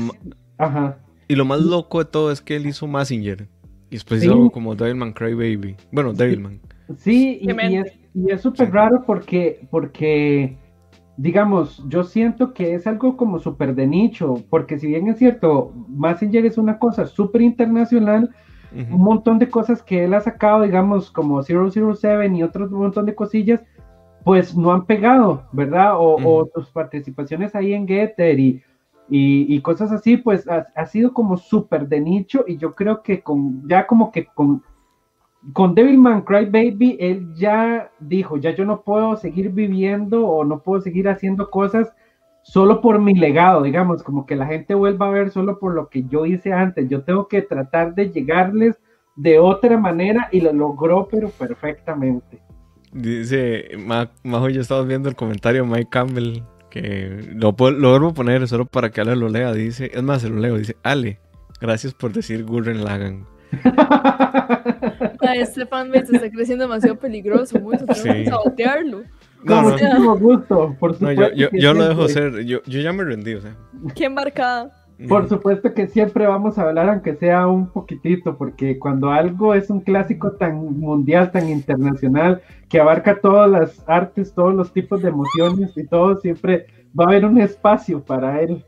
ajá. 0.58 0.98
y 1.28 1.36
lo 1.36 1.46
más 1.46 1.62
loco 1.62 2.04
de 2.04 2.06
todo 2.06 2.32
es 2.32 2.42
que 2.42 2.56
él 2.56 2.66
hizo 2.68 2.86
Massinger. 2.86 3.48
Y 3.94 3.98
después 3.98 4.24
hizo 4.24 4.50
como 4.50 4.74
Devilman 4.74 5.14
Cry 5.14 5.36
Baby. 5.36 5.76
Bueno, 5.92 6.14
Devilman. 6.14 6.60
Sí, 6.98 7.40
y, 7.44 8.32
es 8.32 8.42
súper 8.42 8.74
raro 8.74 9.04
porque, 9.06 9.68
porque, 9.70 10.58
digamos, 11.16 11.84
yo 11.90 12.04
siento 12.04 12.56
que 12.56 12.74
es 12.74 12.88
algo 12.88 13.16
como 13.16 13.38
súper 13.38 13.76
de 13.76 13.86
nicho, 13.86 14.44
porque 14.50 14.80
si 14.80 14.88
bien 14.88 15.10
es 15.10 15.20
cierto, 15.20 15.72
Massinger 15.90 16.44
es 16.44 16.58
una 16.58 16.80
cosa 16.80 17.06
súper 17.06 17.44
internacional, 17.44 18.32
un 18.72 19.04
montón 19.04 19.38
de 19.38 19.48
cosas 19.48 19.84
que 19.84 20.06
él 20.06 20.16
ha 20.16 20.22
sacado, 20.22 20.64
digamos, 20.64 21.12
como 21.12 21.44
007 21.44 22.36
y 22.36 22.42
otro 22.42 22.68
montón 22.72 23.06
de 23.06 23.14
cosillas, 23.14 23.62
pues 24.24 24.58
no 24.58 24.74
han 24.74 24.88
pegado, 24.88 25.44
¿verdad? 25.52 26.00
O, 26.00 26.16
o 26.16 26.50
sus 26.56 26.72
participaciones 26.72 27.54
ahí 27.54 27.74
en 27.74 27.88
Getter 27.88 28.40
y 28.40 28.64
y, 29.10 29.62
cosas 29.62 29.92
así, 29.92 30.18
pues 30.18 30.48
ha, 30.48 30.86
sido 30.86 31.14
como 31.14 31.38
súper 31.38 31.88
de 31.88 32.00
nicho 32.00 32.46
y 32.48 32.58
yo 32.58 32.74
creo 32.74 33.04
que 33.04 33.22
con, 33.22 33.68
ya 33.68 33.86
como 33.86 34.12
que 34.12 34.26
con, 34.26 34.64
con 35.52 35.76
Devilman 35.76 36.22
Cry 36.22 36.46
Baby, 36.46 36.98
él 37.00 37.34
ya 37.36 37.92
dijo, 38.00 38.38
ya 38.38 38.56
yo 38.56 38.66
no 38.66 38.82
puedo 38.82 39.16
seguir 39.18 39.52
viviendo 39.52 40.26
o 40.26 40.44
no 40.44 40.60
puedo 40.60 40.82
seguir 40.82 41.10
haciendo 41.10 41.50
cosas 41.50 41.94
solo 42.44 42.82
por 42.82 43.00
mi 43.00 43.14
legado, 43.16 43.64
digamos, 43.64 44.04
como 44.04 44.26
que 44.26 44.36
la 44.36 44.46
gente 44.46 44.74
vuelva 44.74 45.08
a 45.08 45.12
ver 45.12 45.32
solo 45.32 45.60
por 45.60 45.74
lo 45.74 45.90
que 45.90 46.04
yo 46.04 46.26
hice 46.26 46.54
antes, 46.54 46.90
yo 46.90 47.04
tengo 47.04 47.28
que 47.28 47.42
tratar 47.42 47.96
de 47.96 48.10
llegarles 48.10 48.80
de 49.16 49.40
otra 49.40 49.78
manera 49.78 50.28
y 50.32 50.42
lo 50.42 50.54
logró, 50.54 51.08
pero 51.10 51.30
perfectamente. 51.30 52.42
Dice, 52.92 53.70
Majo 54.24 54.50
yo 54.50 54.62
estamos 54.62 54.88
viendo 54.88 55.10
el 55.10 55.16
comentario 55.16 55.64
de 55.64 55.70
Mike 55.70 55.90
Campbell, 55.90 56.44
que 56.74 57.30
lo, 57.36 57.56
lo 57.70 57.90
vuelvo 57.92 58.08
a 58.08 58.14
poner 58.16 58.48
solo 58.48 58.66
para 58.66 58.90
que 58.90 59.00
Ale 59.00 59.16
lo 59.16 59.30
lea. 59.30 59.54
Dice, 59.54 59.92
es 59.94 60.02
más, 60.02 60.24
se 60.24 60.30
lo 60.30 60.40
leo. 60.40 60.58
Dice, 60.58 60.76
Ale, 60.82 61.20
gracias 61.62 61.94
por 61.94 62.12
decir 62.12 62.44
Gurren 62.44 62.84
Lagan. 62.84 63.28
este 65.36 65.68
fanbase 65.68 66.16
está 66.16 66.32
creciendo 66.32 66.64
demasiado 66.64 66.98
peligroso, 66.98 67.60
mucho, 67.60 67.86
tenemos 67.86 68.04
que 68.04 68.26
sabotearlo. 68.26 69.04
No, 69.44 69.62
Con 69.62 69.72
muchísimo 69.72 70.18
gusto, 70.18 70.76
por 70.80 70.94
supuesto. 70.94 71.36
yo, 71.36 71.50
yo, 71.52 71.60
yo 71.60 71.74
lo 71.76 71.88
dejo 71.88 72.08
ser, 72.08 72.44
yo, 72.44 72.64
yo 72.66 72.82
ya 72.82 72.92
me 72.92 73.04
rendí, 73.04 73.36
o 73.36 73.42
sea. 73.42 73.56
Qué 73.94 74.06
embarcada. 74.06 74.72
Por 75.08 75.28
supuesto 75.28 75.74
que 75.74 75.88
siempre 75.88 76.28
vamos 76.28 76.58
a 76.58 76.64
hablar, 76.64 76.88
aunque 76.88 77.16
sea 77.16 77.48
un 77.48 77.68
poquitito, 77.68 78.38
porque 78.38 78.80
cuando 78.80 79.12
algo 79.12 79.54
es 79.54 79.70
un 79.70 79.82
clásico 79.82 80.34
tan 80.34 80.56
mundial, 80.80 81.32
tan 81.32 81.50
internacional, 81.50 82.42
que 82.70 82.80
abarca 82.80 83.20
todas 83.20 83.50
las 83.50 83.84
artes, 83.88 84.34
todos 84.34 84.54
los 84.54 84.72
tipos 84.72 85.02
de 85.02 85.10
emociones 85.10 85.76
y 85.76 85.86
todo, 85.88 86.20
siempre 86.20 86.68
va 86.98 87.06
a 87.06 87.08
haber 87.08 87.26
un 87.26 87.40
espacio 87.40 88.04
para 88.04 88.42
él. 88.42 88.64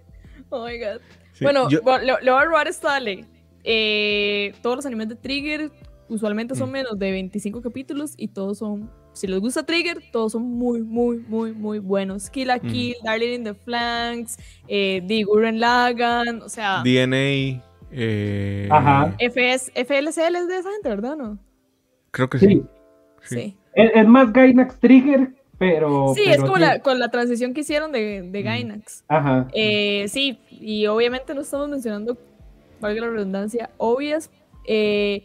Oh 0.50 0.66
my 0.66 0.78
god. 0.78 1.02
bueno, 1.42 1.68
le, 1.70 2.32
voy 2.32 2.42
a 2.42 2.46
robar 2.46 2.68
esta 2.68 3.00
ley. 3.00 3.26
Eh, 3.64 4.54
todos 4.62 4.78
los 4.78 4.86
animes 4.86 5.10
de 5.10 5.16
Trigger 5.16 5.72
usualmente 6.10 6.56
son 6.56 6.70
mm. 6.70 6.74
menos 6.74 7.00
de 7.00 7.12
25 7.12 7.62
capítulos 7.62 8.14
y 8.18 8.28
todos 8.28 8.60
son 8.60 8.90
si 9.16 9.28
les 9.28 9.40
gusta 9.40 9.66
Trigger, 9.66 10.04
todos 10.12 10.34
son 10.34 10.44
muy, 10.44 10.82
muy, 10.82 11.20
muy, 11.20 11.54
muy 11.54 11.80
buenos. 11.80 12.30
Kill 12.30 12.52
a 12.52 12.60
Kill, 12.60 12.96
Darling 13.04 13.34
in 13.36 13.44
the 13.46 13.54
Flanks, 13.54 14.38
eh, 14.68 15.02
The 15.08 15.24
Gurren 15.24 15.60
Lagan, 15.60 16.42
o 16.42 16.50
sea. 16.50 16.84
DNA. 16.84 17.64
Eh... 17.92 18.68
Ajá. 18.70 19.16
FS, 19.18 19.72
FLCL 19.74 20.36
es 20.36 20.48
de 20.48 20.58
esa 20.58 20.70
gente, 20.72 20.90
¿verdad? 20.90 21.16
¿No? 21.16 21.40
Creo 22.12 22.30
que 22.30 22.40
sí. 22.40 22.64
Sí. 23.22 23.58
Es, 23.74 24.08
más 24.08 24.32
Gainax 24.34 24.80
Trigger, 24.80 25.34
pero. 25.58 26.14
Sí, 26.14 26.24
es 26.26 26.42
como 26.42 26.58
la, 26.58 26.80
con 26.80 27.00
la 27.00 27.10
transición 27.10 27.54
que 27.54 27.62
hicieron 27.62 27.94
de, 27.94 28.22
de 28.22 28.42
Gainax. 28.42 29.06
Ajá. 29.08 29.48
Eh, 29.54 30.06
sí, 30.10 30.40
y 30.50 30.88
obviamente 30.88 31.34
no 31.34 31.42
estamos 31.42 31.70
mencionando, 31.70 32.18
valga 32.82 33.02
la 33.02 33.10
redundancia, 33.12 33.70
obvias. 33.78 34.30
Eh, 34.68 35.24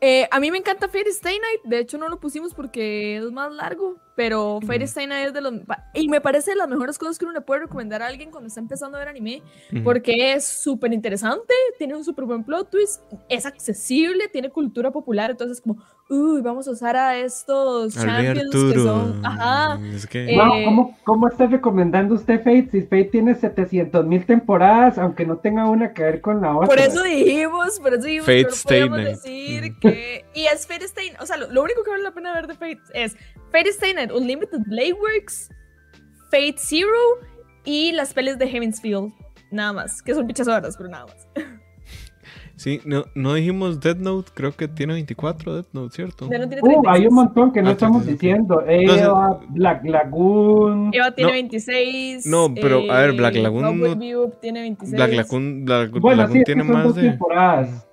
eh, 0.00 0.28
a 0.30 0.40
mí 0.40 0.50
me 0.50 0.58
encanta 0.58 0.88
Fairy 0.88 1.10
Stay 1.10 1.38
Night. 1.38 1.62
De 1.64 1.78
hecho, 1.78 1.98
no 1.98 2.08
lo 2.08 2.20
pusimos 2.20 2.54
porque 2.54 3.16
es 3.16 3.30
más 3.32 3.52
largo. 3.52 3.96
Pero 4.18 4.58
Fairy 4.66 4.82
Stay 4.86 5.06
Night 5.06 5.28
es 5.28 5.32
de 5.32 5.40
los. 5.40 5.54
Y 5.94 6.08
me 6.08 6.20
parece 6.20 6.50
de 6.50 6.56
las 6.56 6.68
mejores 6.68 6.98
cosas 6.98 7.16
que 7.20 7.24
uno 7.24 7.32
le 7.34 7.40
puede 7.40 7.60
recomendar 7.60 8.02
a 8.02 8.08
alguien 8.08 8.32
cuando 8.32 8.48
está 8.48 8.58
empezando 8.58 8.96
a 8.96 8.98
ver 8.98 9.10
anime. 9.10 9.44
Porque 9.84 10.32
es 10.32 10.44
súper 10.44 10.92
interesante. 10.92 11.54
Tiene 11.78 11.94
un 11.94 12.02
súper 12.02 12.24
buen 12.24 12.42
plot 12.42 12.68
twist. 12.68 13.00
Es 13.28 13.46
accesible. 13.46 14.26
Tiene 14.26 14.50
cultura 14.50 14.90
popular. 14.90 15.30
Entonces, 15.30 15.60
como, 15.60 15.78
uy, 16.10 16.40
vamos 16.40 16.66
a 16.66 16.72
usar 16.72 16.96
a 16.96 17.16
estos 17.16 17.94
champions 17.94 18.50
que 18.50 18.80
son. 18.80 19.24
Ajá. 19.24 19.78
Eh, 20.12 20.36
¿cómo, 20.64 20.98
¿cómo, 21.04 21.28
está 21.28 21.46
recomendando 21.46 22.16
usted 22.16 22.38
Fate? 22.38 22.70
Si 22.72 22.82
Fate 22.82 23.04
tiene 23.04 23.36
700 23.36 24.04
mil 24.04 24.26
temporadas, 24.26 24.98
aunque 24.98 25.24
no 25.26 25.36
tenga 25.36 25.70
una 25.70 25.92
que 25.92 26.02
ver 26.02 26.20
con 26.20 26.40
la 26.40 26.56
otra. 26.56 26.66
Por 26.66 26.80
eso 26.80 27.04
dijimos, 27.04 27.78
por 27.78 27.94
eso 27.94 28.02
dijimos 28.02 28.26
Fate 28.26 28.46
que 28.46 28.88
podemos 28.88 28.98
decir 28.98 29.78
que. 29.80 30.24
Y 30.34 30.46
es 30.46 30.66
Fate 30.66 30.86
Stay 30.86 31.12
O 31.20 31.26
sea, 31.26 31.36
lo, 31.36 31.62
único 31.62 31.84
que 31.84 31.90
vale 31.90 32.02
la 32.02 32.12
pena 32.12 32.34
ver 32.34 32.48
de 32.48 32.54
Fate 32.54 32.80
es 32.94 33.16
Fate 33.50 33.70
Stay 33.70 33.94
Night, 33.94 34.10
Unlimited 34.12 34.60
Blade 34.66 34.94
Works, 34.94 35.50
Fate 36.30 36.56
Zero 36.56 36.98
y 37.64 37.92
las 37.92 38.12
pelis 38.12 38.38
de 38.38 38.46
Heaven's 38.46 38.80
Field. 38.80 39.12
Nada 39.50 39.72
más, 39.72 40.02
que 40.02 40.14
son 40.14 40.26
pichas 40.26 40.48
horas, 40.48 40.76
pero 40.76 40.90
nada 40.90 41.06
más. 41.06 41.28
Sí, 42.58 42.80
no, 42.84 43.04
no 43.14 43.34
dijimos 43.34 43.78
Dead 43.78 43.96
Note, 43.96 44.32
creo 44.34 44.50
que 44.50 44.66
tiene 44.66 44.94
24 44.94 45.54
Dead 45.54 45.66
Note, 45.72 45.94
¿cierto? 45.94 46.26
Uh, 46.26 46.88
hay 46.88 47.06
un 47.06 47.14
montón 47.14 47.52
que 47.52 47.62
no 47.62 47.68
ah, 47.68 47.72
estamos 47.72 48.04
diciendo. 48.04 48.64
Eva, 48.66 49.38
Black 49.50 49.84
Lagoon. 49.84 50.90
Eva 50.92 51.12
tiene 51.12 51.32
26. 51.34 52.26
No, 52.26 52.52
pero 52.52 52.80
a 52.90 52.98
ver, 53.02 53.12
Black 53.12 53.36
eh, 53.36 53.42
Lagoon. 53.42 53.62
No, 53.62 54.28
tiene 54.40 54.62
26. 54.62 54.96
Black 54.96 55.12
Lagoon, 55.12 55.64
Black, 55.64 55.92
Lagoon 55.94 56.42
tiene 56.42 56.64
más 56.64 56.96
de. 56.96 57.02
Temporadas. 57.02 57.87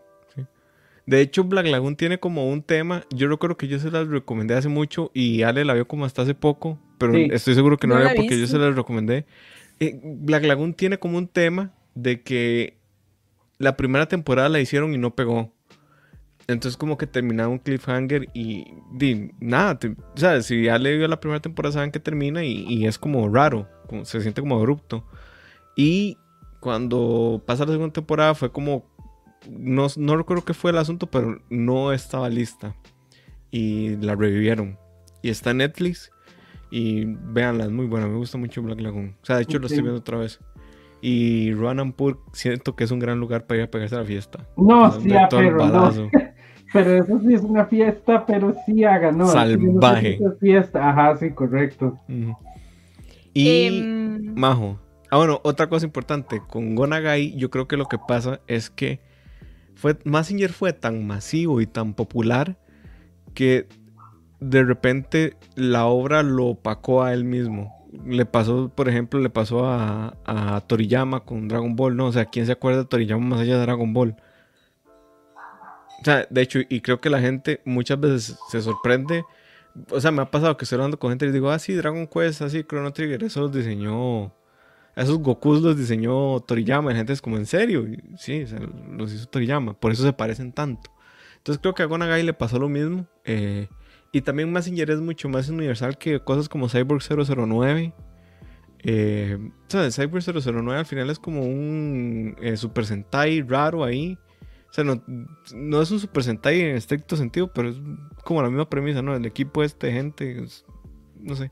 De 1.05 1.21
hecho, 1.21 1.43
Black 1.43 1.67
Lagoon 1.67 1.95
tiene 1.95 2.19
como 2.19 2.49
un 2.49 2.63
tema. 2.63 3.03
Yo 3.13 3.27
recuerdo 3.27 3.57
que 3.57 3.67
yo 3.67 3.79
se 3.79 3.91
las 3.91 4.07
recomendé 4.07 4.55
hace 4.55 4.69
mucho 4.69 5.11
y 5.13 5.43
Ale 5.43 5.63
la 5.63 5.73
vio 5.73 5.87
como 5.87 6.05
hasta 6.05 6.23
hace 6.23 6.33
poco, 6.33 6.79
pero 6.97 7.15
estoy 7.15 7.53
seguro 7.53 7.77
que 7.77 7.87
no, 7.87 7.99
era 7.99 8.13
porque 8.15 8.39
yo 8.39 8.47
se 8.47 8.57
las 8.57 8.75
recomendé. 8.75 9.25
Eh, 9.79 9.99
Black 10.03 10.45
Lagoon 10.45 10.73
tiene 10.73 10.97
como 10.97 11.17
un 11.17 11.27
tema 11.27 11.73
de 11.93 12.21
que 12.21 12.77
la 13.57 13.77
primera 13.77 14.07
temporada 14.07 14.49
la 14.49 14.59
hicieron 14.59 14.93
y 14.93 14.97
no 14.97 15.15
pegó. 15.15 15.53
Entonces 16.47 16.77
como 16.77 16.97
que 16.97 17.07
terminaba 17.07 17.49
un 17.49 17.57
cliffhanger 17.57 18.29
y, 18.33 18.65
nada, 19.39 19.79
o 20.13 20.17
sea, 20.17 20.41
si 20.41 20.63
ya 20.63 20.77
le 20.77 20.97
dio 20.97 21.07
la 21.07 21.19
primera 21.19 21.39
temporada 21.39 21.73
saben 21.73 21.91
que 21.91 21.99
termina 21.99 22.43
y, 22.43 22.85
es 22.85 22.99
como 22.99 23.27
raro, 23.29 23.67
se 24.03 24.21
siente 24.21 24.41
como 24.41 24.57
abrupto. 24.57 25.05
Y 25.75 26.17
cuando 26.59 27.41
pasa 27.45 27.65
la 27.65 27.71
segunda 27.71 27.93
temporada 27.93 28.35
fue 28.35 28.51
como, 28.51 28.85
no, 29.49 29.87
no 29.97 30.17
recuerdo 30.17 30.45
qué 30.45 30.53
fue 30.53 30.71
el 30.71 30.77
asunto, 30.77 31.07
pero 31.07 31.41
no 31.49 31.93
estaba 31.93 32.29
lista. 32.29 32.75
Y 33.51 33.95
la 33.97 34.15
revivieron. 34.15 34.77
Y 35.21 35.29
está 35.29 35.51
en 35.51 35.57
Netflix 35.57 36.11
y 36.71 37.05
véanla, 37.05 37.65
es 37.65 37.71
muy 37.71 37.85
buena, 37.85 38.07
me 38.07 38.17
gusta 38.17 38.37
mucho 38.37 38.61
Black 38.61 38.81
Lagoon. 38.81 39.15
O 39.21 39.25
sea, 39.25 39.37
de 39.37 39.43
hecho 39.43 39.59
lo 39.59 39.67
estoy 39.67 39.81
viendo 39.81 39.99
otra 39.99 40.17
vez. 40.17 40.39
Y 41.01 41.53
Ruanampur 41.53 42.19
siento 42.33 42.75
que 42.75 42.83
es 42.83 42.91
un 42.91 42.99
gran 42.99 43.19
lugar 43.19 43.45
para 43.45 43.59
ir 43.59 43.63
a 43.65 43.71
pegarse 43.71 43.95
a 43.95 43.99
la 43.99 44.05
fiesta. 44.05 44.45
No, 44.57 44.91
sí, 44.91 45.09
pero 45.29 45.67
no. 45.67 46.09
Pero 46.73 46.91
eso 46.91 47.19
sí 47.21 47.33
es 47.33 47.41
una 47.41 47.67
fiesta, 47.67 48.25
pero 48.25 48.53
sí 48.65 48.83
haga, 48.83 49.09
¿no? 49.13 49.27
Salvaje. 49.27 50.19
fiesta, 50.41 50.89
ajá, 50.89 51.15
sí, 51.15 51.31
correcto. 51.31 51.97
Y 53.33 53.67
em, 53.67 54.33
Majo. 54.35 54.77
Ah, 55.09 55.15
bueno, 55.17 55.39
otra 55.43 55.69
cosa 55.69 55.85
importante, 55.85 56.41
con 56.49 56.75
Gonagai 56.75 57.33
yo 57.37 57.49
creo 57.49 57.69
que 57.69 57.77
lo 57.77 57.85
que 57.85 57.97
pasa 57.97 58.41
es 58.47 58.69
que 58.69 58.99
fue, 59.75 59.97
Massinger 60.03 60.51
fue 60.51 60.73
tan 60.73 61.05
masivo 61.05 61.61
y 61.61 61.67
tan 61.67 61.93
popular 61.93 62.57
que 63.33 63.67
de 64.39 64.63
repente 64.63 65.35
la 65.55 65.85
obra 65.85 66.23
lo 66.23 66.47
opacó 66.47 67.03
a 67.03 67.13
él 67.13 67.23
mismo 67.23 67.75
le 68.05 68.25
pasó, 68.25 68.69
por 68.73 68.89
ejemplo, 68.89 69.19
le 69.19 69.29
pasó 69.29 69.65
a, 69.65 70.63
Toriyama 70.67 71.21
con 71.21 71.47
Dragon 71.47 71.75
Ball, 71.75 71.95
¿no? 71.95 72.07
O 72.07 72.11
sea, 72.11 72.25
¿quién 72.25 72.45
se 72.45 72.51
acuerda 72.51 72.79
de 72.79 72.85
Toriyama 72.85 73.25
más 73.25 73.41
allá 73.41 73.55
de 73.55 73.61
Dragon 73.61 73.93
Ball? 73.93 74.15
O 76.01 76.03
sea, 76.03 76.27
de 76.29 76.41
hecho, 76.41 76.59
y 76.67 76.81
creo 76.81 76.99
que 76.99 77.09
la 77.09 77.19
gente 77.19 77.61
muchas 77.65 77.99
veces 77.99 78.37
se 78.49 78.61
sorprende. 78.61 79.23
O 79.91 79.99
sea, 79.99 80.11
me 80.11 80.21
ha 80.21 80.31
pasado 80.31 80.55
que 80.57 80.65
estoy 80.65 80.77
hablando 80.77 80.99
con 80.99 81.11
gente 81.11 81.25
y 81.25 81.31
digo, 81.31 81.49
ah, 81.49 81.59
sí, 81.59 81.73
Dragon 81.73 82.07
Quest, 82.07 82.41
así, 82.41 82.63
Chrono 82.63 82.93
Trigger, 82.93 83.23
eso 83.23 83.41
los 83.41 83.51
diseñó. 83.53 84.33
Esos 84.95 85.19
Gokus 85.19 85.61
los 85.61 85.77
diseñó 85.77 86.39
Toriyama. 86.41 86.91
La 86.91 86.97
gente 86.97 87.13
es 87.13 87.21
como, 87.21 87.37
¿en 87.37 87.45
serio? 87.45 87.85
sí, 88.17 88.45
los 88.91 89.13
hizo 89.13 89.25
Toriyama. 89.27 89.73
Por 89.73 89.91
eso 89.91 90.03
se 90.03 90.13
parecen 90.13 90.53
tanto. 90.53 90.91
Entonces 91.37 91.61
creo 91.61 91.75
que 91.75 91.83
a 91.83 91.85
Gonagai 91.85 92.23
le 92.23 92.33
pasó 92.33 92.57
lo 92.57 92.69
mismo. 92.69 93.05
Eh, 93.23 93.67
y 94.11 94.21
también 94.21 94.51
Messenger 94.51 94.91
es 94.91 95.01
mucho 95.01 95.27
más 95.27 95.49
universal 95.49 95.97
que 95.97 96.19
cosas 96.19 96.47
como 96.47 96.69
Cyborg 96.69 97.03
009. 97.03 97.93
Eh, 98.87 99.37
o 99.73 99.91
Cyborg 99.91 100.23
009 100.23 100.79
al 100.79 100.85
final 100.85 101.09
es 101.09 101.19
como 101.19 101.43
un 101.43 102.35
eh, 102.41 102.55
Super 102.55 102.85
Sentai 102.85 103.41
raro 103.41 103.83
ahí. 103.83 104.17
O 104.69 104.73
sea, 104.73 104.83
no, 104.83 105.81
es 105.81 105.91
un 105.91 105.99
Super 105.99 106.23
Sentai 106.23 106.61
en 106.61 106.75
estricto 106.75 107.15
sentido, 107.15 107.51
pero 107.53 107.69
es 107.69 107.77
como 108.23 108.41
la 108.41 108.49
misma 108.49 108.69
premisa, 108.69 109.01
¿no? 109.01 109.15
El 109.15 109.25
equipo 109.25 109.63
este, 109.63 109.91
gente, 109.91 110.45
no 111.19 111.35
sé. 111.35 111.51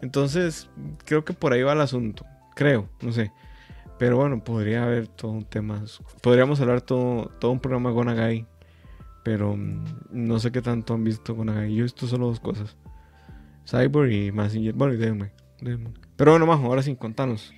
Entonces, 0.00 0.68
creo 1.04 1.24
que 1.24 1.32
por 1.32 1.52
ahí 1.52 1.62
va 1.62 1.72
el 1.72 1.80
asunto. 1.80 2.26
Creo, 2.54 2.88
no 3.00 3.12
sé. 3.12 3.32
Pero 3.98 4.16
bueno, 4.16 4.42
podría 4.42 4.84
haber 4.84 5.08
todo 5.08 5.32
un 5.32 5.44
tema. 5.44 5.84
Podríamos 6.22 6.60
hablar 6.60 6.80
todo, 6.80 7.30
todo 7.38 7.52
un 7.52 7.60
programa 7.60 7.90
Gonagai 7.90 8.46
pero 9.22 9.56
mm, 9.56 9.84
no 10.10 10.38
sé 10.38 10.50
qué 10.50 10.62
tanto 10.62 10.94
han 10.94 11.04
visto 11.04 11.36
con 11.36 11.48
Yo 11.48 11.52
he 11.52 11.82
visto 11.82 12.06
solo 12.06 12.26
dos 12.26 12.40
cosas. 12.40 12.76
Cyborg 13.68 14.10
y 14.10 14.32
Messenger. 14.32 14.74
Bueno, 14.74 14.94
y 14.94 14.96
Deadman. 14.96 15.30
Pero 16.16 16.32
bueno, 16.32 16.46
más, 16.46 16.60
ahora 16.60 16.82
sí, 16.82 16.94
contanos. 16.96 17.52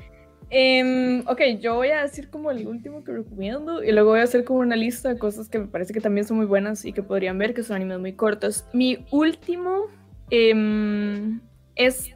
Em, 0.50 1.20
ok, 1.26 1.40
yo 1.60 1.74
voy 1.76 1.88
a 1.88 2.02
decir 2.02 2.28
como 2.28 2.50
el 2.50 2.66
último 2.66 3.02
que 3.02 3.12
recomiendo 3.12 3.82
y 3.82 3.90
luego 3.92 4.10
voy 4.10 4.20
a 4.20 4.24
hacer 4.24 4.44
como 4.44 4.60
una 4.60 4.76
lista 4.76 5.08
de 5.08 5.18
cosas 5.18 5.48
que 5.48 5.58
me 5.58 5.66
parece 5.66 5.94
que 5.94 6.00
también 6.00 6.26
son 6.26 6.36
muy 6.36 6.46
buenas 6.46 6.84
y 6.84 6.92
que 6.92 7.02
podrían 7.02 7.38
ver, 7.38 7.54
que 7.54 7.62
son 7.62 7.76
animes 7.76 7.98
muy 7.98 8.12
cortos. 8.12 8.66
Mi 8.72 9.04
último 9.10 9.86
em, 10.30 11.40
es... 11.74 12.14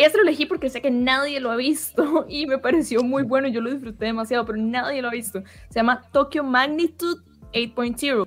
Este 0.00 0.16
lo 0.16 0.22
elegí 0.22 0.46
porque 0.46 0.70
sé 0.70 0.80
que 0.80 0.90
nadie 0.90 1.40
lo 1.40 1.50
ha 1.50 1.56
visto 1.56 2.24
y 2.28 2.46
me 2.46 2.56
pareció 2.56 3.02
muy 3.02 3.22
bueno, 3.22 3.48
yo 3.48 3.60
lo 3.60 3.70
disfruté 3.70 4.06
demasiado, 4.06 4.46
pero 4.46 4.56
nadie 4.56 5.02
lo 5.02 5.08
ha 5.08 5.12
visto. 5.12 5.42
Se 5.68 5.78
llama 5.78 6.00
Tokyo 6.10 6.42
Magnitude 6.42 7.20
8.0. 7.52 8.26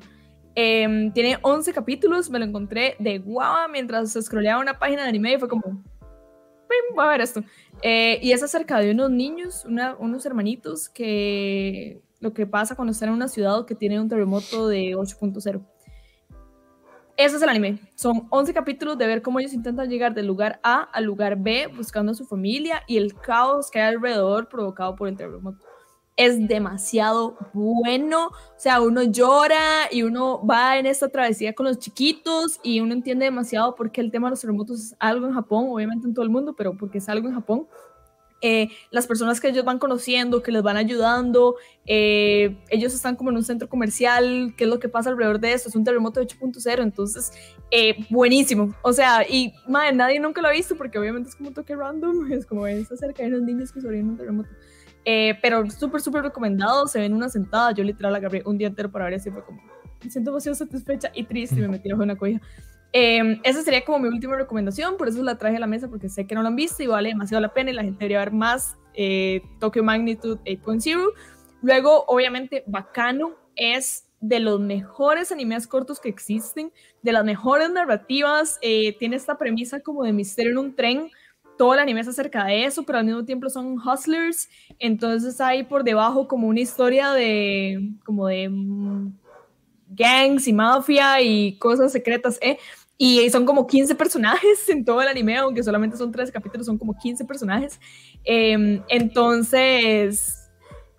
Em, 0.53 1.11
tiene 1.11 1.39
11 1.41 1.73
capítulos, 1.73 2.29
me 2.29 2.37
lo 2.37 2.45
encontré 2.45 2.95
de 2.99 3.17
guava 3.17 3.67
mientras 3.67 4.13
scrolleaba 4.13 4.61
una 4.61 4.77
página 4.77 5.01
de 5.01 5.09
anime 5.09 5.33
y 5.33 5.39
fue 5.39 5.49
como, 5.49 5.83
voy 6.93 7.05
a 7.05 7.09
ver 7.09 7.21
esto. 7.21 7.43
Eh, 7.81 8.19
y 8.21 8.33
es 8.33 8.43
acerca 8.43 8.77
de 8.77 8.91
unos 8.91 9.09
niños, 9.09 9.65
unos 9.65 10.25
hermanitos, 10.27 10.89
que 10.89 12.03
lo 12.19 12.35
que 12.35 12.45
pasa 12.45 12.75
cuando 12.75 12.91
están 12.91 13.09
en 13.09 13.15
una 13.15 13.27
ciudad 13.27 13.65
que 13.65 13.73
tiene 13.73 13.99
un 13.99 14.09
terremoto 14.09 14.67
de 14.67 14.95
8.0. 14.95 15.65
Eso 17.15 17.37
es 17.37 17.43
el 17.43 17.49
anime. 17.49 17.79
Son 17.95 18.25
11 18.31 18.53
capítulos 18.53 18.97
de 18.97 19.05
ver 19.05 19.21
cómo 19.21 19.39
ellos 19.39 19.53
intentan 19.53 19.87
llegar 19.87 20.15
del 20.15 20.25
lugar 20.25 20.59
A 20.63 20.81
al 20.81 21.03
lugar 21.03 21.37
B 21.37 21.67
buscando 21.67 22.11
a 22.11 22.15
su 22.15 22.25
familia 22.25 22.81
y 22.87 22.97
el 22.97 23.13
caos 23.13 23.69
que 23.69 23.79
hay 23.79 23.93
alrededor 23.93 24.49
provocado 24.49 24.95
por 24.95 25.07
el 25.07 25.15
terremoto. 25.15 25.63
Es 26.15 26.47
demasiado 26.47 27.37
bueno. 27.53 28.27
O 28.27 28.57
sea, 28.59 28.81
uno 28.81 29.03
llora 29.03 29.91
y 29.91 30.01
uno 30.01 30.43
va 30.45 30.77
en 30.77 30.87
esta 30.87 31.09
travesía 31.09 31.53
con 31.53 31.67
los 31.67 31.77
chiquitos 31.77 32.59
y 32.63 32.79
uno 32.79 32.93
entiende 32.93 33.25
demasiado 33.25 33.75
por 33.75 33.91
qué 33.91 34.01
el 34.01 34.11
tema 34.11 34.27
de 34.27 34.31
los 34.31 34.41
terremotos 34.41 34.79
es 34.79 34.95
algo 34.99 35.27
en 35.27 35.33
Japón, 35.33 35.67
obviamente 35.69 36.07
en 36.07 36.15
todo 36.15 36.23
el 36.23 36.31
mundo, 36.31 36.55
pero 36.55 36.75
porque 36.75 36.97
es 36.97 37.09
algo 37.09 37.27
en 37.27 37.35
Japón. 37.35 37.67
Eh, 38.45 38.67
las 38.91 39.07
personas 39.07 39.39
que 39.39 39.47
ellos 39.47 39.63
van 39.63 39.79
conociendo, 39.79 40.43
que 40.43 40.51
les 40.51 40.61
van 40.61 40.75
ayudando, 40.75 41.55
eh, 41.85 42.57
ellos 42.69 42.93
están 42.93 43.15
como 43.15 43.29
en 43.29 43.37
un 43.37 43.43
centro 43.43 43.69
comercial, 43.69 44.53
qué 44.57 44.65
es 44.65 44.69
lo 44.69 44.79
que 44.79 44.89
pasa 44.89 45.09
alrededor 45.09 45.39
de 45.39 45.53
esto, 45.53 45.69
es 45.69 45.75
un 45.77 45.85
terremoto 45.85 46.19
de 46.19 46.27
8.0, 46.27 46.83
entonces, 46.83 47.31
eh, 47.71 47.95
buenísimo, 48.09 48.75
o 48.81 48.91
sea, 48.91 49.25
y 49.25 49.53
madre, 49.65 49.93
nadie 49.93 50.19
nunca 50.19 50.41
lo 50.41 50.49
ha 50.49 50.51
visto 50.51 50.75
porque 50.75 50.99
obviamente 50.99 51.29
es 51.29 51.35
como 51.37 51.49
un 51.49 51.55
toque 51.55 51.73
random, 51.73 52.31
es 52.33 52.45
como 52.45 52.67
es 52.67 52.91
acerca 52.91 53.23
de 53.23 53.29
unos 53.29 53.43
niños 53.43 53.71
que 53.71 53.79
sobreviven 53.79 54.09
un 54.09 54.17
terremoto. 54.17 54.49
pero 55.41 55.71
súper, 55.71 56.01
súper 56.01 56.23
recomendado, 56.23 56.85
se 56.87 56.99
ven 56.99 57.13
una 57.13 57.29
sentada, 57.29 57.71
yo 57.71 57.85
literal 57.85 58.13
agarré 58.13 58.43
un 58.45 58.57
día 58.57 58.67
entero 58.67 58.91
para 58.91 59.05
ver 59.05 59.13
así, 59.13 59.31
fue 59.31 59.45
como, 59.45 59.61
me 60.03 60.11
siento 60.11 60.31
demasiado 60.31 60.55
satisfecha 60.55 61.09
y 61.15 61.23
triste 61.23 61.55
me 61.55 61.69
metí 61.69 61.89
bajo 61.89 62.03
una 62.03 62.17
cobija. 62.17 62.41
Eh, 62.95 63.39
esa 63.43 63.63
sería 63.63 63.83
como 63.83 63.99
mi 63.99 64.07
última 64.07 64.35
recomendación, 64.35 64.97
por 64.97 65.07
eso 65.07 65.23
la 65.23 65.37
traje 65.37 65.57
a 65.57 65.59
la 65.59 65.65
mesa 65.65 65.89
porque 65.89 66.09
sé 66.09 66.27
que 66.27 66.35
no 66.35 66.43
la 66.43 66.49
han 66.49 66.55
visto 66.55 66.83
y 66.83 66.87
vale 66.87 67.09
demasiado 67.09 67.41
la 67.41 67.51
pena 67.51 67.71
y 67.71 67.73
la 67.73 67.81
gente 67.81 67.97
debería 67.97 68.19
ver 68.19 68.31
más 68.31 68.77
eh, 68.93 69.41
Tokyo 69.59 69.83
Magnitude 69.83 70.39
8.0. 70.45 71.11
Luego, 71.63 72.05
obviamente, 72.07 72.63
Bacano 72.67 73.31
es 73.55 74.05
de 74.19 74.39
los 74.39 74.59
mejores 74.59 75.31
animes 75.31 75.67
cortos 75.67 75.99
que 75.99 76.07
existen, 76.07 76.71
de 77.01 77.11
las 77.11 77.25
mejores 77.25 77.71
narrativas, 77.71 78.59
eh, 78.61 78.95
tiene 78.97 79.15
esta 79.15 79.37
premisa 79.37 79.81
como 79.81 80.03
de 80.03 80.13
misterio 80.13 80.51
en 80.51 80.57
un 80.59 80.75
tren, 80.75 81.11
todo 81.57 81.73
el 81.73 81.79
anime 81.79 82.01
es 82.01 82.07
acerca 82.07 82.45
de 82.45 82.65
eso, 82.65 82.83
pero 82.83 82.99
al 82.99 83.05
mismo 83.05 83.25
tiempo 83.25 83.49
son 83.49 83.77
hustlers, 83.79 84.49
entonces 84.79 85.41
hay 85.41 85.63
por 85.63 85.83
debajo 85.83 86.27
como 86.27 86.47
una 86.47 86.61
historia 86.61 87.11
de 87.11 87.91
como 88.05 88.27
de 88.27 88.49
mm, 88.49 89.13
gangs 89.89 90.47
y 90.47 90.53
mafia 90.53 91.21
y 91.21 91.57
cosas 91.57 91.91
secretas, 91.91 92.39
¿eh? 92.41 92.57
Y 92.97 93.29
son 93.29 93.45
como 93.45 93.65
15 93.65 93.95
personajes 93.95 94.69
en 94.69 94.85
todo 94.85 95.01
el 95.01 95.07
anime, 95.07 95.37
aunque 95.37 95.63
solamente 95.63 95.97
son 95.97 96.11
tres 96.11 96.31
capítulos, 96.31 96.67
son 96.67 96.77
como 96.77 96.95
15 96.97 97.25
personajes. 97.25 97.79
Em, 98.23 98.81
entonces, 98.87 100.49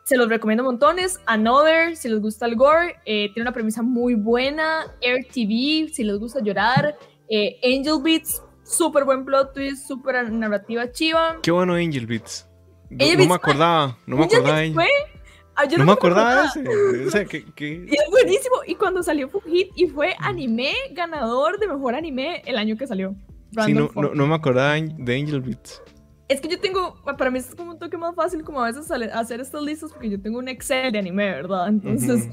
se 0.04 0.16
los 0.16 0.28
recomiendo 0.28 0.64
montones. 0.64 1.20
Another, 1.26 1.96
si 1.96 2.08
les 2.08 2.20
gusta 2.20 2.46
el 2.46 2.56
gore, 2.56 2.96
eh, 3.06 3.30
tiene 3.32 3.42
una 3.42 3.52
premisa 3.52 3.82
muy 3.82 4.14
buena. 4.14 4.86
Air 5.00 5.26
TV, 5.32 5.88
si 5.92 6.04
les 6.04 6.18
gusta 6.18 6.40
llorar. 6.40 6.96
Eh, 7.28 7.58
Angel 7.64 8.02
Beats, 8.02 8.42
súper 8.64 9.04
buen 9.04 9.24
plot 9.24 9.54
twist, 9.54 9.86
súper 9.88 10.30
narrativa 10.30 10.90
chiva. 10.90 11.38
Qué 11.42 11.50
bueno 11.50 11.74
Angel 11.74 12.06
Beats. 12.06 12.46
no, 12.90 13.26
me 13.26 13.34
acordaba, 13.34 13.96
no 14.06 14.16
me 14.16 14.24
acordaba. 14.24 14.60
Fue 14.74 14.88
Ah, 15.56 15.64
no, 15.76 15.84
me 15.84 15.92
acordaba 15.92 16.42
de 16.42 16.46
ese. 16.48 17.06
O 17.06 17.10
sea, 17.10 17.24
que, 17.26 17.44
Y 17.58 17.94
es 17.94 18.10
buenísimo. 18.10 18.56
Y 18.66 18.74
cuando 18.74 19.02
salió 19.02 19.28
fue 19.28 19.40
hit 19.42 19.68
y 19.76 19.86
fue 19.86 20.14
anime 20.18 20.72
ganador 20.92 21.58
de 21.58 21.68
mejor 21.68 21.94
anime 21.94 22.42
el 22.46 22.56
año 22.56 22.76
que 22.76 22.86
salió. 22.86 23.14
sí, 23.64 23.72
no, 23.72 23.90
no, 23.94 24.26
me 24.26 24.34
acordaba 24.34 24.74
de 24.74 25.16
Angel 25.16 25.40
Beats. 25.40 25.82
Es 26.28 26.40
que 26.40 26.48
yo 26.48 26.58
tengo, 26.58 26.96
para 27.04 27.30
mí 27.30 27.38
es 27.38 27.54
como 27.54 27.72
un 27.72 27.78
toque 27.78 27.98
más 27.98 28.14
fácil 28.14 28.42
como 28.42 28.62
a 28.62 28.66
veces 28.66 28.90
hacer 28.90 29.40
estas 29.40 29.62
listas 29.62 29.92
porque 29.92 30.10
yo 30.10 30.20
tengo 30.20 30.38
un 30.38 30.48
Excel 30.48 30.90
de 30.90 30.98
anime, 30.98 31.30
¿verdad? 31.30 31.68
Entonces, 31.68 32.28
uh 32.28 32.32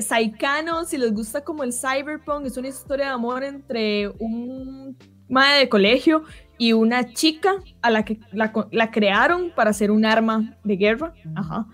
Saikano, 0.00 0.84
si 0.84 0.98
les 0.98 1.12
gusta 1.12 1.44
como 1.44 1.62
el 1.62 1.72
cyberpunk, 1.72 2.46
es 2.46 2.56
una 2.56 2.68
historia 2.68 3.06
de 3.06 3.12
amor 3.12 3.44
entre 3.44 4.08
un 4.18 4.96
madre 5.28 5.60
de 5.60 5.68
colegio 5.68 6.24
y 6.58 6.72
una 6.72 7.12
chica 7.12 7.62
a 7.80 7.90
la 7.90 8.04
que 8.04 8.18
la, 8.32 8.52
la 8.72 8.90
crearon 8.90 9.52
para 9.54 9.70
hacer 9.70 9.90
un 9.90 10.04
arma 10.04 10.58
de 10.64 10.76
guerra. 10.76 11.14
Ajá. 11.34 11.66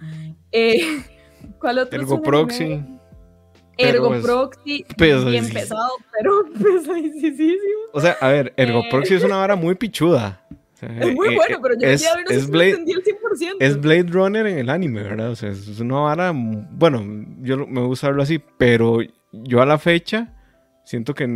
Eh, 0.53 1.03
¿Cuál 1.59 1.79
otro? 1.79 1.99
Ergo 1.99 2.23
Proxy. 2.23 2.85
Ergo 3.77 4.21
Proxy, 4.21 4.87
bien 4.97 5.49
pesado, 5.49 5.91
pero 6.13 6.45
pesadísimo. 6.53 7.81
O 7.93 8.01
sea, 8.01 8.17
a 8.21 8.29
ver, 8.29 8.53
Ergo 8.57 8.81
eh, 8.81 8.89
Proxy 8.91 9.15
es 9.15 9.25
una 9.25 9.37
vara 9.37 9.57
muy 9.57 9.75
pichuda. 9.75 10.47
es 10.81 11.15
muy 11.15 11.35
eh, 11.35 11.37
bueno, 11.37 11.59
pero 11.63 11.75
yo 11.81 11.89
es, 11.89 12.03
no 12.03 12.31
es 12.31 12.49
Blade, 12.49 12.71
entendí 12.71 12.93
el 12.93 13.03
100%. 13.03 13.57
Es 13.59 13.81
Blade 13.81 14.07
Runner 14.11 14.47
en 14.47 14.59
el 14.59 14.71
anime, 14.71 15.03
¿verdad? 15.03 15.31
O 15.31 15.37
sea, 15.37 15.51
es 15.51 15.81
una 15.81 15.97
vara, 15.97 16.33
bueno, 16.35 17.03
yo 17.41 17.67
me 17.67 17.81
gusta 17.81 18.09
verlo 18.09 18.23
así, 18.23 18.41
pero 18.59 18.99
yo 19.33 19.61
a 19.61 19.67
la 19.67 19.79
fecha 19.79 20.33
siento 20.85 21.15
que 21.15 21.27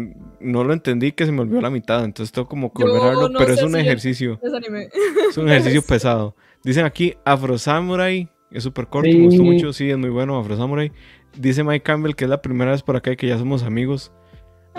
no 0.40 0.64
lo 0.64 0.72
entendí, 0.72 1.12
que 1.12 1.26
se 1.26 1.32
me 1.32 1.40
olvidó 1.40 1.61
la 1.61 1.70
mitad, 1.70 2.05
entonces 2.05 2.32
tengo 2.32 2.49
como 2.49 2.72
que 2.72 2.84
volver 2.84 3.30
pero 3.36 3.53
es 3.53 3.62
un 3.62 3.76
ejercicio. 3.76 4.40
Es, 4.42 5.36
un 5.36 5.49
ejercicio 5.49 5.82
pesado. 5.82 6.36
Dicen 6.62 6.84
aquí 6.84 7.16
Afro 7.24 7.59
Samurai 7.59 8.28
es 8.51 8.62
súper 8.62 8.86
corto, 8.86 9.11
me 9.11 9.24
gustó 9.24 9.42
mucho, 9.42 9.72
sí, 9.72 9.90
es 9.90 9.99
muy 9.99 10.11
bueno, 10.11 10.38
Afro 10.38 10.57
Samurai. 10.57 10.92
Dice 11.36 11.64
Mike 11.64 11.82
Campbell 11.82 12.14
que 12.14 12.24
es 12.24 12.30
la 12.30 12.40
primera 12.40 12.70
vez 12.70 12.82
por 12.82 12.96
acá 12.96 13.12
y 13.12 13.16
que 13.16 13.26
ya 13.26 13.38
somos 13.38 13.62
amigos. 13.62 14.12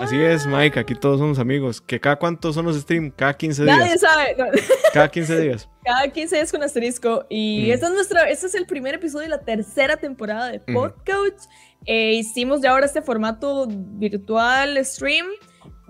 Así 0.00 0.16
es, 0.16 0.46
Mike, 0.46 0.80
aquí 0.80 0.94
todos 0.94 1.18
somos 1.18 1.38
amigos. 1.38 1.80
¿Que 1.82 2.00
cada 2.00 2.16
cuánto 2.16 2.54
son 2.54 2.64
los 2.64 2.74
streams? 2.80 3.12
Cada 3.14 3.34
15 3.34 3.64
días. 3.64 3.76
Nadie 3.76 3.98
sabe. 3.98 4.34
Cada 4.94 5.10
15 5.10 5.40
días. 5.40 5.68
Cada 5.84 6.08
15 6.08 6.36
días 6.36 6.50
con 6.50 6.62
asterisco. 6.62 7.26
Y 7.28 7.66
mm. 7.68 7.72
este, 7.72 7.86
es 7.86 7.92
nuestro, 7.92 8.20
este 8.20 8.46
es 8.46 8.54
el 8.54 8.64
primer 8.64 8.94
episodio 8.94 9.24
de 9.24 9.28
la 9.28 9.42
tercera 9.42 9.98
temporada 9.98 10.50
de 10.50 10.60
Podcast. 10.60 11.50
Eh, 11.86 12.14
hicimos 12.14 12.60
ya 12.60 12.72
ahora 12.72 12.86
este 12.86 13.02
formato 13.02 13.66
virtual 13.68 14.84
stream 14.84 15.26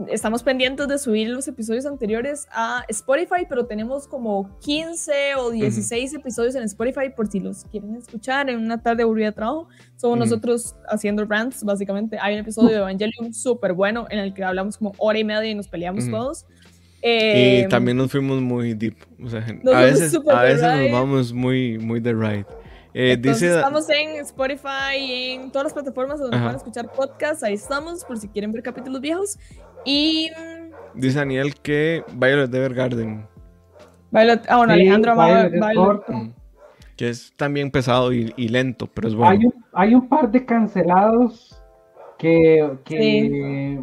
estamos 0.08 0.42
pendientes 0.42 0.88
de 0.88 0.98
subir 0.98 1.28
los 1.28 1.46
episodios 1.48 1.86
anteriores 1.86 2.46
a 2.52 2.84
Spotify, 2.88 3.46
pero 3.48 3.66
tenemos 3.66 4.06
como 4.06 4.58
15 4.60 5.34
o 5.36 5.50
16 5.50 6.14
episodios 6.14 6.54
en 6.54 6.62
Spotify 6.64 7.10
por 7.14 7.28
si 7.28 7.40
los 7.40 7.64
quieren 7.64 7.96
escuchar 7.96 8.48
en 8.50 8.58
una 8.58 8.82
tarde 8.82 9.02
aburrida 9.02 9.26
de 9.26 9.32
trabajo. 9.32 9.68
Somos 9.96 10.18
nosotros 10.18 10.74
haciendo 10.88 11.24
rants, 11.24 11.64
básicamente. 11.64 12.18
Hay 12.20 12.34
un 12.34 12.40
episodio 12.40 12.70
de 12.70 12.76
Evangelion 12.76 13.34
súper 13.34 13.72
bueno 13.72 14.06
en 14.10 14.18
el 14.18 14.34
que 14.34 14.44
hablamos 14.44 14.78
como 14.78 14.92
hora 14.98 15.18
y 15.18 15.24
media 15.24 15.50
y 15.50 15.54
nos 15.54 15.68
peleamos 15.68 16.08
todos. 16.10 16.46
y 17.02 17.08
eh, 17.08 17.66
también 17.68 17.96
nos 17.96 18.10
fuimos 18.10 18.40
muy 18.40 18.74
deep. 18.74 18.96
a 19.72 19.80
veces, 19.82 20.14
a 20.28 20.42
veces 20.42 20.62
nos 20.62 20.92
vamos 20.92 21.32
muy, 21.32 21.78
muy 21.78 22.00
de 22.00 22.14
right. 22.14 22.46
Eh, 22.92 23.16
dice, 23.18 23.54
estamos 23.54 23.88
en 23.90 24.16
Spotify 24.20 24.96
y 24.98 25.30
en 25.32 25.52
todas 25.52 25.66
las 25.66 25.72
plataformas 25.72 26.18
donde 26.18 26.38
pueden 26.38 26.56
escuchar 26.56 26.90
podcasts. 26.92 27.42
Ahí 27.44 27.54
estamos, 27.54 28.04
por 28.04 28.18
si 28.18 28.28
quieren 28.28 28.52
ver 28.52 28.62
capítulos 28.62 29.00
viejos. 29.00 29.38
Y. 29.84 30.30
Dice 30.94 31.18
Daniel 31.18 31.54
que 31.54 32.04
Violet 32.14 32.52
Evergarden. 32.52 33.26
Violet, 34.10 34.44
ah, 34.48 34.56
bueno, 34.56 34.72
Alejandro 34.72 35.14
Violet, 35.14 36.08
mm. 36.08 36.32
Que 36.96 37.08
es 37.10 37.32
también 37.36 37.70
pesado 37.70 38.12
y, 38.12 38.48
lento, 38.48 38.86
pero 38.92 39.08
es 39.08 39.14
bueno. 39.14 39.30
Hay 39.30 39.46
un, 39.46 39.54
hay 39.72 39.94
un 39.94 40.08
par 40.08 40.30
de 40.30 40.44
cancelados 40.44 41.62
que, 42.18 42.70
que 42.84 43.82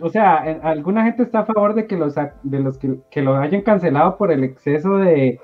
o 0.00 0.08
sea, 0.08 0.36
alguna 0.62 1.04
gente 1.04 1.24
está 1.24 1.40
a 1.40 1.44
favor 1.44 1.74
de 1.74 1.86
que 1.86 1.96
los, 1.96 2.14
de 2.14 2.60
los 2.60 2.78
que, 2.78 2.96
que 3.10 3.20
lo 3.20 3.36
hayan 3.36 3.60
cancelado 3.60 4.16
por 4.16 4.32
el 4.32 4.44
exceso 4.44 4.96
de, 4.96 5.38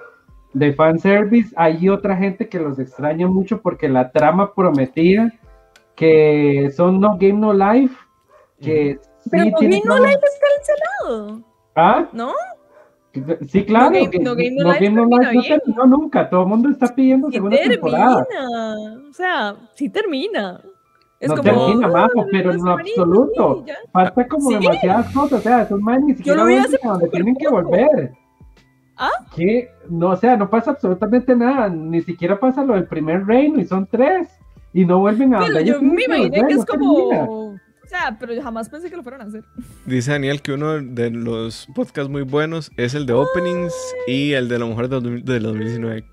de 0.52 0.72
fanservice. 0.72 1.52
Hay 1.56 1.88
otra 1.88 2.16
gente 2.16 2.48
que 2.48 2.58
los 2.58 2.78
extraña 2.78 3.26
mucho 3.26 3.60
porque 3.60 3.88
la 3.88 4.10
trama 4.10 4.54
prometía 4.54 5.32
que 5.94 6.70
son 6.74 7.00
No 7.00 7.16
Game 7.18 7.34
No 7.34 7.52
Life, 7.52 7.94
que 8.60 8.98
pero 9.30 9.44
No 9.44 9.58
Game 9.60 9.82
No 9.84 9.98
Life 9.98 10.20
está 10.22 10.46
cancelado. 10.56 11.42
¿Ah? 11.76 12.08
¿No? 12.12 12.32
Sí, 13.48 13.64
claro. 13.64 13.90
No 13.90 14.34
Game 14.34 14.50
No, 14.52 14.70
Life 14.72 14.90
no, 14.90 15.42
terminó 15.42 15.86
nunca. 15.86 16.30
Todo 16.30 16.42
el 16.42 16.48
mundo 16.48 16.70
está 16.70 16.94
pidiendo 16.94 17.28
sí 17.28 17.34
segunda 17.34 17.56
termina. 17.56 17.74
temporada. 17.74 18.26
O 19.08 19.12
sea, 19.12 19.56
sí 19.74 19.88
termina. 19.88 20.60
Es 21.18 21.28
no 21.28 21.36
como, 21.36 21.42
termina, 21.42 21.88
oh, 21.88 21.92
majo, 21.92 22.26
pero 22.30 22.52
en 22.52 22.64
lo 22.64 22.72
absoluto. 22.72 23.64
Falta 23.92 24.26
como 24.26 24.50
demasiadas 24.50 25.12
cosas. 25.12 25.40
O 25.40 25.42
sea, 25.42 25.62
esos 25.62 25.80
más 25.80 26.00
ni 26.02 26.14
siquiera 26.14 26.44
donde 26.44 27.08
tienen 27.08 27.34
que 27.36 27.48
volver. 27.48 28.12
¿Ah? 29.00 29.10
Que, 29.34 29.72
no, 29.88 30.10
o 30.10 30.16
sea, 30.16 30.36
no 30.36 30.48
pasa 30.48 30.70
absolutamente 30.72 31.34
nada. 31.34 31.68
Ni 31.68 32.02
siquiera 32.02 32.38
pasa 32.38 32.64
lo 32.64 32.74
del 32.74 32.86
primer 32.86 33.26
reino 33.26 33.58
y 33.58 33.64
son 33.64 33.86
tres. 33.86 34.28
Y 34.72 34.84
no 34.84 35.00
vuelven 35.00 35.34
a. 35.34 35.40
Pero 35.40 35.60
yo 35.60 35.82
me 35.82 36.04
imaginé 36.04 36.46
que 36.46 36.54
es 36.54 36.64
como 36.64 37.58
sea, 37.90 38.16
pero 38.18 38.40
jamás 38.40 38.68
pensé 38.68 38.88
que 38.88 38.96
lo 38.96 39.02
fueran 39.02 39.20
a 39.22 39.24
hacer. 39.24 39.44
Dice 39.84 40.12
Daniel 40.12 40.40
que 40.40 40.52
uno 40.52 40.80
de 40.80 41.10
los 41.10 41.66
podcasts 41.74 42.10
muy 42.10 42.22
buenos 42.22 42.70
es 42.76 42.94
el 42.94 43.04
de 43.04 43.12
openings 43.12 43.74
y 44.06 44.32
el 44.32 44.48
de 44.48 44.58
la 44.58 44.64
mujer 44.64 44.88
de, 44.88 45.40
2019. 45.40 46.04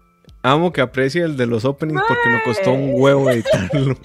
Amo 0.42 0.72
que 0.74 0.82
aprecie 0.82 1.24
el 1.24 1.38
de 1.38 1.46
los 1.46 1.66
openings 1.66 2.02
porque 2.08 2.30
me 2.30 2.44
costó 2.44 2.72
un 2.72 2.92
huevo 2.96 3.30
editarlo. 3.30 3.96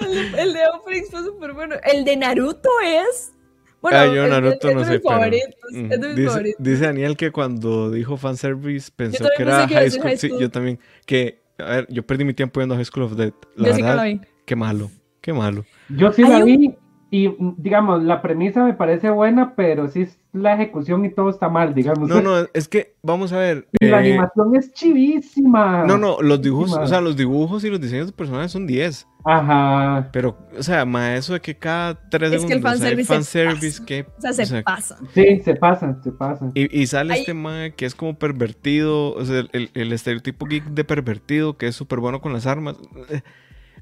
el, 0.00 0.52
de 0.52 0.60
openings 0.74 1.10
fue 1.10 1.22
súper 1.22 1.52
bueno. 1.52 1.76
El 1.84 2.04
de 2.04 2.16
Naruto 2.16 2.70
es. 2.82 3.32
Bueno, 3.80 3.98
ah, 3.98 4.06
yo 4.06 4.26
Naruto 4.26 4.74
no 4.74 4.84
sé. 4.84 4.96
Es 4.96 6.16
dice, 6.16 6.54
dice, 6.58 6.84
Daniel 6.84 7.16
que 7.16 7.30
cuando 7.30 7.90
dijo 7.90 8.16
fanservice 8.16 8.90
pensó 8.94 9.24
que 9.36 9.42
era 9.42 9.68
high 9.68 9.90
school. 9.90 10.18
Sí, 10.18 10.30
yo 10.38 10.50
también. 10.50 10.78
Que, 11.06 11.40
a 11.58 11.64
ver, 11.64 11.86
yo 11.88 12.04
perdí 12.04 12.24
mi 12.24 12.34
tiempo 12.34 12.60
viendo 12.60 12.74
High 12.74 12.84
School 12.84 13.04
of 13.04 13.16
Death. 13.16 13.34
La 13.54 13.72
verdad, 13.72 14.20
qué 14.44 14.56
malo, 14.56 14.90
qué 15.20 15.32
malo. 15.32 15.64
Yo 15.88 16.12
sí 16.12 16.22
la 16.22 16.42
vi 16.42 16.74
Y 17.10 17.34
digamos, 17.56 18.02
la 18.02 18.20
premisa 18.20 18.64
me 18.64 18.74
parece 18.74 19.08
buena, 19.08 19.54
pero 19.54 19.88
sí 19.88 20.06
la 20.32 20.54
ejecución 20.54 21.06
y 21.06 21.10
todo 21.10 21.30
está 21.30 21.48
mal, 21.48 21.74
digamos. 21.74 22.08
No, 22.08 22.20
no, 22.20 22.46
es 22.52 22.68
que 22.68 22.96
vamos 23.02 23.32
a 23.32 23.38
ver. 23.38 23.66
la 23.80 24.04
eh, 24.04 24.10
animación 24.10 24.54
es 24.54 24.72
chivísima. 24.74 25.84
No, 25.84 25.96
no, 25.96 26.20
los 26.20 26.42
dibujos, 26.42 26.76
o 26.76 26.86
sea, 26.86 27.00
los 27.00 27.16
dibujos 27.16 27.64
y 27.64 27.70
los 27.70 27.80
diseños 27.80 28.08
de 28.08 28.12
personajes 28.12 28.52
son 28.52 28.66
10. 28.66 29.08
Ajá. 29.24 30.10
Pero, 30.12 30.36
o 30.56 30.62
sea, 30.62 30.84
más 30.84 31.18
eso 31.18 31.32
de 31.32 31.40
que 31.40 31.56
cada 31.56 31.94
tres 32.10 32.32
es 32.32 32.42
segundos 32.42 32.48
que 32.48 32.54
el 32.56 32.62
fanservice, 32.62 33.14
fanservice 33.14 33.84
que. 33.84 34.06
O 34.18 34.20
sea, 34.20 34.32
se 34.32 34.62
pasa. 34.62 34.98
Sí, 35.14 35.40
se 35.40 35.54
pasa, 35.56 35.98
se 36.02 36.12
pasa. 36.12 36.50
Y, 36.54 36.86
sale 36.86 37.18
este 37.18 37.32
mae 37.32 37.72
que 37.72 37.86
es 37.86 37.94
como 37.94 38.18
pervertido, 38.18 39.12
o 39.14 39.24
sea, 39.24 39.44
el, 39.52 39.70
el 39.72 39.92
estereotipo 39.92 40.44
geek 40.44 40.64
de 40.64 40.84
pervertido, 40.84 41.56
que 41.56 41.68
es 41.68 41.74
súper 41.74 42.00
bueno 42.00 42.20
con 42.20 42.32
las 42.32 42.46
armas. 42.46 42.76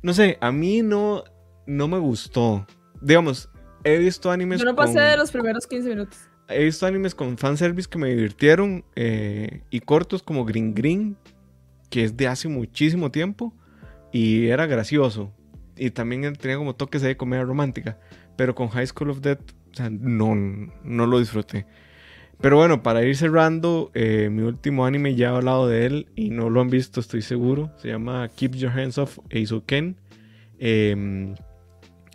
No 0.03 0.12
sé, 0.12 0.39
a 0.41 0.53
mí 0.53 0.83
no, 0.83 1.24
no 1.66 1.89
me 1.89 1.99
gustó 1.99 2.66
digamos, 3.01 3.49
he 3.84 3.99
visto 3.99 4.30
animes. 4.30 4.61
Yo 4.61 4.64
no 4.64 4.74
pasé 4.74 5.01
de 5.01 5.16
los 5.16 5.30
primeros 5.30 5.66
15 5.66 5.88
minutos. 5.88 6.18
He 6.49 6.64
visto 6.64 6.86
animes 6.86 7.14
con 7.14 7.36
fanservice 7.38 7.88
que 7.88 7.99
me 7.99 8.09
divirtieron 8.09 8.84
eh, 8.94 9.62
y 9.70 9.80
cortos 9.80 10.22
como 10.22 10.44
Green 10.44 10.74
Green, 10.74 11.16
que 11.90 12.05
es 12.05 12.16
de 12.16 12.28
hace 12.28 12.49
muchísimo 12.49 13.11
tiempo 13.11 13.53
y 14.12 14.47
era 14.49 14.66
gracioso. 14.66 15.32
Y 15.76 15.90
también 15.90 16.34
tenía 16.36 16.57
como 16.57 16.74
toques 16.74 17.03
de 17.03 17.16
comedia 17.16 17.44
romántica. 17.44 17.99
Pero 18.36 18.55
con 18.55 18.68
High 18.68 18.86
School 18.86 19.11
of 19.11 19.20
Death, 19.20 19.40
o 19.72 19.74
sea, 19.74 19.90
no, 19.90 20.34
no 20.34 21.07
lo 21.07 21.18
disfruté. 21.18 21.66
Pero 22.40 22.57
bueno, 22.57 22.82
para 22.82 23.03
ir 23.03 23.16
cerrando, 23.16 23.90
eh, 23.94 24.28
mi 24.30 24.42
último 24.42 24.86
anime 24.86 25.14
ya 25.14 25.28
he 25.28 25.36
hablado 25.36 25.68
de 25.68 25.86
él 25.86 26.07
y 26.14 26.30
no 26.30 26.51
lo 26.51 26.61
han 26.61 26.70
visto, 26.70 27.01
estoy 27.01 27.22
seguro. 27.22 27.72
Se 27.78 27.88
llama 27.88 28.28
Keep 28.28 28.55
Your 28.57 28.70
Hands 28.70 28.99
Off 28.99 29.18
Eizouken. 29.30 29.97
Eh, 30.59 31.34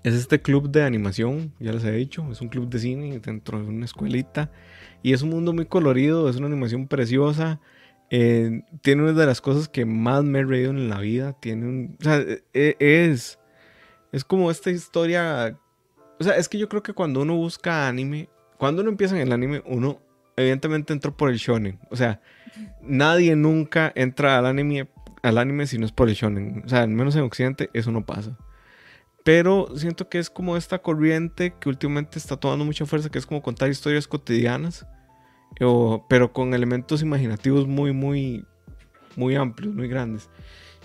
es 0.03 0.13
este 0.15 0.41
club 0.41 0.69
de 0.69 0.83
animación, 0.83 1.53
ya 1.59 1.71
les 1.73 1.83
he 1.83 1.91
dicho, 1.91 2.27
es 2.31 2.41
un 2.41 2.49
club 2.49 2.69
de 2.69 2.79
cine 2.79 3.19
dentro 3.19 3.61
de 3.61 3.67
una 3.67 3.85
escuelita 3.85 4.51
y 5.03 5.13
es 5.13 5.21
un 5.21 5.29
mundo 5.29 5.53
muy 5.53 5.65
colorido, 5.65 6.29
es 6.29 6.37
una 6.37 6.47
animación 6.47 6.87
preciosa. 6.87 7.59
Eh, 8.09 8.63
tiene 8.81 9.03
una 9.03 9.13
de 9.13 9.25
las 9.25 9.41
cosas 9.41 9.69
que 9.69 9.85
más 9.85 10.23
me 10.23 10.39
he 10.39 10.43
reído 10.43 10.71
en 10.71 10.89
la 10.89 10.99
vida. 10.99 11.33
Tiene 11.39 11.65
un. 11.65 11.97
E, 12.05 12.43
e, 12.53 12.75
es. 12.79 13.39
Es 14.11 14.23
como 14.23 14.51
esta 14.51 14.69
historia. 14.69 15.57
O 16.19 16.23
sea, 16.23 16.35
es 16.35 16.49
que 16.49 16.57
yo 16.57 16.69
creo 16.69 16.83
que 16.83 16.93
cuando 16.93 17.21
uno 17.21 17.35
busca 17.35 17.87
anime, 17.87 18.29
cuando 18.57 18.81
uno 18.81 18.91
empieza 18.91 19.15
en 19.15 19.21
el 19.21 19.31
anime, 19.31 19.63
uno 19.65 20.01
evidentemente 20.35 20.93
entra 20.93 21.11
por 21.11 21.29
el 21.29 21.37
shonen. 21.37 21.79
O 21.89 21.95
sea, 21.95 22.21
nadie 22.81 23.35
nunca 23.35 23.91
entra 23.95 24.37
al 24.37 24.45
anime, 24.45 24.87
al 25.23 25.37
anime 25.37 25.65
si 25.65 25.77
no 25.77 25.85
es 25.85 25.91
por 25.91 26.09
el 26.09 26.15
shonen. 26.15 26.63
O 26.65 26.69
sea, 26.69 26.81
al 26.81 26.89
menos 26.89 27.15
en 27.15 27.23
Occidente 27.23 27.69
eso 27.73 27.91
no 27.91 28.05
pasa. 28.05 28.37
Pero 29.23 29.67
siento 29.75 30.09
que 30.09 30.19
es 30.19 30.29
como 30.29 30.57
esta 30.57 30.79
corriente 30.79 31.53
que 31.59 31.69
últimamente 31.69 32.17
está 32.17 32.37
tomando 32.37 32.65
mucha 32.65 32.85
fuerza, 32.85 33.09
que 33.09 33.19
es 33.19 33.25
como 33.25 33.41
contar 33.41 33.69
historias 33.69 34.07
cotidianas, 34.07 34.85
pero 36.09 36.33
con 36.33 36.53
elementos 36.53 37.01
imaginativos 37.01 37.67
muy, 37.67 37.93
muy, 37.93 38.45
muy 39.15 39.35
amplios, 39.35 39.73
muy 39.73 39.87
grandes. 39.87 40.29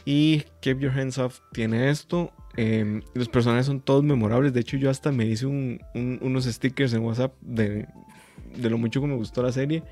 Y 0.04 0.44
Keep 0.60 0.80
Your 0.80 0.92
Hands 0.92 1.18
Off 1.18 1.40
tiene 1.52 1.90
esto. 1.90 2.32
Em, 2.56 3.02
los 3.14 3.28
personajes 3.28 3.66
son 3.66 3.80
todos 3.80 4.04
memorables. 4.04 4.52
De 4.52 4.60
hecho, 4.60 4.76
yo 4.76 4.90
hasta 4.90 5.10
me 5.12 5.26
hice 5.26 5.46
unos 5.46 6.44
stickers 6.44 6.92
en 6.92 7.02
WhatsApp 7.02 7.34
de, 7.40 7.88
de 8.56 8.70
lo 8.70 8.78
mucho 8.78 9.00
que 9.00 9.06
me 9.08 9.16
gustó 9.16 9.42
la 9.42 9.50
serie. 9.50 9.82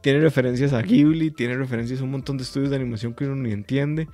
Tiene 0.00 0.20
referencias 0.20 0.72
a 0.72 0.80
Ghibli, 0.80 1.30
tiene 1.30 1.56
referencias 1.56 2.00
a 2.00 2.04
un 2.04 2.12
montón 2.12 2.38
de 2.38 2.44
estudios 2.44 2.70
de 2.70 2.76
animación 2.76 3.14
que 3.14 3.26
uno 3.26 3.36
ni 3.36 3.52
entiende. 3.52 4.08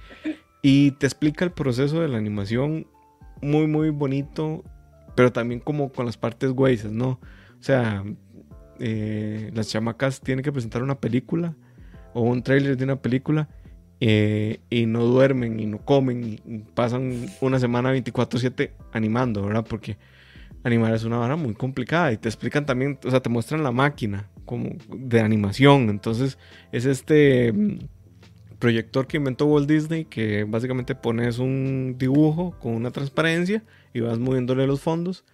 Y 0.62 0.92
te 0.92 1.06
explica 1.06 1.44
el 1.44 1.52
proceso 1.52 2.00
de 2.00 2.08
la 2.08 2.18
animación 2.18 2.88
muy, 3.42 3.66
muy 3.66 3.90
bonito, 3.90 4.64
pero 5.14 5.32
también 5.32 5.60
como 5.60 5.92
con 5.92 6.06
las 6.06 6.16
partes 6.16 6.50
güeyes, 6.50 6.90
¿no? 6.90 7.20
O 7.58 7.62
sea, 7.62 8.04
eh, 8.78 9.50
las 9.54 9.68
chamacas 9.68 10.20
tienen 10.20 10.42
que 10.42 10.52
presentar 10.52 10.82
una 10.82 11.00
película 11.00 11.54
o 12.12 12.22
un 12.22 12.42
tráiler 12.42 12.76
de 12.76 12.84
una 12.84 12.96
película 12.96 13.48
eh, 14.00 14.60
y 14.68 14.86
no 14.86 15.04
duermen 15.04 15.58
y 15.58 15.66
no 15.66 15.78
comen 15.78 16.38
y 16.44 16.58
pasan 16.74 17.26
una 17.40 17.58
semana 17.58 17.92
24/7 17.92 18.72
animando, 18.92 19.42
¿verdad? 19.42 19.64
Porque 19.68 19.96
animar 20.64 20.94
es 20.94 21.04
una 21.04 21.18
vara 21.18 21.36
muy 21.36 21.54
complicada 21.54 22.12
y 22.12 22.18
te 22.18 22.28
explican 22.28 22.66
también, 22.66 22.98
o 23.04 23.10
sea, 23.10 23.20
te 23.20 23.30
muestran 23.30 23.62
la 23.62 23.72
máquina 23.72 24.28
como 24.44 24.70
de 24.94 25.20
animación, 25.20 25.88
entonces 25.88 26.38
es 26.72 26.84
este 26.84 27.54
proyector 28.58 29.06
que 29.06 29.16
inventó 29.16 29.46
Walt 29.46 29.68
Disney, 29.68 30.04
que 30.04 30.44
básicamente 30.44 30.94
pones 30.94 31.38
un 31.38 31.96
dibujo 31.98 32.56
con 32.58 32.74
una 32.74 32.90
transparencia 32.90 33.62
y 33.92 34.00
vas 34.00 34.18
moviéndole 34.18 34.66
los 34.66 34.80
fondos. 34.80 35.24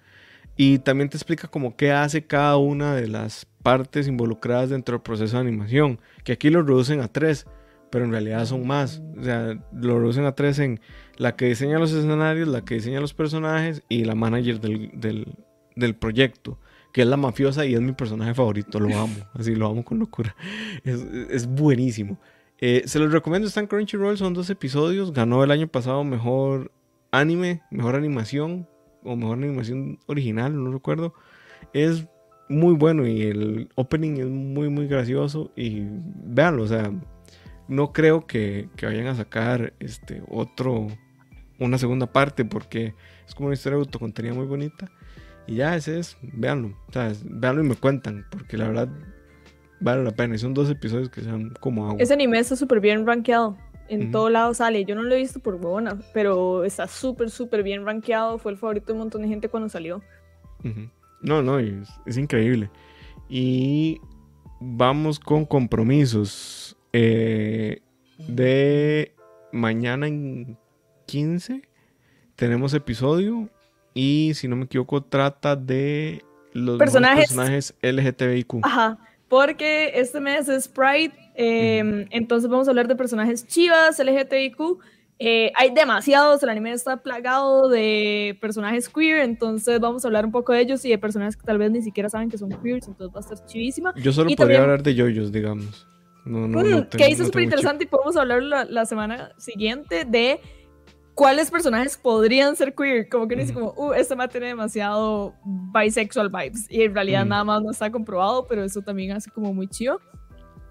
Y 0.57 0.79
también 0.81 1.09
te 1.09 1.17
explica 1.17 1.49
como 1.49 1.77
qué 1.77 1.93
hace 1.93 2.27
cada 2.27 2.57
una 2.57 2.95
de 2.95 3.09
las 3.09 3.47
partes 3.63 4.07
involucradas 4.07 4.71
dentro 4.71 4.97
del 4.97 5.03
proceso 5.03 5.37
de 5.37 5.43
animación. 5.43 6.01
Que 6.25 6.33
aquí 6.33 6.51
lo 6.51 6.63
reducen 6.63 7.01
a 7.01 7.09
tres, 7.09 7.47
pero 7.91 8.05
en 8.05 8.11
realidad 8.11 8.45
son 8.45 8.67
más. 8.67 9.03
O 9.19 9.25
sea, 9.25 9.59
lo 9.73 9.99
reducen 9.99 10.25
a 10.25 10.35
tres 10.35 10.59
en 10.59 10.81
la 11.17 11.37
que 11.37 11.47
diseña 11.47 11.79
los 11.79 11.93
escenarios, 11.93 12.49
la 12.49 12.65
que 12.65 12.75
diseña 12.75 13.01
los 13.01 13.15
personajes 13.15 13.83
y 13.89 14.05
la 14.05 14.15
manager 14.15 14.61
del, 14.61 15.97
proyecto 15.99 16.59
que 16.93 17.01
es 17.01 17.09
la 17.09 17.17
mafiosa 17.17 17.65
y 17.65 17.73
es 17.75 17.81
mi 17.81 17.93
personaje 17.93 18.35
favorito, 18.35 18.79
lo 18.79 18.95
amo, 18.95 19.15
así 19.33 19.55
lo 19.55 19.67
amo 19.67 19.83
con 19.83 19.99
locura. 19.99 20.37
Es, 20.85 21.01
es 21.31 21.47
buenísimo. 21.47 22.19
Eh, 22.65 22.85
se 22.87 23.01
los 23.01 23.11
recomiendo, 23.11 23.49
está 23.49 23.59
en 23.59 23.67
Crunchyroll, 23.67 24.17
son 24.17 24.35
dos 24.35 24.49
episodios. 24.49 25.13
Ganó 25.13 25.43
el 25.43 25.51
año 25.51 25.67
pasado 25.67 26.05
mejor 26.05 26.71
anime, 27.11 27.61
mejor 27.73 27.97
animación 27.97 28.69
o 29.03 29.17
mejor 29.17 29.39
animación 29.39 29.99
original, 30.07 30.63
no 30.63 30.71
recuerdo. 30.71 31.13
Es 31.73 32.07
muy 32.49 32.75
bueno 32.75 33.05
y 33.05 33.23
el 33.23 33.69
opening 33.75 34.19
es 34.19 34.29
muy, 34.29 34.69
muy 34.69 34.87
gracioso. 34.87 35.51
Y 35.57 35.83
véanlo, 36.25 36.63
o 36.63 36.69
sea, 36.69 36.93
no 37.67 37.93
creo 37.93 38.29
que, 38.29 38.69
vayan 38.81 39.09
a 39.09 39.17
sacar 39.17 39.73
este 39.81 40.23
otro, 40.29 40.87
una 41.59 41.79
segunda 41.79 42.13
parte 42.13 42.45
porque 42.45 42.95
es 43.27 43.35
como 43.35 43.49
una 43.49 43.55
historia 43.55 43.79
de 43.79 43.87
autocontenida 43.87 44.35
muy 44.35 44.47
bonita. 44.47 44.89
Y 45.49 45.57
ya, 45.57 45.75
ese 45.75 45.99
es, 45.99 46.17
véanlo, 46.23 46.79
o 46.87 46.93
sea, 46.93 47.13
véanlo 47.25 47.65
y 47.65 47.69
me 47.69 47.75
cuentan, 47.75 48.25
porque 48.31 48.57
la 48.57 48.69
verdad 48.69 48.89
vale 49.83 50.05
la 50.05 50.13
pena. 50.13 50.35
Y 50.35 50.39
son 50.39 50.55
dos 50.55 50.71
episodios 50.71 51.11
que 51.11 51.21
sean 51.21 51.51
como 51.61 51.87
agua. 51.87 52.01
Ese 52.01 52.15
anime 52.15 52.39
está 52.39 52.57
súper 52.57 52.81
bien 52.81 53.07
rankeado. 53.07 53.57
En 53.89 54.11
todo 54.11 54.31
lado 54.31 54.55
sale. 54.55 54.85
Yo 54.87 54.95
no 54.95 55.03
lo 55.03 55.15
he 55.15 55.19
visto 55.19 55.41
por 55.41 55.59
buena, 55.59 55.99
pero 56.15 56.65
está 56.65 56.89
súper, 56.89 57.31
súper 57.31 57.63
bien 57.63 57.85
rankeado. 57.85 58.39
Fue 58.39 58.53
el 58.53 58.59
favorito 58.59 58.87
de 58.87 58.93
un 58.95 58.99
montón 59.01 59.23
de 59.23 59.29
gente 59.29 59.49
cuando 59.49 59.69
salió. 59.69 60.03
No, 61.21 61.43
no, 61.43 61.59
es, 61.59 62.17
increíble. 62.17 62.71
Y 63.29 64.01
vamos 64.61 65.21
con 65.21 65.45
compromisos. 65.45 66.77
Eh, 66.95 67.81
de 68.29 69.15
mañana 69.53 70.07
en 70.07 70.57
15 71.07 71.63
tenemos 72.37 72.73
episodio. 72.73 73.51
Y 73.93 74.33
si 74.35 74.49
no 74.49 74.57
me 74.57 74.65
equivoco, 74.65 75.03
trata 75.03 75.55
de 75.55 76.25
los 76.55 76.79
personajes, 76.79 77.27
personajes 77.27 77.75
LGTBIQ. 77.83 78.61
Ajá 78.63 78.99
porque 79.33 79.93
este 79.95 80.21
mes 80.21 80.47
es 80.51 80.69
Pride, 80.69 81.15
em, 81.35 82.05
entonces 82.11 82.51
vamos 82.51 82.69
a 82.69 82.71
hablar 82.71 82.87
de 82.87 82.95
personajes 82.95 83.47
chivas, 83.47 83.99
LGTBIQ. 83.99 84.79
Eh, 85.19 85.51
hay 85.55 85.71
demasiados, 85.71 86.43
el 86.43 86.51
anime 86.51 86.73
está 86.73 86.99
plagado 86.99 87.71
de 87.71 88.37
personajes 88.43 88.91
queer, 88.91 89.21
entonces 89.21 89.81
vamos 89.81 90.05
a 90.05 90.09
hablar 90.09 90.27
un 90.27 90.33
poco 90.33 90.53
de 90.53 90.61
ellos 90.61 90.85
y 90.85 90.91
de 90.91 90.99
personajes 90.99 91.39
que 91.39 91.45
tal 91.45 91.57
vez 91.57 91.71
ni 91.71 91.81
siquiera 91.81 92.11
saben 92.11 92.29
que 92.29 92.37
son 92.37 92.51
queers, 92.51 92.89
entonces 92.89 93.17
va 93.17 93.21
a 93.21 93.33
estar 93.33 93.47
chivísima. 93.47 93.95
Yo 93.97 94.13
solo 94.13 94.29
podría 94.37 94.61
hablar 94.61 94.83
de 94.83 94.95
yoyos, 94.95 95.33
digamos. 95.33 95.89
No, 96.27 96.47
no, 96.47 96.61
mm, 96.61 96.89
que 96.91 97.09
hizo 97.09 97.25
súper 97.25 97.45
interesante 97.45 97.85
y 97.85 97.87
podemos 97.87 98.15
hablar 98.19 98.43
la, 98.43 98.67
la 98.67 98.85
semana 98.85 99.33
siguiente 99.39 100.05
de 100.05 100.41
cuáles 101.15 101.51
personajes 101.51 101.97
podrían 101.97 102.57
ser 102.57 102.75
queer. 102.75 103.09
Como 103.09 103.29
que 103.29 103.35
uno 103.35 103.43
dice 103.43 103.55
como, 103.55 103.73
uh, 103.77 103.93
este 103.93 104.17
mate 104.17 104.33
tiene 104.33 104.49
demasiado 104.49 105.35
bisexual 105.45 106.29
vibes. 106.29 106.67
Y 106.71 106.83
en 106.83 106.95
realidad 106.95 107.25
nada 107.25 107.45
más 107.45 107.63
no 107.63 107.71
está 107.71 107.91
comprobado, 107.91 108.47
pero 108.47 108.65
eso 108.65 108.83
también 108.83 109.13
hace 109.13 109.31
como 109.31 109.53
muy 109.53 109.69
chido. 109.69 110.01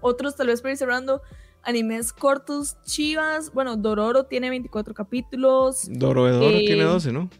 Otros 0.00 0.36
tal 0.36 0.48
vez 0.48 0.60
para 0.60 0.72
ir 0.72 0.78
cerrando, 0.78 1.22
animes 1.62 2.12
cortos, 2.12 2.76
chivas. 2.82 3.52
Bueno, 3.52 3.76
Dororo 3.76 4.24
tiene 4.24 4.50
24 4.50 4.94
capítulos. 4.94 5.88
Dorohedoro 5.88 6.56
eh, 6.56 6.64
tiene 6.66 6.84
12, 6.84 7.12
¿no? 7.12 7.30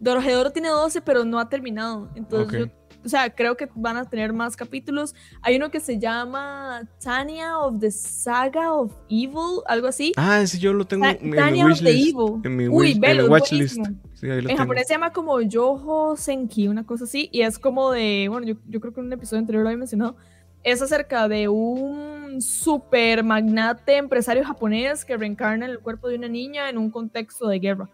Dorohedoro 0.00 0.50
tiene 0.50 0.68
12, 0.68 1.00
pero 1.02 1.24
no 1.24 1.38
ha 1.38 1.48
terminado. 1.48 2.08
Entonces 2.14 2.60
yo 2.60 2.66
o 3.04 3.08
sea, 3.08 3.34
creo 3.34 3.56
que 3.56 3.68
van 3.74 3.96
a 3.96 4.08
tener 4.08 4.32
más 4.32 4.56
capítulos. 4.56 5.14
Hay 5.42 5.56
uno 5.56 5.70
que 5.70 5.80
se 5.80 5.98
llama 5.98 6.88
Tanya 7.02 7.58
of 7.58 7.78
the 7.80 7.90
Saga 7.90 8.72
of 8.72 8.92
Evil, 9.08 9.62
algo 9.66 9.86
así. 9.86 10.12
Ah, 10.16 10.40
ese 10.40 10.58
yo 10.58 10.72
lo 10.72 10.86
tengo 10.86 11.06
en 11.06 11.30
mi 11.30 11.62
of 11.62 11.80
the 11.80 11.90
Evil. 11.90 12.40
En 12.44 12.56
mi 12.56 12.68
Uy, 12.68 13.00
watchlist. 13.28 13.78
en 14.22 14.56
japonés 14.56 14.88
se 14.88 14.94
llama 14.94 15.12
como 15.12 15.40
Yoho 15.40 16.16
Senki, 16.16 16.68
una 16.68 16.84
cosa 16.84 17.04
así. 17.04 17.28
Y 17.32 17.42
es 17.42 17.58
como 17.58 17.92
de, 17.92 18.26
bueno, 18.28 18.46
yo, 18.46 18.54
yo 18.66 18.80
creo 18.80 18.92
que 18.92 19.00
en 19.00 19.06
un 19.06 19.12
episodio 19.12 19.40
anterior 19.40 19.62
lo 19.62 19.68
había 19.68 19.78
mencionado. 19.78 20.16
Es 20.64 20.82
acerca 20.82 21.28
de 21.28 21.48
un 21.48 22.42
super 22.42 23.22
magnate 23.22 23.96
empresario 23.96 24.44
japonés 24.44 25.04
que 25.04 25.16
reencarna 25.16 25.66
en 25.66 25.70
el 25.70 25.78
cuerpo 25.78 26.08
de 26.08 26.16
una 26.16 26.28
niña 26.28 26.68
en 26.68 26.78
un 26.78 26.90
contexto 26.90 27.48
de 27.48 27.60
guerra. 27.60 27.88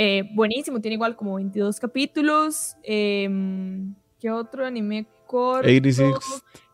Eh, 0.00 0.22
buenísimo, 0.32 0.80
tiene 0.80 0.94
igual 0.94 1.16
como 1.16 1.34
22 1.34 1.80
capítulos. 1.80 2.76
Em, 2.84 3.94
¿Qué 4.20 4.30
otro 4.30 4.66
anime 4.66 5.06
corto? 5.26 5.66
86. 5.66 6.14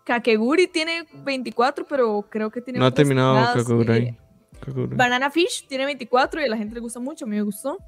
Kakeguri 0.04 0.66
tiene 0.66 1.06
24, 1.24 1.86
pero 1.86 2.26
creo 2.28 2.50
que 2.50 2.60
tiene. 2.60 2.78
No 2.78 2.86
ha 2.86 2.90
terminado 2.90 3.34
Kakeguri. 3.54 4.16
Banana 4.96 5.30
Fish 5.30 5.66
tiene 5.66 5.84
24 5.84 6.40
y 6.40 6.44
a 6.44 6.48
la 6.48 6.56
gente 6.56 6.74
le 6.74 6.80
gusta 6.80 7.00
mucho, 7.00 7.24
a 7.24 7.28
mí 7.28 7.36
me 7.36 7.42
gustó. 7.42 7.78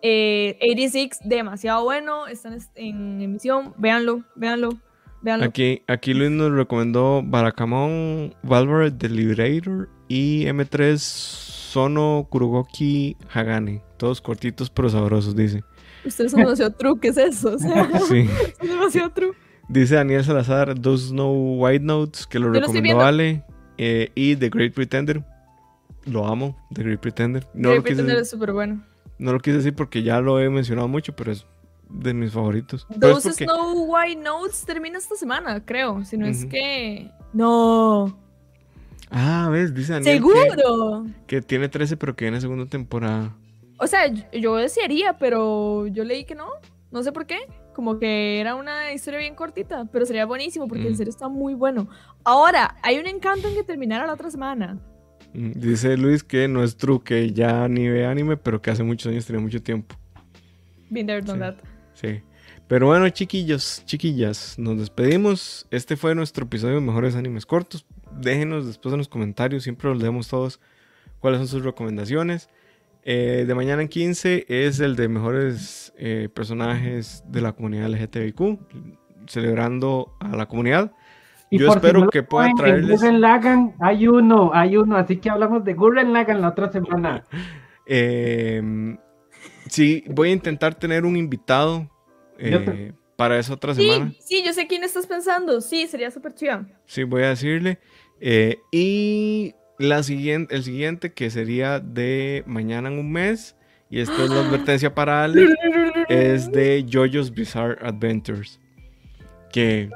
86, 0.00 0.02
eh, 0.02 1.16
demasiado 1.24 1.84
bueno, 1.84 2.26
están 2.28 2.58
en 2.76 3.20
emisión, 3.20 3.74
véanlo, 3.78 4.22
véanlo, 4.36 4.70
véanlo. 5.22 5.46
Aquí, 5.46 5.82
aquí 5.88 6.14
Luis 6.14 6.30
nos 6.30 6.52
recomendó 6.52 7.22
Barakamon, 7.24 8.34
Valverde 8.42 8.92
The 8.92 9.08
Liberator 9.08 9.88
y 10.06 10.44
M3 10.44 10.96
Sono 10.98 12.26
Kurugoki 12.30 13.16
Hagane. 13.32 13.82
Todos 13.96 14.20
cortitos 14.20 14.70
pero 14.70 14.88
sabrosos, 14.88 15.34
dice. 15.34 15.64
Ustedes 16.04 16.32
son 16.32 16.40
demasiado 16.40 16.72
true, 16.78 16.98
¿qué 17.00 17.08
es 17.08 17.16
eso? 17.16 17.58
sí. 18.08 18.28
son 18.58 18.68
demasiado 18.68 19.10
true. 19.10 19.32
Dice 19.68 19.96
Daniel 19.96 20.24
Salazar, 20.24 20.80
Dos 20.80 21.12
No 21.12 21.30
White 21.30 21.84
Notes, 21.84 22.26
que 22.26 22.38
lo 22.38 22.50
recomendó 22.50 23.00
Ale. 23.00 23.44
Eh, 23.76 24.10
y 24.14 24.34
The 24.34 24.48
Great 24.48 24.72
Pretender. 24.72 25.24
Lo 26.04 26.26
amo, 26.26 26.56
The 26.72 26.82
Great 26.82 27.00
Pretender. 27.00 27.46
No 27.54 27.70
Great 27.70 27.82
Pretender 27.84 28.18
es 28.18 28.30
súper 28.30 28.52
bueno. 28.52 28.82
No 29.18 29.32
lo 29.32 29.40
quise 29.40 29.58
decir 29.58 29.74
porque 29.74 30.02
ya 30.02 30.20
lo 30.20 30.40
he 30.40 30.48
mencionado 30.48 30.88
mucho, 30.88 31.14
pero 31.14 31.32
es 31.32 31.44
de 31.90 32.14
mis 32.14 32.32
favoritos. 32.32 32.86
Those 33.00 33.32
Snow 33.32 33.84
White 33.86 34.20
Notes 34.22 34.64
termina 34.64 34.98
esta 34.98 35.16
semana, 35.16 35.64
creo. 35.64 36.04
Si 36.04 36.16
no 36.16 36.26
es 36.26 36.44
que. 36.44 37.10
No. 37.32 38.18
Ah, 39.10 39.48
ves, 39.50 39.74
dice 39.74 39.94
Daniel. 39.94 40.16
¡Seguro! 40.16 41.06
Que, 41.26 41.40
tiene 41.40 41.68
13, 41.68 41.96
pero 41.96 42.14
que 42.14 42.26
viene 42.26 42.40
segunda 42.40 42.66
temporada. 42.66 43.34
O 43.78 43.86
sea, 43.86 44.12
yo 44.32 44.56
desearía, 44.56 45.16
pero 45.18 45.86
yo 45.86 46.04
leí 46.04 46.24
que 46.24 46.34
no. 46.34 46.48
No 46.90 47.02
sé 47.02 47.12
por 47.12 47.26
qué. 47.26 47.38
Como 47.74 47.98
que 47.98 48.40
era 48.40 48.54
una 48.56 48.92
historia 48.92 49.20
bien 49.20 49.34
cortita, 49.34 49.86
pero 49.92 50.04
sería 50.04 50.26
buenísimo 50.26 50.66
porque 50.66 50.86
el 50.86 50.94
mm. 50.94 50.96
serio 50.96 51.10
está 51.10 51.28
muy 51.28 51.54
bueno. 51.54 51.88
Ahora, 52.24 52.76
hay 52.82 52.98
un 52.98 53.06
encanto 53.06 53.48
en 53.48 53.54
que 53.54 53.62
terminara 53.62 54.06
la 54.06 54.14
otra 54.14 54.30
semana. 54.30 54.78
Mm, 55.32 55.52
dice 55.52 55.96
Luis 55.96 56.24
que 56.24 56.48
no 56.48 56.64
es 56.64 56.76
true, 56.76 57.00
que 57.04 57.32
ya 57.32 57.68
ni 57.68 57.88
ve 57.88 58.06
anime, 58.06 58.36
pero 58.36 58.60
que 58.60 58.70
hace 58.70 58.82
muchos 58.82 59.12
años 59.12 59.26
tenía 59.26 59.40
mucho 59.40 59.62
tiempo. 59.62 59.94
Been 60.90 61.06
there, 61.06 61.22
done 61.22 61.38
that. 61.38 61.56
Sí. 61.94 62.22
Pero 62.66 62.86
bueno, 62.86 63.08
chiquillos, 63.10 63.82
chiquillas, 63.86 64.58
nos 64.58 64.78
despedimos. 64.78 65.66
Este 65.70 65.96
fue 65.96 66.14
nuestro 66.14 66.44
episodio 66.44 66.74
de 66.74 66.80
Mejores 66.80 67.14
Animes 67.14 67.46
Cortos. 67.46 67.86
Déjenos 68.20 68.66
después 68.66 68.92
en 68.92 68.98
los 68.98 69.08
comentarios, 69.08 69.62
siempre 69.62 69.88
los 69.88 70.02
leemos 70.02 70.28
todos, 70.28 70.60
cuáles 71.20 71.38
son 71.38 71.48
sus 71.48 71.64
recomendaciones. 71.64 72.48
Eh, 73.10 73.46
de 73.46 73.54
mañana 73.54 73.80
en 73.80 73.88
15 73.88 74.44
es 74.50 74.80
el 74.80 74.94
de 74.94 75.08
mejores 75.08 75.94
eh, 75.96 76.28
personajes 76.28 77.24
de 77.26 77.40
la 77.40 77.52
comunidad 77.52 77.88
LGTBIQ, 77.88 78.58
celebrando 79.26 80.14
a 80.20 80.36
la 80.36 80.44
comunidad. 80.44 80.92
Yo 81.50 81.72
espero 81.72 82.10
que 82.10 82.22
pueda 82.22 82.50
traerles. 82.54 83.00
Gurren 83.00 83.22
Lagan 83.22 83.74
hay 83.80 84.06
uno, 84.06 84.50
hay 84.52 84.76
uno, 84.76 84.98
así 84.98 85.16
que 85.16 85.30
hablamos 85.30 85.64
de 85.64 85.72
Gurren 85.72 86.12
Lagan 86.12 86.42
la 86.42 86.48
otra 86.48 86.70
semana. 86.70 87.24
Em, 87.90 88.98
sí, 89.70 90.04
voy 90.08 90.28
a 90.28 90.32
intentar 90.32 90.74
tener 90.74 91.06
un 91.06 91.16
invitado 91.16 91.88
eh, 92.36 92.92
para 93.16 93.38
esa 93.38 93.54
otra 93.54 93.74
semana. 93.74 94.12
Sí, 94.20 94.42
yo 94.44 94.52
sé 94.52 94.66
quién 94.66 94.84
estás 94.84 95.06
pensando. 95.06 95.62
Sí, 95.62 95.86
sería 95.86 96.10
súper 96.10 96.34
chido. 96.34 96.66
Sí, 96.84 97.04
voy 97.04 97.22
a 97.22 97.30
decirle. 97.30 97.78
Eh, 98.20 98.58
y 98.70 99.54
la 99.78 100.02
siguiente, 100.02 100.54
el 100.54 100.64
siguiente, 100.64 101.12
que 101.12 101.30
sería 101.30 101.80
de 101.80 102.42
mañana 102.46 102.88
en 102.88 102.98
un 102.98 103.12
mes, 103.12 103.56
y 103.90 104.00
esta 104.00 104.24
es 104.24 104.30
la 104.30 104.40
advertencia 104.40 104.94
para 104.94 105.24
Ale, 105.24 105.54
es 106.08 106.50
de 106.50 106.84
JoJo's 106.90 107.32
Bizarre 107.32 107.78
Adventures. 107.80 108.60
Que 109.50 109.88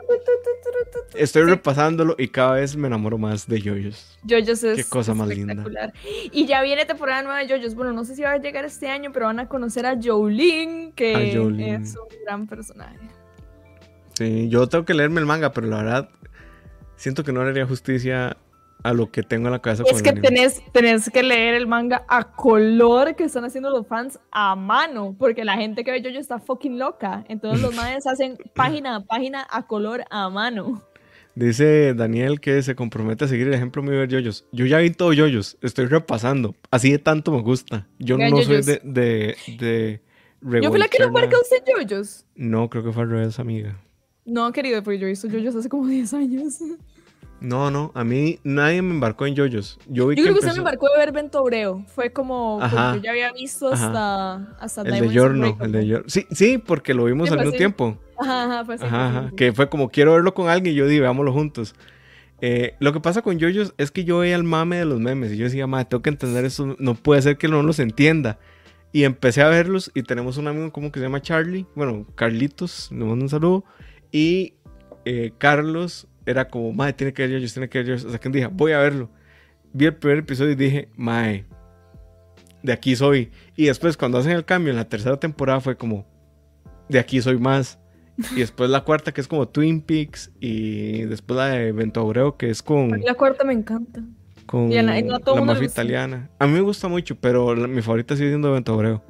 estoy 1.15 1.43
repasándolo 1.43 2.15
y 2.19 2.29
cada 2.29 2.55
vez 2.55 2.75
me 2.75 2.87
enamoro 2.87 3.19
más 3.19 3.47
de 3.47 3.61
JoJo's. 3.61 4.19
JoJo's 4.27 4.65
es 4.65 4.77
Qué 4.77 4.85
cosa 4.85 5.13
más 5.13 5.29
linda. 5.29 5.93
Y 6.33 6.47
ya 6.47 6.63
viene 6.63 6.87
temporada 6.87 7.23
nueva 7.23 7.41
de 7.41 7.49
JoJo's. 7.49 7.75
Bueno, 7.75 7.93
no 7.93 8.05
sé 8.05 8.15
si 8.15 8.23
va 8.23 8.33
a 8.33 8.39
llegar 8.39 8.65
este 8.65 8.89
año, 8.89 9.13
pero 9.13 9.27
van 9.27 9.41
a 9.41 9.49
conocer 9.49 9.85
a 9.85 9.99
Jolene, 10.01 10.93
que 10.95 11.33
es 11.33 11.37
un 11.37 12.09
gran 12.25 12.47
personaje. 12.47 12.99
Sí, 14.15 14.49
yo 14.49 14.67
tengo 14.69 14.85
que 14.85 14.95
leerme 14.95 15.21
el 15.21 15.27
manga, 15.27 15.53
pero 15.53 15.67
la 15.67 15.79
verdad 15.79 16.09
siento 16.97 17.25
que 17.25 17.33
no 17.33 17.43
le 17.45 17.51
haría 17.51 17.67
justicia 17.67 18.37
a 18.83 18.93
lo 18.93 19.11
que 19.11 19.23
tengo 19.23 19.49
en 19.49 19.53
la 19.53 19.61
cabeza. 19.61 19.85
Es 19.87 20.03
que 20.03 20.13
tenés, 20.13 20.63
tenés, 20.73 21.11
que 21.11 21.23
leer 21.23 21.55
el 21.55 21.67
manga 21.67 22.05
a 22.09 22.33
color 22.33 23.15
que 23.17 23.25
están 23.25 23.45
haciendo 23.45 23.71
los 23.71 23.87
fans 23.87 24.19
a 24.31 24.57
mano, 24.57 25.15
porque 25.19 25.45
la 25.45 25.57
gente 25.57 25.85
que 25.85 25.91
ve 25.91 26.03
yo 26.03 26.11
está 26.19 26.39
fucking 26.39 26.79
loca. 26.79 27.25
Entonces 27.29 27.61
los 27.61 27.75
madres 27.77 28.07
hacen 28.07 28.37
página 28.55 28.97
a 28.97 29.01
página 29.01 29.47
a 29.51 29.67
color 29.67 30.05
a 30.11 30.29
mano. 30.29 30.83
Dice 31.35 31.95
Daniel 31.95 32.41
que 32.41 32.63
se 32.63 32.75
compromete 32.75 33.25
a 33.25 33.29
seguir 33.29 33.49
el 33.49 33.55
ejemplo 33.55 33.83
mío 33.83 34.01
de 34.01 34.09
yoyos. 34.09 34.47
Yo 34.53 34.67
ya 34.67 34.79
vi 34.79 34.91
todo 34.91 35.13
yoyos, 35.15 35.57
estoy 35.63 35.87
repasando. 35.87 36.55
Así 36.71 36.93
de 36.93 36.99
tanto 36.99 37.33
me 37.33 37.41
gusta. 37.41 37.89
Yo 37.99 38.19
no 38.19 38.43
soy 38.43 38.63
de, 38.63 38.81
de, 38.85 39.37
de 39.59 40.01
Yo 40.61 40.71
fui 40.71 40.79
la 40.79 40.89
que 40.89 40.99
no 40.99 41.11
marca 41.11 41.37
usted 41.41 41.63
yoyos. 41.67 42.27
No, 42.35 42.69
creo 42.69 42.85
que 42.85 42.93
fue 42.93 43.05
al 43.05 43.11
revés, 43.11 43.39
amiga. 43.39 43.81
No, 44.25 44.53
querido, 44.53 44.83
porque 44.83 44.99
yo 44.99 45.07
he 45.07 45.11
visto 45.11 45.27
yoyos 45.27 45.55
hace 45.57 45.69
como 45.69 45.87
10 45.87 46.15
años. 46.15 46.59
No, 47.43 47.73
no, 47.73 47.91
a 47.95 48.05
mí 48.05 48.39
nadie 48.45 48.81
me 48.83 48.95
embarcó 48.95 49.27
en 49.27 49.35
yoyos. 49.35 49.79
Yo, 49.89 50.07
vi 50.07 50.17
yo 50.17 50.23
creo 50.23 50.35
que 50.35 50.41
usted 50.41 50.53
me 50.53 50.59
embarcó 50.59 50.89
de 50.91 50.97
ver 50.97 51.13
Bento 51.13 51.43
Obreo. 51.43 51.85
Fue 51.89 52.13
como 52.13 52.61
yo 52.61 52.97
ya 53.03 53.11
había 53.11 53.33
visto 53.33 53.69
hasta, 53.73 54.55
hasta 54.61 54.83
el 54.83 55.09
de 55.09 55.09
Yorno, 55.13 55.59
el 55.61 55.73
de 55.73 55.87
Yorno. 55.87 56.09
Sí, 56.09 56.25
sí, 56.31 56.59
porque 56.59 56.95
lo 56.95 57.05
vimos 57.05 57.33
al 57.33 57.39
mismo 57.39 57.53
tiempo. 57.53 57.99
Ajá, 58.17 58.45
ajá, 58.45 58.65
fue 58.65 58.75
así. 58.77 58.85
Ajá, 58.85 59.33
que 59.37 59.53
fue 59.53 59.69
como 59.69 59.91
quiero 59.91 60.13
verlo 60.13 60.33
con 60.35 60.49
alguien 60.49 60.75
y 60.75 60.79
yo 60.79 60.87
dije, 60.87 61.01
veámoslo 61.01 61.33
juntos. 61.33 61.75
Eh, 62.41 62.75
lo 62.79 62.93
que 62.93 63.01
pasa 63.01 63.23
con 63.23 63.39
yoyos 63.39 63.75
es 63.77 63.91
que 63.91 64.05
yo 64.05 64.19
veía 64.19 64.37
el 64.37 64.45
mame 64.45 64.77
de 64.77 64.85
los 64.85 65.01
memes 65.01 65.33
y 65.33 65.37
yo 65.37 65.45
decía, 65.45 65.67
madre, 65.67 65.87
tengo 65.87 66.03
que 66.03 66.11
entender 66.11 66.45
eso, 66.45 66.77
no 66.79 66.95
puede 66.95 67.23
ser 67.23 67.39
que 67.39 67.49
no 67.49 67.63
los 67.63 67.81
entienda. 67.81 68.39
Y 68.93 69.05
empecé 69.05 69.43
a 69.43 69.49
verlos 69.49 69.91
y 69.95 70.03
tenemos 70.03 70.37
un 70.37 70.47
amigo 70.47 70.71
como 70.71 70.93
que 70.93 71.01
se 71.01 71.07
llama 71.07 71.23
Charlie, 71.23 71.67
bueno, 71.75 72.07
Carlitos, 72.15 72.91
le 72.93 73.05
mando 73.05 73.25
un 73.25 73.29
saludo. 73.29 73.65
Y 74.13 74.55
eh, 75.05 75.33
Carlos 75.39 76.07
era 76.27 76.49
como, 76.49 76.73
mae, 76.73 76.93
tiene 76.93 77.13
que 77.13 77.27
ver 77.27 77.41
yo, 77.41 77.53
tiene 77.53 77.69
que 77.69 77.83
ver. 77.83 77.93
O 77.93 77.99
sea, 77.99 78.19
que 78.19 78.29
dije, 78.29 78.47
voy 78.47 78.73
a 78.73 78.79
verlo. 78.79 79.11
Vi 79.73 79.87
el 79.87 79.95
primer 79.95 80.19
episodio 80.19 80.53
y 80.53 80.57
dije, 80.57 80.89
mae, 80.97 81.47
de 82.63 82.73
aquí 82.73 82.97
soy. 82.97 83.31
Y 83.57 83.67
después, 83.67 83.97
cuando 83.97 84.19
hacen 84.19 84.33
el 84.33 84.45
cambio 84.45 84.71
en 84.71 84.77
la 84.77 84.89
tercera 84.89 85.19
temporada, 85.19 85.61
fue 85.61 85.77
como, 85.77 86.07
de 86.89 86.99
aquí 86.99 87.21
soy 87.21 87.39
más. 87.39 87.79
Y 88.37 88.41
después 88.41 88.71
la 88.71 88.83
cuarta, 88.85 89.13
que 89.13 89.21
es 89.21 89.29
como 89.29 89.49
Twin 89.49 89.81
Peaks. 89.81 90.33
Y 90.41 91.03
después 91.03 91.37
la 91.37 91.47
de 91.49 91.73
Vento 91.73 92.37
que 92.37 92.51
es 92.51 92.63
con. 92.63 93.01
La 93.01 93.15
cuarta 93.15 93.45
me 93.45 93.53
encanta. 93.53 94.03
Con 94.47 94.71
la, 94.71 95.45
mafia 95.45 95.67
italiana. 95.67 96.31
A 96.39 96.47
mí 96.47 96.53
me 96.53 96.61
gusta 96.61 96.89
mucho, 96.89 97.17
pero 97.17 97.55
mi 97.55 97.81
favorita 97.81 98.17
sigue 98.17 98.31
siendo 98.31 98.53
Vento 98.53 99.03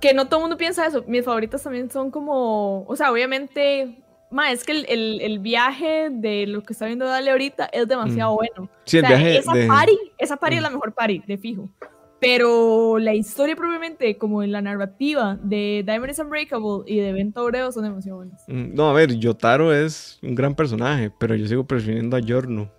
Que 0.00 0.12
no 0.12 0.26
todo 0.26 0.40
el 0.40 0.42
mundo 0.42 0.56
piensa 0.56 0.86
eso. 0.86 1.04
Mis 1.06 1.24
favoritas 1.24 1.62
también 1.62 1.90
son 1.90 2.10
como. 2.10 2.84
O 2.84 2.96
sea, 2.96 3.10
obviamente 3.10 4.03
Ma, 4.34 4.50
es 4.50 4.64
que 4.64 4.72
el, 4.72 5.20
el, 5.20 5.38
viaje 5.38 6.08
de 6.10 6.48
lo 6.48 6.64
que 6.64 6.72
está 6.72 6.86
viendo 6.86 7.06
Dale 7.06 7.30
ahorita 7.30 7.66
es 7.66 7.86
demasiado 7.86 8.32
mm. 8.32 8.36
bueno. 8.36 8.70
Sí, 8.84 8.96
el 8.96 9.06
viaje 9.06 9.38
esa 9.38 9.52
party, 9.68 9.98
esa 10.18 10.36
party 10.36 10.56
es 10.56 10.60
mm. 10.60 10.64
la 10.64 10.70
mejor 10.70 10.92
party, 10.92 11.22
de 11.24 11.38
fijo. 11.38 11.70
Pero 12.18 12.98
la 12.98 13.14
historia 13.14 13.54
propiamente, 13.54 14.18
como 14.18 14.42
en 14.42 14.50
la 14.50 14.60
narrativa 14.60 15.38
de 15.40 15.84
Diamond 15.86 16.10
is 16.10 16.18
Unbreakable 16.18 16.82
y 16.84 16.98
de 16.98 17.12
Vento 17.12 17.44
Obreo 17.44 17.70
son 17.70 17.84
demasiado 17.84 18.16
buenas. 18.18 18.42
Mm, 18.48 18.74
no, 18.74 18.90
a 18.90 18.92
ver, 18.92 19.14
Yotaro 19.16 19.72
es 19.72 20.18
un 20.20 20.34
gran 20.34 20.56
personaje, 20.56 21.12
pero 21.20 21.36
yo 21.36 21.46
sigo 21.46 21.64
prefiriendo 21.64 22.16
a 22.16 22.20
Yorno. 22.20 22.72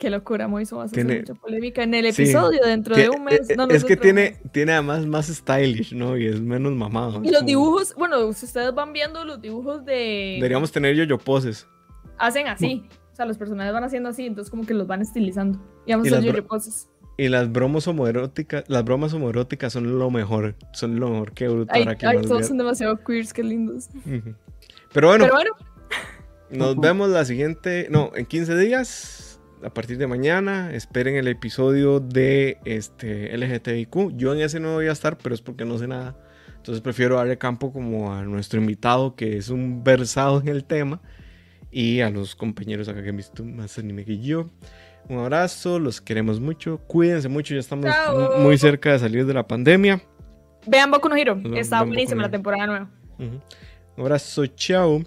Qué 0.00 0.08
locura, 0.08 0.48
Moiso, 0.48 0.78
vas 0.78 0.90
a 0.90 0.92
hacer 0.92 1.20
mucha 1.20 1.34
polémica 1.34 1.82
en 1.82 1.92
el 1.92 2.06
episodio 2.06 2.62
dentro 2.64 2.96
de 2.96 3.10
un 3.10 3.22
mes. 3.22 3.50
Eh, 3.50 3.54
no, 3.54 3.68
es 3.68 3.84
que 3.84 3.98
tiene, 3.98 4.38
tiene 4.50 4.72
además 4.72 5.04
más 5.04 5.26
stylish, 5.26 5.92
¿no? 5.92 6.16
Y 6.16 6.26
es 6.26 6.40
menos 6.40 6.72
mamado. 6.72 7.20
Y 7.22 7.30
los 7.30 7.44
dibujos, 7.44 7.94
bueno, 7.98 8.32
si 8.32 8.46
ustedes 8.46 8.74
van 8.74 8.94
viendo 8.94 9.22
los 9.26 9.42
dibujos 9.42 9.84
de... 9.84 10.36
Deberíamos 10.36 10.72
tener 10.72 10.96
yo-yo 10.96 11.18
poses. 11.18 11.68
Hacen 12.16 12.48
así. 12.48 12.88
O 13.12 13.14
sea, 13.14 13.26
los 13.26 13.36
personajes 13.36 13.74
van 13.74 13.84
haciendo 13.84 14.08
así, 14.08 14.24
entonces 14.24 14.50
como 14.50 14.64
que 14.64 14.72
los 14.72 14.86
van 14.86 15.02
estilizando. 15.02 15.60
Y 15.84 15.92
vamos 15.92 16.10
a 16.10 16.16
hacer 16.16 16.24
yo-yo 16.24 16.46
poses. 16.46 16.88
Y 17.18 17.28
las 17.28 17.52
bromas 17.52 17.86
homoeróticas, 17.86 18.64
las 18.68 18.82
bromas 18.82 19.12
homoeróticas 19.12 19.74
son 19.74 19.98
lo 19.98 20.10
mejor, 20.10 20.54
son 20.72 20.98
lo 20.98 21.10
mejor 21.10 21.32
que 21.32 21.46
bruto 21.46 21.70
Ay, 21.74 21.84
ay 21.86 22.22
todos 22.22 22.46
son 22.46 22.56
demasiado 22.56 22.96
queers, 23.04 23.34
qué 23.34 23.42
lindos. 23.42 23.90
Pero 24.94 25.08
bueno, 25.08 25.26
Pero 25.26 25.34
bueno. 25.34 25.50
nos 26.48 26.78
vemos 26.78 27.10
la 27.10 27.26
siguiente, 27.26 27.88
no, 27.90 28.12
en 28.14 28.24
15 28.24 28.56
días 28.56 29.29
a 29.64 29.70
partir 29.70 29.98
de 29.98 30.06
mañana. 30.06 30.72
Esperen 30.72 31.16
el 31.16 31.28
episodio 31.28 32.00
de 32.00 32.58
este 32.64 33.36
LGTBIQ. 33.36 34.16
Yo 34.16 34.34
en 34.34 34.40
ese 34.40 34.60
no 34.60 34.74
voy 34.74 34.88
a 34.88 34.92
estar, 34.92 35.18
pero 35.18 35.34
es 35.34 35.40
porque 35.40 35.64
no 35.64 35.78
sé 35.78 35.86
nada. 35.86 36.16
Entonces 36.56 36.82
prefiero 36.82 37.16
darle 37.16 37.38
campo 37.38 37.72
como 37.72 38.12
a 38.12 38.22
nuestro 38.22 38.60
invitado, 38.60 39.14
que 39.16 39.38
es 39.38 39.48
un 39.48 39.82
versado 39.82 40.40
en 40.40 40.48
el 40.48 40.64
tema, 40.64 41.00
y 41.70 42.00
a 42.00 42.10
los 42.10 42.36
compañeros 42.36 42.88
acá 42.88 43.02
que 43.02 43.08
han 43.08 43.16
visto 43.16 43.44
más 43.44 43.78
anime 43.78 44.04
que 44.04 44.18
yo. 44.18 44.50
Un 45.08 45.18
abrazo, 45.18 45.78
los 45.78 46.00
queremos 46.00 46.38
mucho, 46.38 46.78
cuídense 46.86 47.28
mucho, 47.28 47.54
ya 47.54 47.60
estamos 47.60 47.90
muy 48.38 48.58
cerca 48.58 48.92
de 48.92 48.98
salir 48.98 49.24
de 49.24 49.34
la 49.34 49.46
pandemia. 49.46 50.02
Vean 50.66 50.90
Boku 50.90 51.08
no 51.08 51.16
Hero. 51.16 51.40
Está 51.54 51.82
buenísima 51.82 52.22
la 52.22 52.30
temporada 52.30 52.66
nueva. 52.66 52.90
Un 53.18 53.40
abrazo, 53.96 54.46
chao. 54.46 55.02